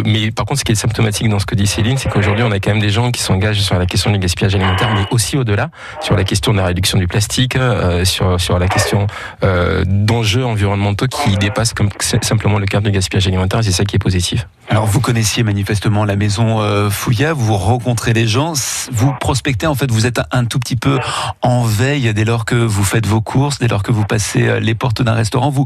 mais 0.06 0.30
par 0.30 0.46
contre, 0.46 0.60
ce 0.60 0.66
qui 0.66 0.74
est 0.74 0.76
symptomatique 0.76 1.30
dans 1.30 1.40
ce 1.40 1.48
que 1.48 1.56
dit 1.56 1.66
Céline, 1.66 1.98
c'est 1.98 2.10
qu'aujourd'hui, 2.10 2.44
on 2.44 2.52
a 2.52 2.60
quand 2.60 2.72
même 2.72 2.82
des 2.82 2.90
gens 2.90 3.10
qui 3.12 3.22
s'engagent 3.22 3.62
sur 3.62 3.80
la 3.80 3.88
question 3.88 4.12
du 4.12 4.20
gaspillage 4.20 4.54
alimentaire, 4.54 4.90
mais 4.94 5.06
aussi 5.12 5.39
au-delà, 5.40 5.70
sur 6.02 6.16
la 6.16 6.24
question 6.24 6.52
de 6.52 6.58
la 6.58 6.66
réduction 6.66 6.98
du 6.98 7.08
plastique, 7.08 7.56
euh, 7.56 8.06
sur, 8.06 8.40
sur 8.40 8.60
la 8.60 8.68
question 8.68 9.08
euh, 9.44 9.84
d'enjeux 9.86 10.46
environnementaux 10.46 11.08
qui 11.08 11.38
dépassent 11.38 11.74
comme 11.74 11.90
simplement 12.00 12.60
le 12.60 12.66
cadre 12.66 12.86
du 12.86 12.92
gaspillage 12.92 13.28
alimentaire, 13.28 13.64
c'est 13.64 13.72
ça 13.72 13.86
qui 13.86 13.96
est 13.96 14.00
positif. 14.00 14.48
Alors 14.70 14.86
vous 14.86 15.00
connaissiez 15.00 15.44
manifestement 15.44 16.06
la 16.06 16.16
maison 16.16 16.62
euh, 16.62 16.90
vous 17.36 17.58
rencontrez 17.58 18.14
les 18.14 18.28
gens, 18.28 18.54
vous 18.92 19.14
prospectez 19.20 19.68
en 19.68 19.76
fait, 19.76 19.92
vous 19.92 20.06
êtes 20.06 20.22
un 20.32 20.46
tout 20.46 20.60
petit 20.60 20.76
peu 20.76 21.00
en 21.42 21.64
veille 21.64 22.14
dès 22.14 22.26
lors 22.26 22.46
que 22.46 22.56
vous 22.56 22.84
faites 22.84 23.06
vos 23.06 23.22
courses, 23.22 23.60
dès 23.60 23.68
lors 23.68 23.84
que 23.84 23.92
vous 23.92 24.06
passez 24.06 24.60
les 24.60 24.76
portes 24.76 25.02
d'un 25.02 25.14
restaurant, 25.14 25.50
vous 25.50 25.66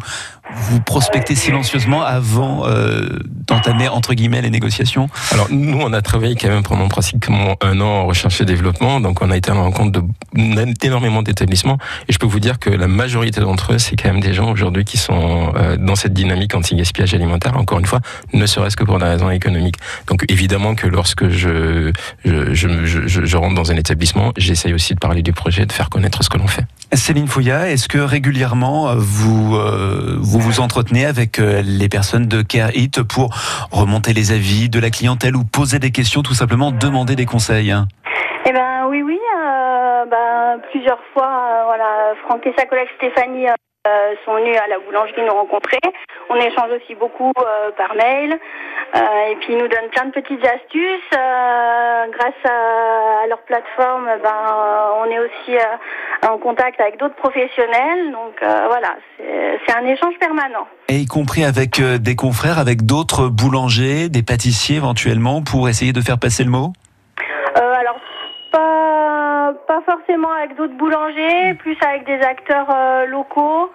vous 0.56 0.80
prospectez 0.82 1.36
silencieusement 1.36 2.04
avant 2.04 2.66
d'entamer 3.48 3.88
entre 3.88 4.14
guillemets 4.14 4.42
les 4.42 4.50
négociations? 4.50 5.10
Alors 5.32 5.48
nous 5.50 5.80
on 5.80 5.94
a 5.94 6.02
travaillé 6.02 6.36
quand 6.36 6.50
même 6.50 6.64
pendant 6.64 6.88
pratiquement 6.88 7.56
un 7.62 7.80
an 7.82 7.86
en 7.86 8.06
recherche 8.06 8.42
et 8.42 8.46
développement, 8.46 9.00
donc 9.00 9.22
on 9.22 9.30
a 9.32 9.38
été 9.38 9.52
en 9.52 9.72
compte 9.72 9.98
d'énormément 10.34 11.22
d'établissements. 11.22 11.78
Et 12.08 12.14
je 12.14 12.20
peux 12.20 12.26
vous 12.26 12.40
dire 12.40 12.60
que 12.60 12.70
la 12.70 12.88
majorité 12.88 13.42
d'entre 13.42 13.74
eux, 13.74 13.78
c'est 13.78 13.96
quand 13.96 14.10
même 14.12 14.22
des 14.22 14.34
gens 14.34 14.52
aujourd'hui 14.52 14.86
qui 14.86 14.98
sont 14.98 15.54
euh, 15.56 15.78
dans 15.78 15.96
cette 15.96 16.14
dynamique 16.14 16.56
anti-gaspillage 16.56 17.14
alimentaire, 17.14 17.58
encore 17.58 17.80
une 17.80 17.86
fois, 17.86 18.00
ne 18.34 18.46
serait-ce 18.46 18.76
que 18.76 18.84
pour 18.84 19.00
des 19.00 19.06
raisons 19.06 19.30
économiques. 19.30 19.78
Donc 20.08 20.26
évidemment 20.30 20.76
que 20.76 20.88
lorsque 20.88 21.30
je, 21.30 21.92
je, 22.26 22.54
je, 22.54 22.86
je, 22.86 23.26
je 23.26 23.38
rentre 23.38 23.56
dans 23.56 23.72
un 23.72 23.76
établissement, 23.76 24.32
j'essaye 24.38 24.74
aussi 24.74 24.94
de 24.94 25.00
parler 25.00 25.22
du 25.22 25.34
projet, 25.34 25.66
de 25.66 25.72
faire 25.72 25.90
connaître 25.90 26.24
ce 26.24 26.30
que 26.30 26.38
l'on 26.38 26.48
fait. 26.48 26.66
Céline 26.94 27.28
Fouilla, 27.28 27.70
est-ce 27.72 27.88
que 27.88 27.98
régulièrement 27.98 28.90
euh, 28.90 28.96
vous, 28.98 29.56
euh, 29.56 30.18
vous 30.20 30.40
vous 30.44 30.60
entretenez 30.60 31.06
avec 31.06 31.38
les 31.38 31.90
personnes 31.90 32.28
de 32.28 32.42
Care 32.42 32.76
It 32.76 33.02
pour 33.02 33.36
remonter 33.72 34.14
les 34.14 34.32
avis 34.32 34.70
de 34.70 34.80
la 34.80 34.90
clientèle 34.90 35.36
ou 35.36 35.44
poser 35.44 35.80
des 35.80 35.92
questions, 35.92 36.22
tout 36.22 36.34
simplement 36.34 36.72
demander 36.72 37.16
des 37.16 37.26
conseils 37.26 37.74
eh 38.46 38.52
ben 38.52 38.88
oui, 38.88 39.02
oui. 39.02 39.20
Euh, 39.38 40.06
ben, 40.06 40.60
plusieurs 40.72 41.00
fois, 41.14 41.28
euh, 41.28 41.64
voilà, 41.66 42.14
Franck 42.24 42.46
et 42.46 42.54
sa 42.58 42.66
collègue 42.66 42.90
Stéphanie 42.98 43.48
euh, 43.86 44.16
sont 44.24 44.36
venus 44.36 44.56
à 44.58 44.68
la 44.68 44.80
boulangerie 44.80 45.26
nous 45.26 45.34
rencontrer. 45.34 45.80
On 46.30 46.36
échange 46.36 46.72
aussi 46.72 46.96
beaucoup 46.96 47.34
par 47.78 47.96
mail. 47.96 48.40
Euh, 48.96 49.00
et 49.32 49.36
puis 49.42 49.54
ils 49.54 49.58
nous 49.58 49.68
donnent 49.68 49.90
plein 49.92 50.06
de 50.06 50.12
petites 50.12 50.46
astuces. 50.46 51.12
Euh, 51.14 52.06
grâce 52.12 52.46
à, 52.46 53.28
leur 53.28 53.40
plateforme, 53.40 54.08
ben, 54.24 54.32
on 55.02 55.06
est 55.12 55.20
aussi 55.20 55.58
en 56.26 56.38
contact 56.38 56.80
avec 56.80 56.98
d'autres 56.98 57.16
professionnels. 57.16 58.12
Donc 58.14 58.36
voilà, 58.42 58.96
c'est 59.18 59.76
un 59.76 59.86
échange 59.86 60.18
permanent. 60.18 60.66
Et 60.88 60.96
y 60.96 61.06
compris 61.06 61.44
avec 61.44 61.82
des 61.82 62.16
confrères, 62.16 62.60
avec 62.60 62.86
d'autres 62.86 63.28
boulangers, 63.28 64.08
des 64.08 64.24
pâtissiers 64.24 64.78
éventuellement, 64.78 65.42
pour 65.42 65.68
essayer 65.68 65.92
de 65.92 66.02
faire 66.02 66.20
passer 66.20 66.46
le 66.46 66.52
mot? 66.52 66.72
Alors 67.56 68.00
pas, 68.52 69.23
pas 69.68 69.82
forcément 69.82 70.32
avec 70.32 70.56
d'autres 70.56 70.76
boulangers, 70.76 71.54
plus 71.56 71.78
avec 71.86 72.06
des 72.06 72.22
acteurs 72.22 72.68
locaux. 73.08 73.72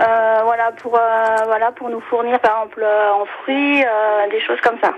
Euh, 0.00 0.40
voilà 0.44 0.72
pour 0.72 0.96
euh, 0.96 1.36
voilà 1.46 1.72
pour 1.72 1.90
nous 1.90 2.00
fournir 2.00 2.38
par 2.40 2.62
exemple 2.62 2.82
euh, 2.82 3.12
en 3.12 3.26
fruits, 3.26 3.84
des 4.30 4.40
choses 4.40 4.60
comme 4.62 4.78
ça. 4.82 4.94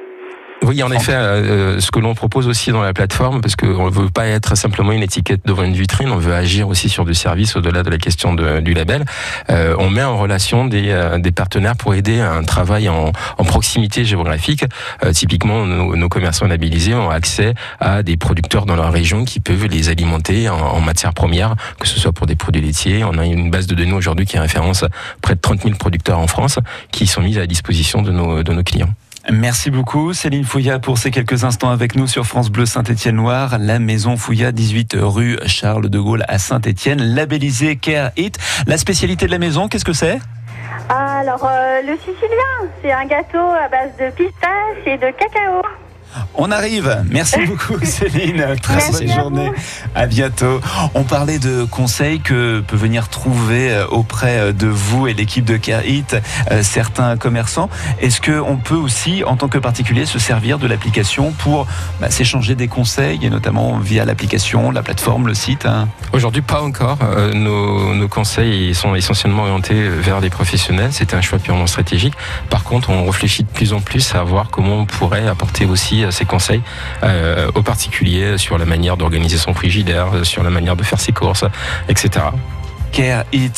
Oui, 0.62 0.80
en 0.82 0.92
effet, 0.92 1.14
euh, 1.14 1.80
ce 1.80 1.90
que 1.90 1.98
l'on 1.98 2.14
propose 2.14 2.46
aussi 2.46 2.70
dans 2.70 2.82
la 2.82 2.92
plateforme, 2.92 3.40
parce 3.40 3.56
qu'on 3.56 3.86
ne 3.86 3.90
veut 3.90 4.10
pas 4.10 4.26
être 4.26 4.56
simplement 4.56 4.92
une 4.92 5.02
étiquette 5.02 5.40
devant 5.44 5.64
une 5.64 5.72
vitrine, 5.72 6.10
on 6.10 6.18
veut 6.18 6.34
agir 6.34 6.68
aussi 6.68 6.88
sur 6.88 7.04
du 7.04 7.14
service 7.14 7.56
au-delà 7.56 7.82
de 7.82 7.90
la 7.90 7.98
question 7.98 8.34
du 8.34 8.72
label. 8.72 9.04
Euh, 9.50 9.74
on 9.78 9.90
met 9.90 10.04
en 10.04 10.16
relation 10.16 10.66
des, 10.66 10.90
euh, 10.90 11.18
des, 11.18 11.32
partenaires 11.32 11.74
pour 11.74 11.94
aider 11.94 12.20
à 12.20 12.32
un 12.32 12.44
travail 12.44 12.88
en, 12.88 13.10
en 13.38 13.44
proximité 13.44 14.04
géographique. 14.04 14.64
Euh, 15.04 15.12
typiquement, 15.12 15.66
nos, 15.66 15.96
nos, 15.96 16.08
commerçants 16.08 16.46
labellisés 16.46 16.94
ont 16.94 17.10
accès 17.10 17.54
à 17.80 18.04
des 18.04 18.16
producteurs 18.16 18.64
dans 18.64 18.76
leur 18.76 18.92
région 18.92 19.24
qui 19.24 19.40
peuvent 19.40 19.66
les 19.66 19.88
alimenter 19.88 20.48
en, 20.48 20.58
en 20.58 20.80
matières 20.80 21.14
premières, 21.14 21.56
que 21.80 21.88
ce 21.88 21.98
soit 21.98 22.12
pour 22.12 22.26
des 22.26 22.36
produits 22.36 22.62
laitiers. 22.62 23.02
On 23.02 23.18
a 23.18 23.24
une 23.24 23.50
base 23.50 23.66
de 23.66 23.74
données 23.74 23.92
aujourd'hui 23.92 24.26
qui 24.26 24.38
référence 24.38 24.84
près 25.22 25.34
de 25.34 25.40
30 25.40 25.62
000 25.62 25.74
producteurs 25.74 26.20
en 26.20 26.28
France 26.28 26.58
qui 26.92 27.08
sont 27.08 27.22
mis 27.22 27.38
à 27.38 27.46
disposition 27.46 28.02
de 28.02 28.12
nos, 28.12 28.44
de 28.44 28.52
nos 28.52 28.62
clients. 28.62 28.94
Merci 29.30 29.70
beaucoup 29.70 30.12
Céline 30.12 30.44
Fouilla 30.44 30.80
pour 30.80 30.98
ces 30.98 31.12
quelques 31.12 31.44
instants 31.44 31.70
avec 31.70 31.94
nous 31.94 32.08
sur 32.08 32.26
France 32.26 32.50
Bleu 32.50 32.66
Saint-Étienne-Loire, 32.66 33.58
la 33.60 33.78
maison 33.78 34.16
Fouilla 34.16 34.50
18 34.50 34.96
rue 35.00 35.38
Charles 35.46 35.88
de 35.88 35.98
Gaulle 36.00 36.24
à 36.26 36.38
Saint-Étienne, 36.38 37.00
labellisé 37.00 37.76
Care 37.76 38.10
It. 38.16 38.36
La 38.66 38.78
spécialité 38.78 39.26
de 39.26 39.30
la 39.30 39.38
maison, 39.38 39.68
qu'est-ce 39.68 39.84
que 39.84 39.92
c'est? 39.92 40.18
Alors 40.88 41.44
euh, 41.44 41.82
le 41.82 41.96
sicilien, 41.98 42.70
c'est 42.82 42.92
un 42.92 43.04
gâteau 43.04 43.38
à 43.38 43.68
base 43.68 43.92
de 44.00 44.10
pistache 44.10 44.86
et 44.86 44.98
de 44.98 45.12
cacao. 45.16 45.62
On 46.34 46.50
arrive. 46.50 47.04
Merci 47.10 47.36
beaucoup 47.46 47.84
Céline. 47.84 48.56
Très 48.62 48.90
bonne 48.90 49.08
journée. 49.08 49.52
À, 49.94 50.06
bientôt. 50.06 50.60
On 50.94 51.04
parlait 51.04 51.38
de 51.38 51.64
conseils 51.64 52.20
que 52.20 52.60
peut 52.60 52.76
venir 52.76 53.08
trouver 53.08 53.70
euh, 53.70 53.86
auprès 53.88 54.38
euh, 54.38 54.52
de 54.52 54.66
vous 54.66 55.06
et 55.06 55.14
l'équipe 55.14 55.44
de 55.44 55.56
CareHit 55.56 56.16
euh, 56.50 56.62
certains 56.62 57.16
commerçants. 57.16 57.68
Est-ce 58.00 58.20
qu'on 58.20 58.56
peut 58.56 58.76
aussi, 58.76 59.24
en 59.24 59.36
tant 59.36 59.48
que 59.48 59.58
particulier, 59.58 60.06
se 60.06 60.18
servir 60.18 60.58
de 60.58 60.66
l'application 60.66 61.32
pour 61.32 61.66
bah, 62.00 62.10
s'échanger 62.10 62.54
des 62.54 62.68
conseils, 62.68 63.24
et 63.24 63.30
notamment 63.30 63.78
via 63.78 64.04
l'application, 64.04 64.70
la 64.70 64.82
plateforme, 64.82 65.26
le 65.26 65.34
site 65.34 65.66
hein? 65.66 65.88
Aujourd'hui, 66.12 66.42
pas 66.42 66.62
encore. 66.62 66.98
nos, 67.34 67.94
nos, 67.94 68.08
conseils 68.08 68.74
sont 68.74 68.94
essentiellement 68.94 69.42
orientés 69.42 69.88
vers 69.88 70.20
des 70.20 70.30
professionnels. 70.30 70.90
C'est 70.92 71.14
un 71.14 71.20
choix 71.20 71.38
purement 71.38 71.66
stratégique. 71.66 72.14
Par 72.50 72.64
contre, 72.64 72.90
on 72.90 73.06
réfléchit 73.06 73.44
de 73.44 73.48
plus 73.48 73.72
en 73.72 73.80
plus 73.80 74.14
à 74.14 74.22
voir 74.22 74.50
comment 74.50 74.80
on 74.80 74.84
pourrait 74.84 75.26
apporter 75.26 75.64
aussi 75.64 76.01
ses 76.10 76.24
conseils 76.24 76.62
euh, 77.02 77.50
aux 77.54 77.62
particuliers 77.62 78.38
sur 78.38 78.58
la 78.58 78.64
manière 78.64 78.96
d'organiser 78.96 79.38
son 79.38 79.54
frigidaire, 79.54 80.24
sur 80.24 80.42
la 80.42 80.50
manière 80.50 80.76
de 80.76 80.82
faire 80.82 81.00
ses 81.00 81.12
courses, 81.12 81.44
etc. 81.88 82.24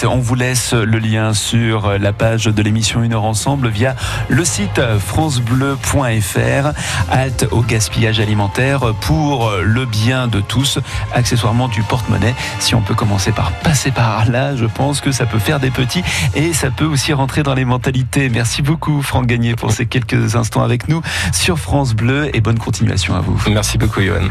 On 0.06 0.18
vous 0.18 0.34
laisse 0.34 0.74
le 0.74 0.98
lien 0.98 1.34
sur 1.34 1.98
la 1.98 2.12
page 2.12 2.44
de 2.44 2.62
l'émission 2.62 3.02
Une 3.02 3.14
heure 3.14 3.24
ensemble 3.24 3.68
via 3.68 3.96
le 4.28 4.44
site 4.44 4.80
francebleu.fr. 4.98 6.72
Halte 7.10 7.46
au 7.50 7.62
gaspillage 7.62 8.20
alimentaire 8.20 8.94
pour 9.00 9.50
le 9.62 9.86
bien 9.86 10.28
de 10.28 10.40
tous, 10.40 10.78
accessoirement 11.12 11.68
du 11.68 11.82
porte-monnaie. 11.82 12.34
Si 12.60 12.74
on 12.74 12.80
peut 12.80 12.94
commencer 12.94 13.32
par 13.32 13.50
passer 13.52 13.90
par 13.90 14.30
là, 14.30 14.54
je 14.54 14.66
pense 14.66 15.00
que 15.00 15.10
ça 15.10 15.26
peut 15.26 15.40
faire 15.40 15.58
des 15.58 15.70
petits 15.70 16.04
et 16.34 16.52
ça 16.52 16.70
peut 16.70 16.86
aussi 16.86 17.12
rentrer 17.12 17.42
dans 17.42 17.54
les 17.54 17.64
mentalités. 17.64 18.28
Merci 18.28 18.62
beaucoup 18.62 19.02
Franck 19.02 19.26
Gagné 19.26 19.56
pour 19.56 19.72
ces 19.72 19.86
quelques 19.86 20.36
instants 20.36 20.62
avec 20.62 20.88
nous 20.88 21.02
sur 21.32 21.58
France 21.58 21.94
Bleu 21.94 22.30
et 22.36 22.40
bonne 22.40 22.58
continuation 22.58 23.14
à 23.16 23.20
vous. 23.20 23.40
Merci 23.50 23.78
beaucoup 23.78 24.00
Johan. 24.00 24.28